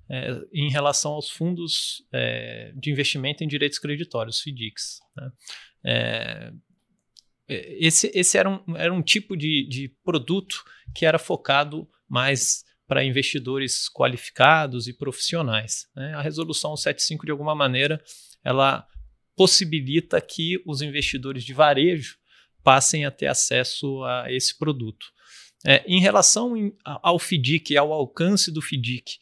é, 0.09 0.41
em 0.53 0.69
relação 0.69 1.11
aos 1.11 1.29
fundos 1.29 2.03
é, 2.11 2.71
de 2.75 2.89
investimento 2.89 3.43
em 3.43 3.47
direitos 3.47 3.79
creditórios, 3.79 4.41
FDICs. 4.41 4.99
Né? 5.15 5.31
É, 5.85 6.53
é, 7.47 7.85
esse, 7.85 8.11
esse 8.13 8.37
era, 8.37 8.49
um, 8.49 8.77
era 8.77 8.93
um 8.93 9.01
tipo 9.01 9.35
de, 9.35 9.67
de 9.67 9.89
produto 10.03 10.63
que 10.95 11.05
era 11.05 11.19
focado 11.19 11.87
mais 12.07 12.63
para 12.87 13.03
investidores 13.03 13.87
qualificados 13.87 14.87
e 14.87 14.93
profissionais. 14.93 15.87
Né? 15.95 16.13
A 16.15 16.21
resolução 16.21 16.75
75, 16.75 17.25
de 17.25 17.31
alguma 17.31 17.53
maneira, 17.53 18.01
ela 18.43 18.87
possibilita 19.39 20.19
que 20.19 20.61
os 20.65 20.81
investidores 20.81 21.45
de 21.45 21.53
varejo 21.53 22.17
passem 22.61 23.05
a 23.05 23.11
ter 23.11 23.27
acesso 23.27 24.03
a 24.03 24.25
esse 24.27 24.59
produto. 24.59 25.05
É, 25.65 25.81
em 25.87 26.01
relação 26.01 26.73
ao 26.83 27.17
FDIC, 27.17 27.77
ao 27.77 27.93
alcance 27.93 28.51
do 28.51 28.61
FDIC, 28.61 29.13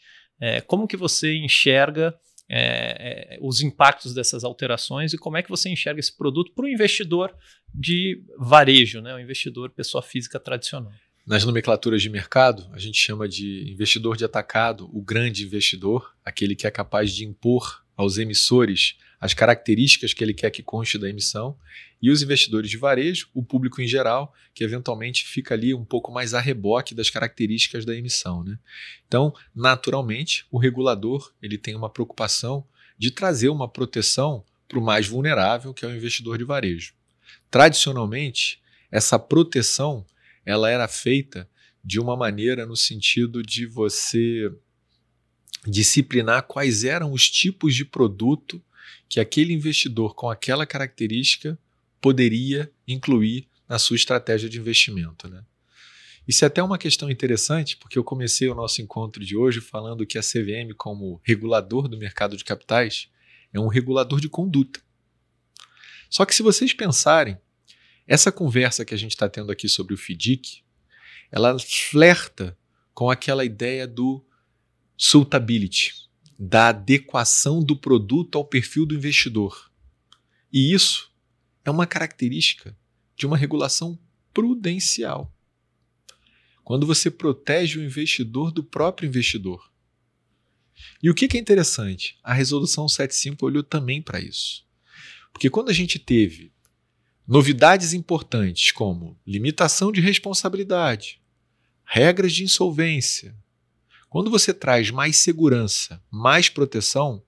é, 0.42 0.60
como 0.62 0.88
que 0.88 0.98
você 0.98 1.36
enxerga 1.36 2.18
é, 2.50 3.36
é, 3.36 3.40
os 3.40 3.62
impactos 3.62 4.16
dessas 4.16 4.44
alterações 4.44 5.14
e 5.14 5.20
como 5.20 5.38
é 5.38 5.44
que 5.44 5.52
você 5.52 5.70
enxerga 5.70 6.00
esse 6.00 6.18
produto 6.18 6.52
para 6.56 6.66
o 6.66 6.68
investidor 6.68 7.32
de 7.72 8.24
varejo, 8.40 9.02
né, 9.02 9.14
o 9.14 9.20
investidor 9.20 9.70
pessoa 9.70 10.02
física 10.02 10.40
tradicional? 10.40 10.92
Nas 11.28 11.46
nomenclaturas 11.46 12.02
de 12.02 12.10
mercado, 12.10 12.68
a 12.74 12.80
gente 12.80 12.98
chama 12.98 13.30
de 13.30 13.70
investidor 13.72 14.18
de 14.18 14.26
atacado, 14.26 14.90
o 14.92 15.00
grande 15.00 15.44
investidor, 15.44 16.12
aquele 16.26 16.56
que 16.56 16.66
é 16.66 16.72
capaz 16.72 17.14
de 17.14 17.24
impor 17.24 17.86
aos 17.96 18.18
emissores 18.18 18.96
as 19.20 19.34
características 19.34 20.14
que 20.14 20.24
ele 20.24 20.34
quer 20.34 20.52
que 20.52 20.62
conste 20.62 20.98
da 20.98 21.10
emissão, 21.10 21.58
e 22.02 22.12
os 22.12 22.22
investidores 22.22 22.70
de 22.70 22.78
varejo, 22.78 23.30
o 23.34 23.44
público 23.44 23.82
em 23.82 23.88
geral, 23.88 24.34
que 24.54 24.64
eventualmente 24.64 25.26
fica 25.26 25.56
ali 25.56 25.74
um 25.74 25.84
pouco 25.84 26.12
mais 26.12 26.34
a 26.34 26.40
reboque 26.40 26.94
das 26.94 27.10
características 27.10 27.86
da 27.86 27.96
emissão. 27.96 28.44
Né? 28.44 28.60
Então, 29.08 29.34
naturalmente, 29.56 30.46
o 30.52 30.60
regulador 30.60 31.34
ele 31.42 31.58
tem 31.58 31.76
uma 31.76 31.90
preocupação 31.90 32.68
de 32.98 33.10
trazer 33.10 33.50
uma 33.50 33.68
proteção 33.68 34.46
para 34.68 34.78
o 34.78 34.84
mais 34.84 35.08
vulnerável, 35.08 35.74
que 35.74 35.86
é 35.86 35.88
o 35.88 35.96
investidor 35.96 36.38
de 36.38 36.44
varejo. 36.44 36.94
Tradicionalmente, 37.50 38.62
essa 38.92 39.18
proteção 39.18 40.06
ela 40.46 40.70
era 40.70 40.88
feita 40.88 41.50
de 41.84 42.00
uma 42.00 42.16
maneira 42.16 42.66
no 42.66 42.76
sentido 42.76 43.42
de 43.42 43.66
você 43.66 44.52
disciplinar 45.66 46.44
quais 46.44 46.84
eram 46.84 47.12
os 47.12 47.30
tipos 47.30 47.76
de 47.76 47.84
produto 47.84 48.62
que 49.10 49.20
aquele 49.20 49.54
investidor 49.54 50.16
com 50.16 50.30
aquela 50.30 50.66
característica 50.66 51.58
poderia 52.02 52.72
incluir 52.88 53.48
na 53.68 53.80
sua 53.80 53.96
estratégia 53.96 54.50
de 54.50 54.60
investimento. 54.60 55.28
Né? 55.28 55.44
Isso 56.28 56.44
é 56.44 56.48
até 56.48 56.62
uma 56.62 56.78
questão 56.78 57.10
interessante, 57.10 57.78
porque 57.78 57.98
eu 57.98 58.04
comecei 58.04 58.50
o 58.50 58.56
nosso 58.56 58.82
encontro 58.82 59.24
de 59.26 59.36
hoje 59.36 59.62
falando 59.62 60.06
que 60.06 60.18
a 60.18 60.22
CVM, 60.22 60.74
como 60.78 61.22
regulador 61.24 61.88
do 61.88 61.98
mercado 61.98 62.36
de 62.36 62.44
capitais, 62.44 63.10
é 63.54 63.60
um 63.60 63.68
regulador 63.68 64.20
de 64.20 64.30
conduta. 64.30 64.82
Só 66.10 66.26
que 66.26 66.36
se 66.36 66.44
vocês 66.44 66.74
pensarem, 66.74 67.38
essa 68.06 68.32
conversa 68.32 68.86
que 68.86 68.94
a 68.94 68.98
gente 68.98 69.12
está 69.12 69.28
tendo 69.28 69.52
aqui 69.52 69.68
sobre 69.68 69.94
o 69.94 69.98
FDIC, 69.98 70.64
ela 71.32 71.58
flerta 71.60 72.58
com 72.94 73.10
aquela 73.10 73.44
ideia 73.44 73.86
do 73.86 74.26
suitability, 74.98 76.07
da 76.38 76.70
adequação 76.70 77.64
do 77.64 77.76
produto 77.76 78.38
ao 78.38 78.46
perfil 78.46 78.86
do 78.86 78.96
investidor. 78.96 79.72
E 80.52 80.74
isso 80.74 81.12
é 81.66 81.72
uma 81.72 81.88
característica 81.88 82.78
de 83.16 83.26
uma 83.26 83.38
regulação 83.38 83.98
prudencial. 84.34 85.34
Quando 86.64 86.86
você 86.86 87.10
protege 87.10 87.80
o 87.80 87.84
investidor 87.84 88.52
do 88.52 88.64
próprio 88.64 89.08
investidor. 89.08 89.72
E 91.02 91.10
o 91.10 91.16
que 91.16 91.26
é 91.36 91.40
interessante? 91.40 92.18
A 92.24 92.34
resolução 92.34 92.88
75 92.88 93.46
olhou 93.46 93.64
também 93.64 94.02
para 94.02 94.20
isso. 94.20 94.66
Porque 95.34 95.50
quando 95.50 95.70
a 95.70 95.74
gente 95.74 95.98
teve 95.98 96.52
novidades 97.28 97.94
importantes 97.94 98.72
como 98.72 99.20
limitação 99.26 99.92
de 99.92 100.00
responsabilidade, 100.00 101.22
regras 101.84 102.34
de 102.34 102.44
insolvência, 102.44 103.36
quando 104.18 104.32
você 104.32 104.52
traz 104.52 104.90
mais 104.90 105.18
segurança, 105.18 106.04
mais 106.10 106.50
proteção, 106.50 107.24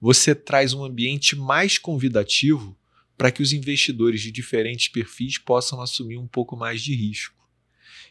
você 0.00 0.32
traz 0.32 0.72
um 0.72 0.84
ambiente 0.84 1.34
mais 1.34 1.76
convidativo 1.76 2.78
para 3.18 3.32
que 3.32 3.42
os 3.42 3.52
investidores 3.52 4.20
de 4.20 4.30
diferentes 4.30 4.86
perfis 4.86 5.38
possam 5.38 5.80
assumir 5.80 6.18
um 6.18 6.26
pouco 6.28 6.56
mais 6.56 6.80
de 6.82 6.94
risco. 6.94 7.44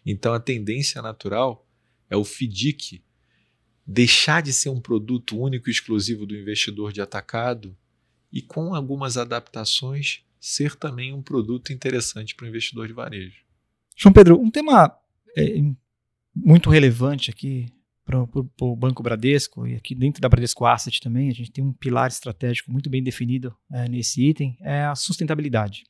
Então 0.05 0.33
a 0.33 0.39
tendência 0.41 1.01
natural 1.01 1.65
é 2.09 2.17
o 2.17 2.25
FDIC 2.25 3.01
deixar 3.87 4.41
de 4.41 4.51
ser 4.51 4.67
um 4.67 4.81
produto 4.81 5.39
único 5.39 5.69
e 5.69 5.71
exclusivo 5.71 6.25
do 6.25 6.35
investidor 6.35 6.91
de 6.91 6.99
atacado 6.99 7.73
e, 8.29 8.41
com 8.41 8.75
algumas 8.75 9.15
adaptações, 9.15 10.25
ser 10.41 10.75
também 10.75 11.13
um 11.13 11.21
produto 11.21 11.71
interessante 11.71 12.35
para 12.35 12.47
o 12.47 12.49
investidor 12.49 12.85
de 12.85 12.93
varejo. 12.93 13.45
João 13.95 14.11
Pedro, 14.11 14.37
um 14.41 14.51
tema 14.51 14.93
é, 15.37 15.57
muito 16.35 16.69
relevante 16.69 17.29
aqui 17.29 17.67
para 18.05 18.19
o 18.61 18.75
Banco 18.75 19.03
Bradesco 19.03 19.65
e 19.65 19.75
aqui 19.75 19.95
dentro 19.95 20.21
da 20.21 20.27
Bradesco 20.27 20.65
Asset 20.65 20.99
também, 20.99 21.29
a 21.29 21.33
gente 21.33 21.51
tem 21.51 21.63
um 21.63 21.71
pilar 21.71 22.09
estratégico 22.09 22.71
muito 22.71 22.89
bem 22.89 23.01
definido 23.01 23.55
é, 23.71 23.87
nesse 23.87 24.27
item, 24.27 24.57
é 24.61 24.83
a 24.83 24.95
sustentabilidade. 24.95 25.83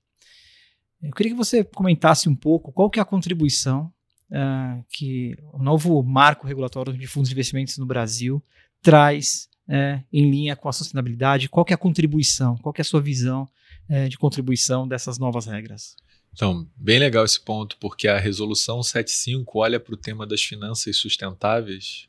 Eu 1.01 1.11
queria 1.11 1.31
que 1.31 1.37
você 1.37 1.63
comentasse 1.63 2.29
um 2.29 2.35
pouco 2.35 2.71
qual 2.71 2.89
que 2.89 2.99
é 2.99 3.01
a 3.01 3.05
contribuição 3.05 3.91
uh, 4.29 4.85
que 4.89 5.35
o 5.51 5.57
novo 5.57 6.01
marco 6.03 6.45
regulatório 6.45 6.93
de 6.93 7.07
fundos 7.07 7.29
de 7.29 7.33
investimentos 7.33 7.77
no 7.77 7.87
Brasil 7.87 8.43
traz 8.83 9.49
uh, 9.67 10.03
em 10.13 10.29
linha 10.29 10.55
com 10.55 10.69
a 10.69 10.73
sustentabilidade, 10.73 11.49
qual 11.49 11.65
que 11.65 11.73
é 11.73 11.75
a 11.75 11.77
contribuição, 11.77 12.55
qual 12.57 12.71
que 12.71 12.81
é 12.81 12.83
a 12.83 12.85
sua 12.85 13.01
visão 13.01 13.47
uh, 13.89 14.07
de 14.07 14.17
contribuição 14.17 14.87
dessas 14.87 15.17
novas 15.17 15.47
regras? 15.47 15.95
Então, 16.33 16.69
bem 16.75 16.97
legal 16.97 17.25
esse 17.25 17.39
ponto, 17.39 17.77
porque 17.77 18.07
a 18.07 18.17
resolução 18.17 18.81
75 18.81 19.59
olha 19.59 19.79
para 19.79 19.93
o 19.93 19.97
tema 19.97 20.25
das 20.25 20.41
finanças 20.41 20.97
sustentáveis 20.97 22.07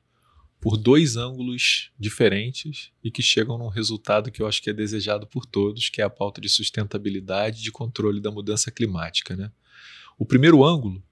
por 0.60 0.76
dois 0.76 1.16
ângulos 1.16 1.90
diferentes 1.98 2.92
e 3.02 3.10
que 3.10 3.20
chegam 3.20 3.58
num 3.58 3.66
resultado 3.66 4.30
que 4.30 4.40
eu 4.40 4.46
acho 4.46 4.62
que 4.62 4.70
é 4.70 4.72
desejado 4.72 5.26
por 5.26 5.44
todos, 5.44 5.88
que 5.88 6.00
é 6.00 6.04
a 6.04 6.10
pauta 6.10 6.40
de 6.40 6.48
sustentabilidade 6.48 7.58
e 7.58 7.62
de 7.64 7.72
controle 7.72 8.20
da 8.20 8.30
mudança 8.30 8.70
climática. 8.70 9.34
Né? 9.34 9.50
O 10.16 10.24
primeiro 10.24 10.64
ângulo 10.64 11.02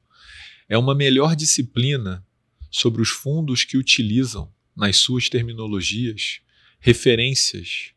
é 0.68 0.78
uma 0.78 0.94
melhor 0.94 1.34
disciplina 1.34 2.24
sobre 2.70 3.02
os 3.02 3.08
fundos 3.08 3.64
que 3.64 3.76
utilizam, 3.76 4.52
nas 4.76 4.98
suas 4.98 5.28
terminologias, 5.28 6.40
referências 6.78 7.92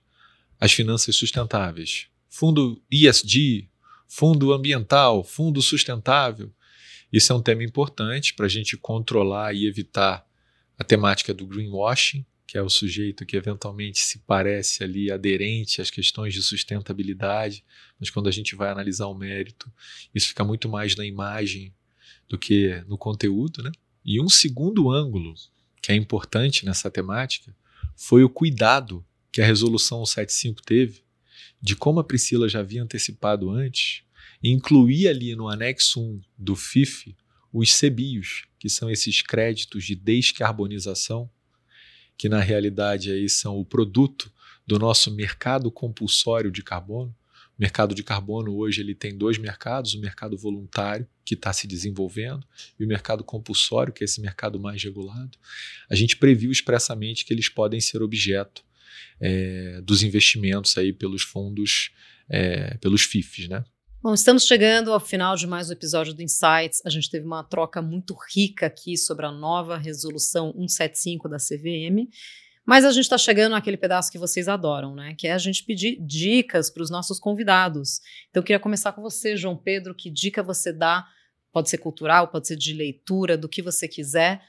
às 0.60 0.74
finanças 0.74 1.16
sustentáveis. 1.16 2.08
Fundo 2.28 2.82
ESG, 2.92 3.70
fundo 4.16 4.54
ambiental, 4.54 5.24
fundo 5.24 5.60
sustentável. 5.60 6.54
Isso 7.12 7.34
é 7.34 7.36
um 7.36 7.42
tema 7.42 7.64
importante 7.64 8.36
para 8.36 8.46
a 8.46 8.50
gente 8.50 8.78
controlar 8.78 9.56
e 9.56 9.66
evitar 9.66 10.24
a 10.78 10.84
temática 10.84 11.34
do 11.34 11.48
greenwashing, 11.48 12.24
que 12.46 12.56
é 12.56 12.62
o 12.62 12.70
sujeito 12.70 13.26
que 13.26 13.36
eventualmente 13.36 13.98
se 13.98 14.20
parece 14.20 14.84
ali 14.84 15.12
aderente 15.12 15.82
às 15.82 15.90
questões 15.90 16.32
de 16.32 16.44
sustentabilidade, 16.44 17.66
mas 18.00 18.12
quando 18.12 18.30
a 18.30 18.32
gente 18.32 18.56
vai 18.56 18.70
analisar 18.70 19.08
o 19.08 19.16
mérito, 19.16 19.72
isso 20.14 20.28
fica 20.28 20.44
muito 20.44 20.70
mais 20.70 20.96
na 20.96 21.04
imagem 21.04 21.74
do 22.30 22.38
que 22.38 22.84
no 22.88 23.00
conteúdo, 23.00 23.64
né? 23.64 23.72
E 24.06 24.22
um 24.22 24.30
segundo 24.30 24.92
ângulo 24.92 25.34
que 25.82 25.92
é 25.92 25.96
importante 25.96 26.68
nessa 26.68 26.92
temática 26.92 27.56
foi 27.96 28.24
o 28.24 28.30
cuidado 28.30 29.04
que 29.32 29.42
a 29.42 29.46
resolução 29.46 30.06
75 30.06 30.62
teve 30.62 31.03
de 31.64 31.78
como 31.78 32.02
a 32.02 32.04
Priscila 32.04 32.50
já 32.50 32.60
havia 32.60 32.84
antecipado 32.84 33.50
antes, 33.50 34.04
incluir 34.44 35.08
ali 35.08 35.34
no 35.34 35.48
anexo 35.48 36.02
1 36.02 36.22
do 36.38 36.58
FIF 36.58 37.16
os 37.54 37.80
CBIOS, 37.80 38.44
que 38.60 38.68
são 38.68 38.90
esses 38.90 39.22
créditos 39.22 39.86
de 39.86 39.96
descarbonização, 39.96 41.30
que 42.18 42.28
na 42.28 42.42
realidade 42.42 43.12
aí 43.12 43.30
são 43.30 43.58
o 43.58 43.64
produto 43.64 44.30
do 44.68 44.78
nosso 44.78 45.10
mercado 45.16 45.72
compulsório 45.72 46.52
de 46.52 46.62
carbono. 46.62 47.16
O 47.58 47.62
mercado 47.62 47.96
de 47.96 48.04
carbono 48.04 48.54
hoje 48.58 48.82
ele 48.82 48.94
tem 48.94 49.18
dois 49.18 49.38
mercados, 49.38 49.94
o 49.94 50.02
mercado 50.02 50.38
voluntário, 50.38 51.08
que 51.24 51.36
está 51.36 51.54
se 51.54 51.66
desenvolvendo, 51.66 52.46
e 52.78 52.84
o 52.84 52.88
mercado 52.88 53.24
compulsório, 53.24 53.94
que 53.94 54.04
é 54.04 54.06
esse 54.06 54.20
mercado 54.20 54.60
mais 54.60 54.84
regulado. 54.84 55.38
A 55.90 55.96
gente 55.96 56.18
previu 56.18 56.52
expressamente 56.52 57.24
que 57.24 57.34
eles 57.34 57.48
podem 57.48 57.80
ser 57.80 58.02
objeto 58.02 58.66
é, 59.20 59.82
dos 59.82 60.04
investimentos 60.04 60.78
aí 60.78 60.94
pelos 60.94 61.24
fundos, 61.24 61.92
é, 62.30 62.78
pelos 62.78 63.04
FIFs, 63.04 63.48
né? 63.48 63.64
Bom, 64.04 64.14
estamos 64.14 64.46
chegando 64.46 64.92
ao 64.92 65.00
final 65.00 65.34
de 65.38 65.48
mais 65.48 65.70
um 65.70 65.74
episódio 65.74 66.14
do 66.14 66.22
Insights. 66.22 66.82
A 66.86 66.90
gente 66.90 67.10
teve 67.10 67.26
uma 67.26 67.42
troca 67.42 67.82
muito 67.82 68.14
rica 68.36 68.66
aqui 68.66 68.98
sobre 68.98 69.26
a 69.26 69.32
nova 69.32 69.78
resolução 69.78 70.52
175 70.52 71.30
da 71.30 71.38
CVM. 71.38 72.10
Mas 72.66 72.84
a 72.84 72.92
gente 72.92 73.04
está 73.04 73.18
chegando 73.18 73.54
naquele 73.54 73.78
pedaço 73.78 74.12
que 74.12 74.18
vocês 74.18 74.50
adoram, 74.50 74.94
né? 74.94 75.16
Que 75.18 75.28
é 75.28 75.32
a 75.34 75.38
gente 75.38 75.64
pedir 75.64 75.98
dicas 76.02 76.70
para 76.70 76.84
os 76.84 76.90
nossos 76.90 77.18
convidados. 77.18 78.02
Então, 78.30 78.42
eu 78.42 78.44
queria 78.44 78.60
começar 78.60 78.92
com 78.94 79.02
você, 79.02 79.38
João 79.38 79.56
Pedro. 79.56 79.96
Que 79.96 80.10
dica 80.10 80.44
você 80.44 80.74
dá? 80.74 81.08
Pode 81.54 81.70
ser 81.70 81.78
cultural, 81.78 82.28
pode 82.30 82.48
ser 82.48 82.58
de 82.58 82.74
leitura, 82.74 83.38
do 83.38 83.48
que 83.48 83.62
você 83.62 83.88
quiser. 83.88 84.42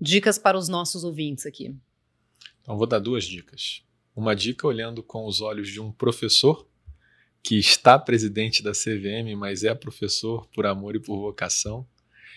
Dicas 0.00 0.38
para 0.38 0.58
os 0.58 0.68
nossos 0.68 1.04
ouvintes 1.04 1.46
aqui. 1.46 1.76
Então, 2.60 2.76
vou 2.76 2.86
dar 2.86 2.98
duas 2.98 3.24
dicas. 3.24 3.82
Uma 4.20 4.36
dica 4.36 4.66
olhando 4.66 5.02
com 5.02 5.24
os 5.24 5.40
olhos 5.40 5.70
de 5.70 5.80
um 5.80 5.90
professor 5.90 6.68
que 7.42 7.58
está 7.58 7.98
presidente 7.98 8.62
da 8.62 8.72
CVM, 8.72 9.34
mas 9.34 9.64
é 9.64 9.74
professor 9.74 10.46
por 10.48 10.66
amor 10.66 10.94
e 10.94 11.00
por 11.00 11.18
vocação, 11.18 11.88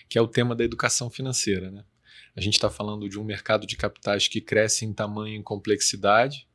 que 0.07 0.17
é 0.17 0.21
o 0.21 0.27
tema 0.29 0.55
da 0.55 0.63
educação 0.63 1.09
financeira. 1.09 1.69
Né? 1.69 1.83
A 2.37 2.39
gente 2.39 2.53
está 2.53 2.69
falando 2.69 3.09
de 3.09 3.19
um 3.19 3.23
mercado 3.25 3.67
de 3.67 3.75
capitais 3.75 4.29
que 4.29 4.39
cresce 4.39 4.85
em 4.85 4.93
tamanho 4.93 5.41
e 5.41 5.43
complexidade. 5.43 6.47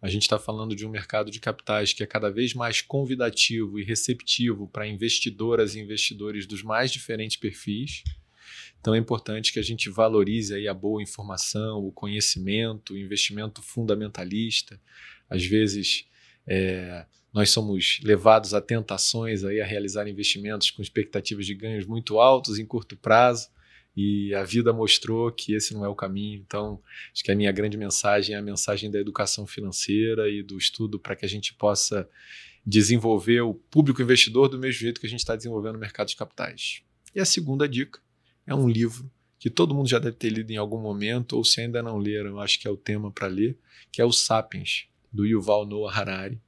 A 0.00 0.08
gente 0.08 0.22
está 0.22 0.38
falando 0.38 0.76
de 0.76 0.86
um 0.86 0.88
mercado 0.88 1.32
de 1.32 1.40
capitais 1.40 1.92
que 1.92 2.04
é 2.04 2.06
cada 2.06 2.30
vez 2.30 2.54
mais 2.54 2.80
convidativo 2.80 3.80
e 3.80 3.82
receptivo 3.82 4.68
para 4.68 4.86
investidoras 4.86 5.74
e 5.74 5.80
investidores 5.80 6.46
dos 6.46 6.62
mais 6.62 6.92
diferentes 6.92 7.36
perfis. 7.36 8.04
Então 8.86 8.94
é 8.94 8.98
importante 8.98 9.52
que 9.52 9.58
a 9.58 9.62
gente 9.62 9.90
valorize 9.90 10.54
aí 10.54 10.68
a 10.68 10.72
boa 10.72 11.02
informação, 11.02 11.84
o 11.84 11.90
conhecimento, 11.90 12.94
o 12.94 12.96
investimento 12.96 13.60
fundamentalista. 13.60 14.80
Às 15.28 15.44
vezes 15.44 16.06
é, 16.46 17.04
nós 17.32 17.50
somos 17.50 17.98
levados 18.04 18.54
a 18.54 18.60
tentações 18.60 19.42
aí 19.42 19.60
a 19.60 19.66
realizar 19.66 20.06
investimentos 20.06 20.70
com 20.70 20.80
expectativas 20.80 21.46
de 21.46 21.54
ganhos 21.56 21.84
muito 21.84 22.20
altos 22.20 22.60
em 22.60 22.64
curto 22.64 22.96
prazo 22.96 23.48
e 23.96 24.32
a 24.36 24.44
vida 24.44 24.72
mostrou 24.72 25.32
que 25.32 25.54
esse 25.54 25.74
não 25.74 25.84
é 25.84 25.88
o 25.88 25.94
caminho. 25.96 26.40
Então, 26.46 26.80
acho 27.12 27.24
que 27.24 27.32
a 27.32 27.34
minha 27.34 27.50
grande 27.50 27.76
mensagem 27.76 28.36
é 28.36 28.38
a 28.38 28.42
mensagem 28.42 28.88
da 28.88 29.00
educação 29.00 29.48
financeira 29.48 30.30
e 30.30 30.44
do 30.44 30.56
estudo 30.56 30.96
para 30.96 31.16
que 31.16 31.24
a 31.24 31.28
gente 31.28 31.52
possa 31.54 32.08
desenvolver 32.64 33.40
o 33.40 33.52
público 33.52 34.00
investidor 34.00 34.48
do 34.48 34.60
mesmo 34.60 34.78
jeito 34.78 35.00
que 35.00 35.08
a 35.08 35.10
gente 35.10 35.18
está 35.22 35.34
desenvolvendo 35.34 35.74
o 35.74 35.80
mercado 35.80 36.06
de 36.06 36.14
capitais. 36.14 36.82
E 37.12 37.18
a 37.18 37.24
segunda 37.24 37.68
dica 37.68 38.05
é 38.46 38.54
um 38.54 38.68
livro 38.68 39.10
que 39.38 39.50
todo 39.50 39.74
mundo 39.74 39.88
já 39.88 39.98
deve 39.98 40.16
ter 40.16 40.30
lido 40.30 40.50
em 40.50 40.56
algum 40.56 40.80
momento, 40.80 41.36
ou 41.36 41.44
se 41.44 41.60
ainda 41.60 41.82
não 41.82 41.98
leram, 41.98 42.40
acho 42.40 42.58
que 42.58 42.66
é 42.66 42.70
o 42.70 42.76
tema 42.76 43.10
para 43.10 43.26
ler, 43.26 43.58
que 43.92 44.00
é 44.00 44.04
o 44.04 44.12
Sapiens, 44.12 44.86
do 45.12 45.26
Yuval 45.26 45.66
Noah 45.66 45.94
Harari 45.94 46.40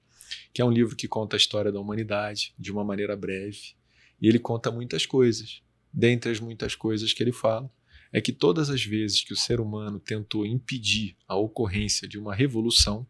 que 0.59 0.62
é 0.62 0.64
um 0.64 0.72
livro 0.72 0.96
que 0.96 1.07
conta 1.07 1.36
a 1.36 1.38
história 1.38 1.70
da 1.70 1.78
humanidade 1.78 2.53
de 2.59 2.72
uma 2.72 2.82
maneira 2.82 3.16
breve. 3.16 3.76
E 4.20 4.26
ele 4.26 4.40
conta 4.40 4.72
muitas 4.72 5.07
coisas. 5.07 5.62
Dentre 5.92 6.32
as 6.32 6.40
muitas 6.40 6.74
coisas 6.74 7.12
que 7.12 7.22
ele 7.22 7.30
fala, 7.30 7.70
é 8.12 8.20
que 8.20 8.32
todas 8.32 8.68
as 8.68 8.82
vezes 8.82 9.22
que 9.22 9.32
o 9.32 9.36
ser 9.36 9.61
humano 9.61 10.01
tentou 10.01 10.44
impedir 10.44 11.16
a 11.28 11.36
ocorrência 11.36 12.09
de 12.09 12.18
uma 12.18 12.34
revolução, 12.34 13.07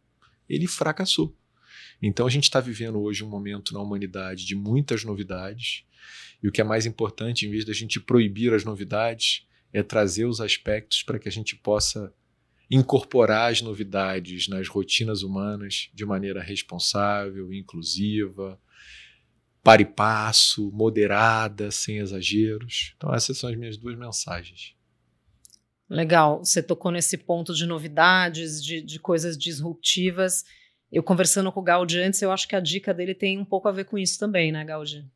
ele 0.47 0.67
fracassou. 0.67 1.35
Então 2.03 2.27
a 2.27 2.31
gente 2.31 2.45
está 2.45 2.61
vivendo 2.61 3.01
hoje 3.01 3.25
um 3.25 3.29
momento 3.29 3.75
na 3.75 3.81
humanidade 3.81 4.47
de 4.47 4.55
muitas 4.55 5.05
novidades, 5.05 5.85
e 6.43 6.49
o 6.49 6.53
que 6.53 6.61
é 6.61 6.65
mais 6.65 6.87
importante, 6.87 7.47
em 7.47 7.51
vez 7.51 7.65
da 7.65 7.73
gente 7.73 7.99
proibir 7.99 8.55
as 8.55 8.65
novidades, 8.65 9.47
é 9.73 9.83
trazer 9.83 10.25
os 10.25 10.41
aspectos 10.41 11.03
para 11.03 11.19
que 11.19 11.29
a 11.29 11.33
gente 11.33 11.57
possa 11.57 12.13
incorporar 12.71 13.51
as 13.51 13.63
novidades 13.63 14.47
nas 14.47 14.69
rotinas 14.69 15.23
humanas 15.23 15.91
de 15.95 16.05
maneira 16.05 16.43
responsável, 16.43 17.53
inclusiva, 17.53 18.61
para 19.63 19.83
e 19.83 19.85
passo, 19.85 20.71
moderada, 20.71 21.71
sem 21.71 21.99
exageros. 21.99 22.95
Então, 22.97 23.15
essas 23.15 23.37
são 23.39 23.51
as 23.51 23.57
minhas 23.57 23.77
duas 23.77 23.97
mensagens. 23.97 24.75
Legal, 25.89 26.45
você 26.45 26.63
tocou 26.63 26.91
nesse 26.91 27.17
ponto 27.17 27.55
de 27.55 27.65
novidades, 27.65 28.63
de, 28.63 28.83
de 28.83 28.99
coisas 28.99 29.37
disruptivas. 29.37 30.45
Eu 30.91 31.03
conversando 31.03 31.53
com 31.53 31.61
o 31.61 31.63
Gaudi 31.63 32.01
antes, 32.01 32.23
eu 32.23 32.33
acho 32.33 32.49
que 32.49 32.57
a 32.57 32.61
dica 32.61 32.95
dele 32.95 33.15
tem 33.15 33.39
um 33.39 33.45
pouco 33.45 33.69
a 33.69 33.73
ver 33.73 33.85
com 33.85 33.99
isso 33.99 34.19
também, 34.19 34.51
né, 34.51 34.65
Gaudi? 34.65 35.07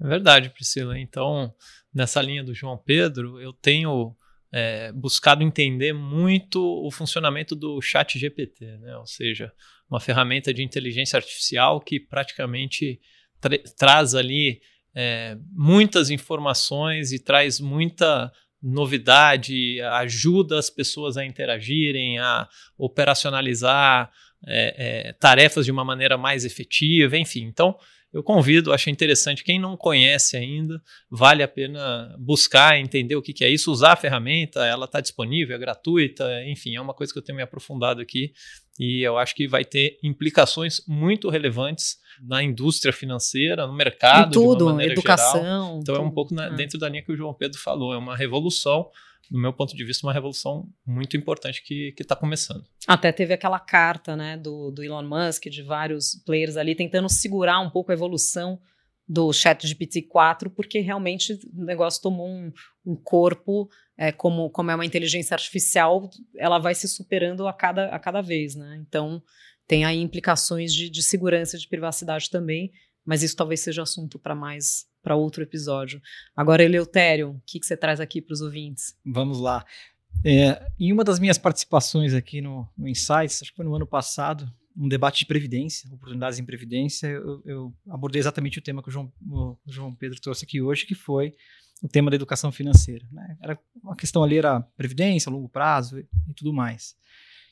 É 0.00 0.06
verdade, 0.06 0.50
Priscila. 0.50 0.98
Então, 0.98 1.54
nessa 1.92 2.20
linha 2.20 2.44
do 2.44 2.54
João 2.54 2.76
Pedro, 2.76 3.40
eu 3.40 3.52
tenho 3.52 4.14
é, 4.52 4.92
buscado 4.92 5.42
entender 5.42 5.92
muito 5.92 6.62
o 6.62 6.90
funcionamento 6.90 7.54
do 7.54 7.80
Chat 7.80 8.18
GPT, 8.18 8.78
né? 8.78 8.96
ou 8.96 9.06
seja, 9.06 9.52
uma 9.88 10.00
ferramenta 10.00 10.52
de 10.52 10.62
inteligência 10.62 11.16
artificial 11.16 11.80
que 11.80 11.98
praticamente 11.98 13.00
tra 13.40 13.58
traz 13.78 14.14
ali 14.14 14.60
é, 14.94 15.36
muitas 15.52 16.10
informações 16.10 17.12
e 17.12 17.18
traz 17.18 17.60
muita 17.60 18.32
novidade, 18.62 19.80
ajuda 19.82 20.58
as 20.58 20.70
pessoas 20.70 21.16
a 21.16 21.24
interagirem, 21.24 22.18
a 22.18 22.48
operacionalizar 22.78 24.10
é, 24.46 25.08
é 25.08 25.12
tarefas 25.12 25.64
de 25.64 25.70
uma 25.70 25.84
maneira 25.84 26.18
mais 26.18 26.44
efetiva, 26.44 27.16
enfim. 27.16 27.44
Então, 27.44 27.76
eu 28.12 28.22
convido, 28.22 28.72
achei 28.72 28.90
interessante. 28.92 29.44
Quem 29.44 29.60
não 29.60 29.76
conhece 29.76 30.36
ainda, 30.36 30.80
vale 31.10 31.42
a 31.42 31.48
pena 31.48 32.16
buscar, 32.18 32.78
entender 32.78 33.14
o 33.14 33.22
que, 33.22 33.32
que 33.32 33.44
é 33.44 33.50
isso, 33.50 33.70
usar 33.70 33.92
a 33.92 33.96
ferramenta, 33.96 34.64
ela 34.64 34.86
está 34.86 35.00
disponível, 35.00 35.54
é 35.54 35.58
gratuita, 35.58 36.42
enfim, 36.44 36.76
é 36.76 36.80
uma 36.80 36.94
coisa 36.94 37.12
que 37.12 37.18
eu 37.18 37.22
tenho 37.22 37.36
me 37.36 37.42
aprofundado 37.42 38.00
aqui 38.00 38.32
e 38.78 39.02
eu 39.02 39.18
acho 39.18 39.34
que 39.34 39.48
vai 39.48 39.64
ter 39.64 39.98
implicações 40.02 40.80
muito 40.86 41.28
relevantes 41.28 41.96
na 42.22 42.42
indústria 42.42 42.92
financeira, 42.92 43.66
no 43.66 43.74
mercado, 43.74 44.28
em 44.28 44.32
tudo, 44.32 44.56
de 44.56 44.62
uma 44.64 44.72
maneira 44.72 44.94
educação. 44.94 45.42
Geral. 45.42 45.78
Então 45.82 45.94
tudo. 45.94 45.96
é 45.96 46.00
um 46.00 46.10
pouco 46.10 46.34
na, 46.34 46.46
é. 46.46 46.54
dentro 46.54 46.78
da 46.78 46.88
linha 46.88 47.02
que 47.02 47.12
o 47.12 47.16
João 47.16 47.34
Pedro 47.34 47.58
falou, 47.58 47.92
é 47.92 47.98
uma 47.98 48.16
revolução 48.16 48.88
do 49.30 49.38
meu 49.38 49.52
ponto 49.52 49.74
de 49.74 49.84
vista, 49.84 50.06
uma 50.06 50.12
revolução 50.12 50.68
muito 50.86 51.16
importante 51.16 51.62
que 51.62 51.94
está 51.98 52.14
começando. 52.14 52.64
Até 52.86 53.10
teve 53.12 53.34
aquela 53.34 53.58
carta 53.58 54.16
né, 54.16 54.36
do, 54.36 54.70
do 54.70 54.82
Elon 54.82 55.02
Musk, 55.02 55.44
de 55.44 55.62
vários 55.62 56.22
players 56.24 56.56
ali, 56.56 56.74
tentando 56.74 57.08
segurar 57.08 57.60
um 57.60 57.70
pouco 57.70 57.90
a 57.90 57.94
evolução 57.94 58.60
do 59.08 59.32
chat 59.32 59.66
GPT 59.66 60.02
4, 60.02 60.50
porque 60.50 60.80
realmente 60.80 61.38
o 61.54 61.64
negócio 61.64 62.02
tomou 62.02 62.28
um, 62.28 62.52
um 62.84 62.96
corpo, 62.96 63.68
é, 63.96 64.10
como, 64.10 64.50
como 64.50 64.70
é 64.70 64.74
uma 64.74 64.84
inteligência 64.84 65.34
artificial, 65.34 66.10
ela 66.36 66.58
vai 66.58 66.74
se 66.74 66.88
superando 66.88 67.46
a 67.46 67.52
cada, 67.52 67.86
a 67.86 67.98
cada 67.98 68.20
vez, 68.20 68.56
né? 68.56 68.76
Então, 68.86 69.22
tem 69.66 69.84
aí 69.84 70.00
implicações 70.00 70.74
de, 70.74 70.90
de 70.90 71.02
segurança 71.02 71.56
de 71.56 71.68
privacidade 71.68 72.30
também, 72.30 72.72
mas 73.04 73.22
isso 73.22 73.36
talvez 73.36 73.60
seja 73.60 73.82
assunto 73.82 74.18
para 74.18 74.34
mais 74.34 74.86
para 75.06 75.14
outro 75.14 75.40
episódio. 75.40 76.02
Agora, 76.36 76.64
Eleutério, 76.64 77.30
o 77.30 77.42
que, 77.46 77.60
que 77.60 77.66
você 77.66 77.76
traz 77.76 78.00
aqui 78.00 78.20
para 78.20 78.34
os 78.34 78.40
ouvintes? 78.40 78.98
Vamos 79.06 79.38
lá. 79.38 79.64
É, 80.24 80.68
em 80.80 80.92
uma 80.92 81.04
das 81.04 81.20
minhas 81.20 81.38
participações 81.38 82.12
aqui 82.12 82.40
no, 82.40 82.68
no 82.76 82.88
Insights, 82.88 83.40
acho 83.40 83.52
que 83.52 83.56
foi 83.56 83.64
no 83.64 83.76
ano 83.76 83.86
passado, 83.86 84.52
um 84.76 84.88
debate 84.88 85.20
de 85.20 85.26
previdência, 85.26 85.88
oportunidades 85.92 86.40
em 86.40 86.44
previdência, 86.44 87.06
eu, 87.06 87.40
eu 87.44 87.74
abordei 87.88 88.18
exatamente 88.18 88.58
o 88.58 88.62
tema 88.62 88.82
que 88.82 88.88
o 88.88 88.90
João, 88.90 89.12
o 89.24 89.56
João, 89.64 89.94
Pedro 89.94 90.20
trouxe 90.20 90.44
aqui 90.44 90.60
hoje, 90.60 90.84
que 90.84 90.96
foi 90.96 91.32
o 91.80 91.86
tema 91.86 92.10
da 92.10 92.16
educação 92.16 92.50
financeira. 92.50 93.06
Né? 93.12 93.36
Era 93.40 93.56
uma 93.80 93.94
questão 93.94 94.24
ali 94.24 94.38
era 94.38 94.60
previdência, 94.76 95.30
longo 95.30 95.48
prazo 95.48 96.00
e, 96.00 96.06
e 96.28 96.34
tudo 96.34 96.52
mais. 96.52 96.96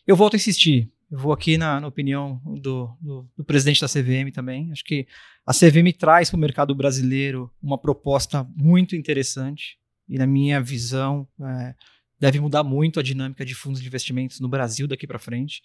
Eu 0.05 0.17
volto 0.17 0.35
a 0.35 0.39
insistir. 0.39 0.91
Eu 1.11 1.19
vou 1.19 1.33
aqui 1.33 1.57
na, 1.57 1.81
na 1.81 1.87
opinião 1.87 2.41
do, 2.45 2.91
do, 3.01 3.29
do, 3.37 3.45
presidente 3.45 3.81
da 3.81 3.89
CVM 3.89 4.33
também. 4.33 4.71
Acho 4.73 4.85
que 4.85 5.07
a 5.47 5.53
CVM 5.53 5.93
traz 5.99 6.31
para 6.31 6.37
o 6.37 6.41
mercado 6.41 6.75
brasileiro 6.75 7.51
uma 7.63 7.79
proposta 7.79 8.47
muito 8.57 8.97
interessante 8.97 9.79
e, 10.09 10.19
na 10.19 10.27
minha 10.27 10.61
visão, 10.61 11.29
é, 11.41 11.75
deve 12.19 12.41
mudar 12.41 12.65
muito 12.65 12.99
a 12.99 13.03
dinâmica 13.03 13.45
de 13.45 13.55
fundos 13.55 13.81
de 13.81 13.87
investimentos 13.87 14.41
no 14.41 14.49
Brasil 14.49 14.89
daqui 14.89 15.07
para 15.07 15.19
frente 15.19 15.63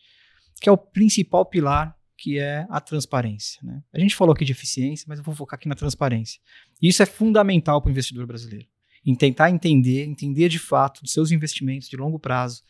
que 0.59 0.67
é 0.67 0.71
o 0.71 0.77
principal 0.77 1.45
pilar, 1.45 1.95
que 2.17 2.37
é 2.37 2.67
a 2.69 2.81
transparência. 2.81 3.59
Né? 3.63 3.81
A 3.93 3.99
gente 3.99 4.15
falou 4.15 4.33
aqui 4.33 4.43
de 4.43 4.51
eficiência, 4.51 5.05
mas 5.07 5.19
eu 5.19 5.23
vou 5.23 5.33
focar 5.33 5.57
aqui 5.57 5.69
na 5.69 5.75
transparência. 5.75 6.39
E 6.81 6.89
isso 6.89 7.01
é 7.01 7.05
fundamental 7.05 7.81
para 7.81 7.87
o 7.87 7.91
investidor 7.91 8.25
brasileiro. 8.27 8.67
Em 9.05 9.15
tentar 9.15 9.49
entender, 9.49 10.03
entender 10.03 10.49
de 10.49 10.59
fato 10.59 11.01
os 11.03 11.13
seus 11.13 11.31
investimentos 11.31 11.87
de 11.87 11.95
longo 11.95 12.19
prazo. 12.19 12.61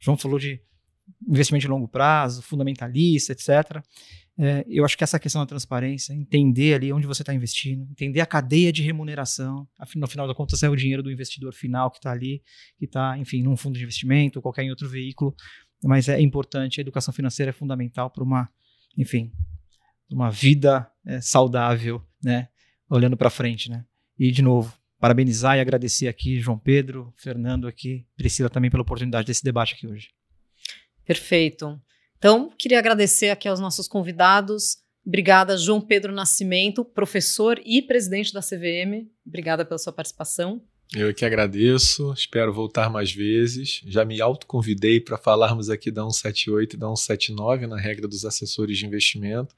João 0.00 0.16
falou 0.16 0.38
de 0.38 0.60
investimento 1.26 1.62
de 1.62 1.68
longo 1.68 1.88
prazo, 1.88 2.42
fundamentalista, 2.42 3.32
etc. 3.32 3.82
É, 4.38 4.64
eu 4.68 4.84
acho 4.84 4.98
que 4.98 5.04
essa 5.04 5.18
questão 5.18 5.40
da 5.40 5.46
transparência, 5.46 6.12
entender 6.12 6.74
ali 6.74 6.92
onde 6.92 7.06
você 7.06 7.22
está 7.22 7.32
investindo, 7.32 7.86
entender 7.90 8.20
a 8.20 8.26
cadeia 8.26 8.70
de 8.70 8.82
remuneração, 8.82 9.66
no 9.94 10.06
final 10.06 10.28
da 10.28 10.34
conta 10.34 10.54
é 10.62 10.68
o 10.68 10.76
dinheiro 10.76 11.02
do 11.02 11.10
investidor 11.10 11.54
final 11.54 11.90
que 11.90 11.98
está 11.98 12.12
ali, 12.12 12.42
que 12.78 12.84
está, 12.84 13.16
enfim, 13.16 13.42
num 13.42 13.56
fundo 13.56 13.78
de 13.78 13.82
investimento 13.82 14.38
ou 14.38 14.42
qualquer 14.42 14.68
outro 14.68 14.88
veículo, 14.88 15.34
mas 15.82 16.08
é 16.08 16.20
importante, 16.20 16.80
a 16.80 16.82
educação 16.82 17.14
financeira 17.14 17.50
é 17.50 17.52
fundamental 17.52 18.10
para 18.10 18.22
uma, 18.22 18.48
enfim, 18.96 19.32
uma 20.10 20.30
vida 20.30 20.90
é, 21.04 21.20
saudável, 21.20 22.02
né? 22.22 22.48
Olhando 22.88 23.16
para 23.16 23.30
frente, 23.30 23.70
né? 23.70 23.84
E 24.18 24.30
de 24.30 24.42
novo, 24.42 24.72
parabenizar 24.98 25.56
e 25.56 25.60
agradecer 25.60 26.08
aqui 26.08 26.38
João 26.38 26.58
Pedro, 26.58 27.12
Fernando 27.16 27.66
aqui, 27.66 28.06
Priscila 28.16 28.50
também 28.50 28.70
pela 28.70 28.82
oportunidade 28.82 29.26
desse 29.26 29.42
debate 29.42 29.74
aqui 29.74 29.86
hoje. 29.86 30.15
Perfeito. 31.06 31.80
Então, 32.18 32.50
queria 32.58 32.78
agradecer 32.78 33.30
aqui 33.30 33.46
aos 33.48 33.60
nossos 33.60 33.86
convidados. 33.86 34.78
Obrigada, 35.06 35.56
João 35.56 35.80
Pedro 35.80 36.12
Nascimento, 36.12 36.84
professor 36.84 37.60
e 37.64 37.80
presidente 37.80 38.32
da 38.32 38.40
CVM. 38.40 39.08
Obrigada 39.24 39.64
pela 39.64 39.78
sua 39.78 39.92
participação. 39.92 40.60
Eu 40.94 41.12
que 41.14 41.24
agradeço, 41.24 42.12
espero 42.12 42.52
voltar 42.52 42.90
mais 42.90 43.12
vezes. 43.12 43.80
Já 43.86 44.04
me 44.04 44.20
autoconvidei 44.20 45.00
para 45.00 45.16
falarmos 45.16 45.70
aqui 45.70 45.90
da 45.90 46.02
178 46.02 46.74
e 46.74 46.78
da 46.78 46.86
179 46.88 47.66
na 47.66 47.78
regra 47.78 48.08
dos 48.08 48.24
assessores 48.24 48.78
de 48.78 48.86
investimento, 48.86 49.54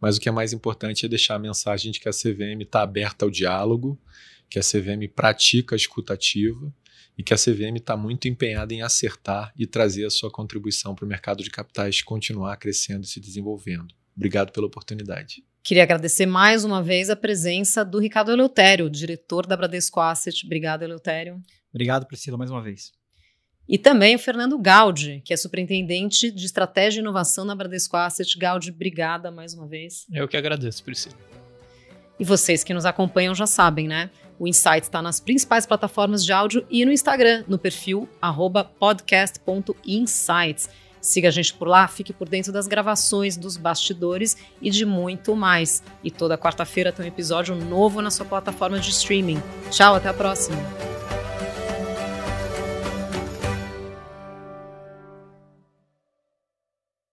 mas 0.00 0.16
o 0.16 0.20
que 0.20 0.28
é 0.28 0.32
mais 0.32 0.52
importante 0.52 1.04
é 1.04 1.08
deixar 1.08 1.36
a 1.36 1.40
mensagem 1.40 1.90
de 1.90 1.98
que 1.98 2.08
a 2.08 2.12
CVM 2.12 2.62
está 2.62 2.82
aberta 2.82 3.24
ao 3.24 3.30
diálogo, 3.30 3.98
que 4.48 4.58
a 4.58 4.62
CVM 4.62 5.08
pratica 5.14 5.74
a 5.74 5.76
escutativa 5.76 6.72
e 7.16 7.22
que 7.22 7.32
a 7.32 7.36
CVM 7.36 7.76
está 7.76 7.96
muito 7.96 8.28
empenhada 8.28 8.74
em 8.74 8.82
acertar 8.82 9.52
e 9.56 9.66
trazer 9.66 10.04
a 10.04 10.10
sua 10.10 10.30
contribuição 10.30 10.94
para 10.94 11.04
o 11.04 11.08
mercado 11.08 11.42
de 11.42 11.50
capitais 11.50 12.02
continuar 12.02 12.56
crescendo 12.56 13.04
e 13.04 13.08
se 13.08 13.20
desenvolvendo. 13.20 13.94
Obrigado 14.14 14.52
pela 14.52 14.66
oportunidade. 14.66 15.42
Queria 15.62 15.82
agradecer 15.82 16.26
mais 16.26 16.64
uma 16.64 16.82
vez 16.82 17.10
a 17.10 17.16
presença 17.16 17.84
do 17.84 17.98
Ricardo 17.98 18.30
Eleutério, 18.30 18.88
diretor 18.88 19.46
da 19.46 19.56
Bradesco 19.56 19.98
Asset. 19.98 20.46
Obrigado, 20.46 20.82
Eleutério. 20.82 21.42
Obrigado, 21.70 22.06
Priscila, 22.06 22.38
mais 22.38 22.50
uma 22.50 22.62
vez. 22.62 22.92
E 23.68 23.76
também 23.76 24.14
o 24.14 24.18
Fernando 24.18 24.56
Gaudi, 24.58 25.20
que 25.24 25.34
é 25.34 25.36
superintendente 25.36 26.30
de 26.30 26.46
estratégia 26.46 27.00
e 27.00 27.02
inovação 27.02 27.44
na 27.44 27.54
Bradesco 27.54 27.96
Asset. 27.96 28.38
Gaudi, 28.38 28.70
obrigada 28.70 29.30
mais 29.30 29.54
uma 29.54 29.66
vez. 29.66 30.06
Eu 30.12 30.28
que 30.28 30.36
agradeço, 30.36 30.84
Priscila. 30.84 31.16
E 32.18 32.24
vocês 32.24 32.64
que 32.64 32.74
nos 32.74 32.84
acompanham 32.86 33.34
já 33.34 33.46
sabem, 33.46 33.86
né? 33.86 34.10
O 34.38 34.46
Insight 34.46 34.82
está 34.82 35.00
nas 35.00 35.18
principais 35.18 35.66
plataformas 35.66 36.24
de 36.24 36.32
áudio 36.32 36.66
e 36.70 36.84
no 36.84 36.92
Instagram, 36.92 37.44
no 37.48 37.58
perfil 37.58 38.08
podcast.insights. 38.78 40.68
Siga 41.00 41.28
a 41.28 41.30
gente 41.30 41.54
por 41.54 41.68
lá, 41.68 41.86
fique 41.86 42.12
por 42.12 42.28
dentro 42.28 42.52
das 42.52 42.66
gravações, 42.66 43.36
dos 43.36 43.56
bastidores 43.56 44.36
e 44.60 44.70
de 44.70 44.84
muito 44.84 45.36
mais. 45.36 45.82
E 46.02 46.10
toda 46.10 46.36
quarta-feira 46.36 46.90
tem 46.90 47.04
um 47.04 47.08
episódio 47.08 47.54
novo 47.54 48.02
na 48.02 48.10
sua 48.10 48.26
plataforma 48.26 48.78
de 48.80 48.90
streaming. 48.90 49.40
Tchau, 49.70 49.94
até 49.94 50.08
a 50.08 50.14
próxima! 50.14 50.56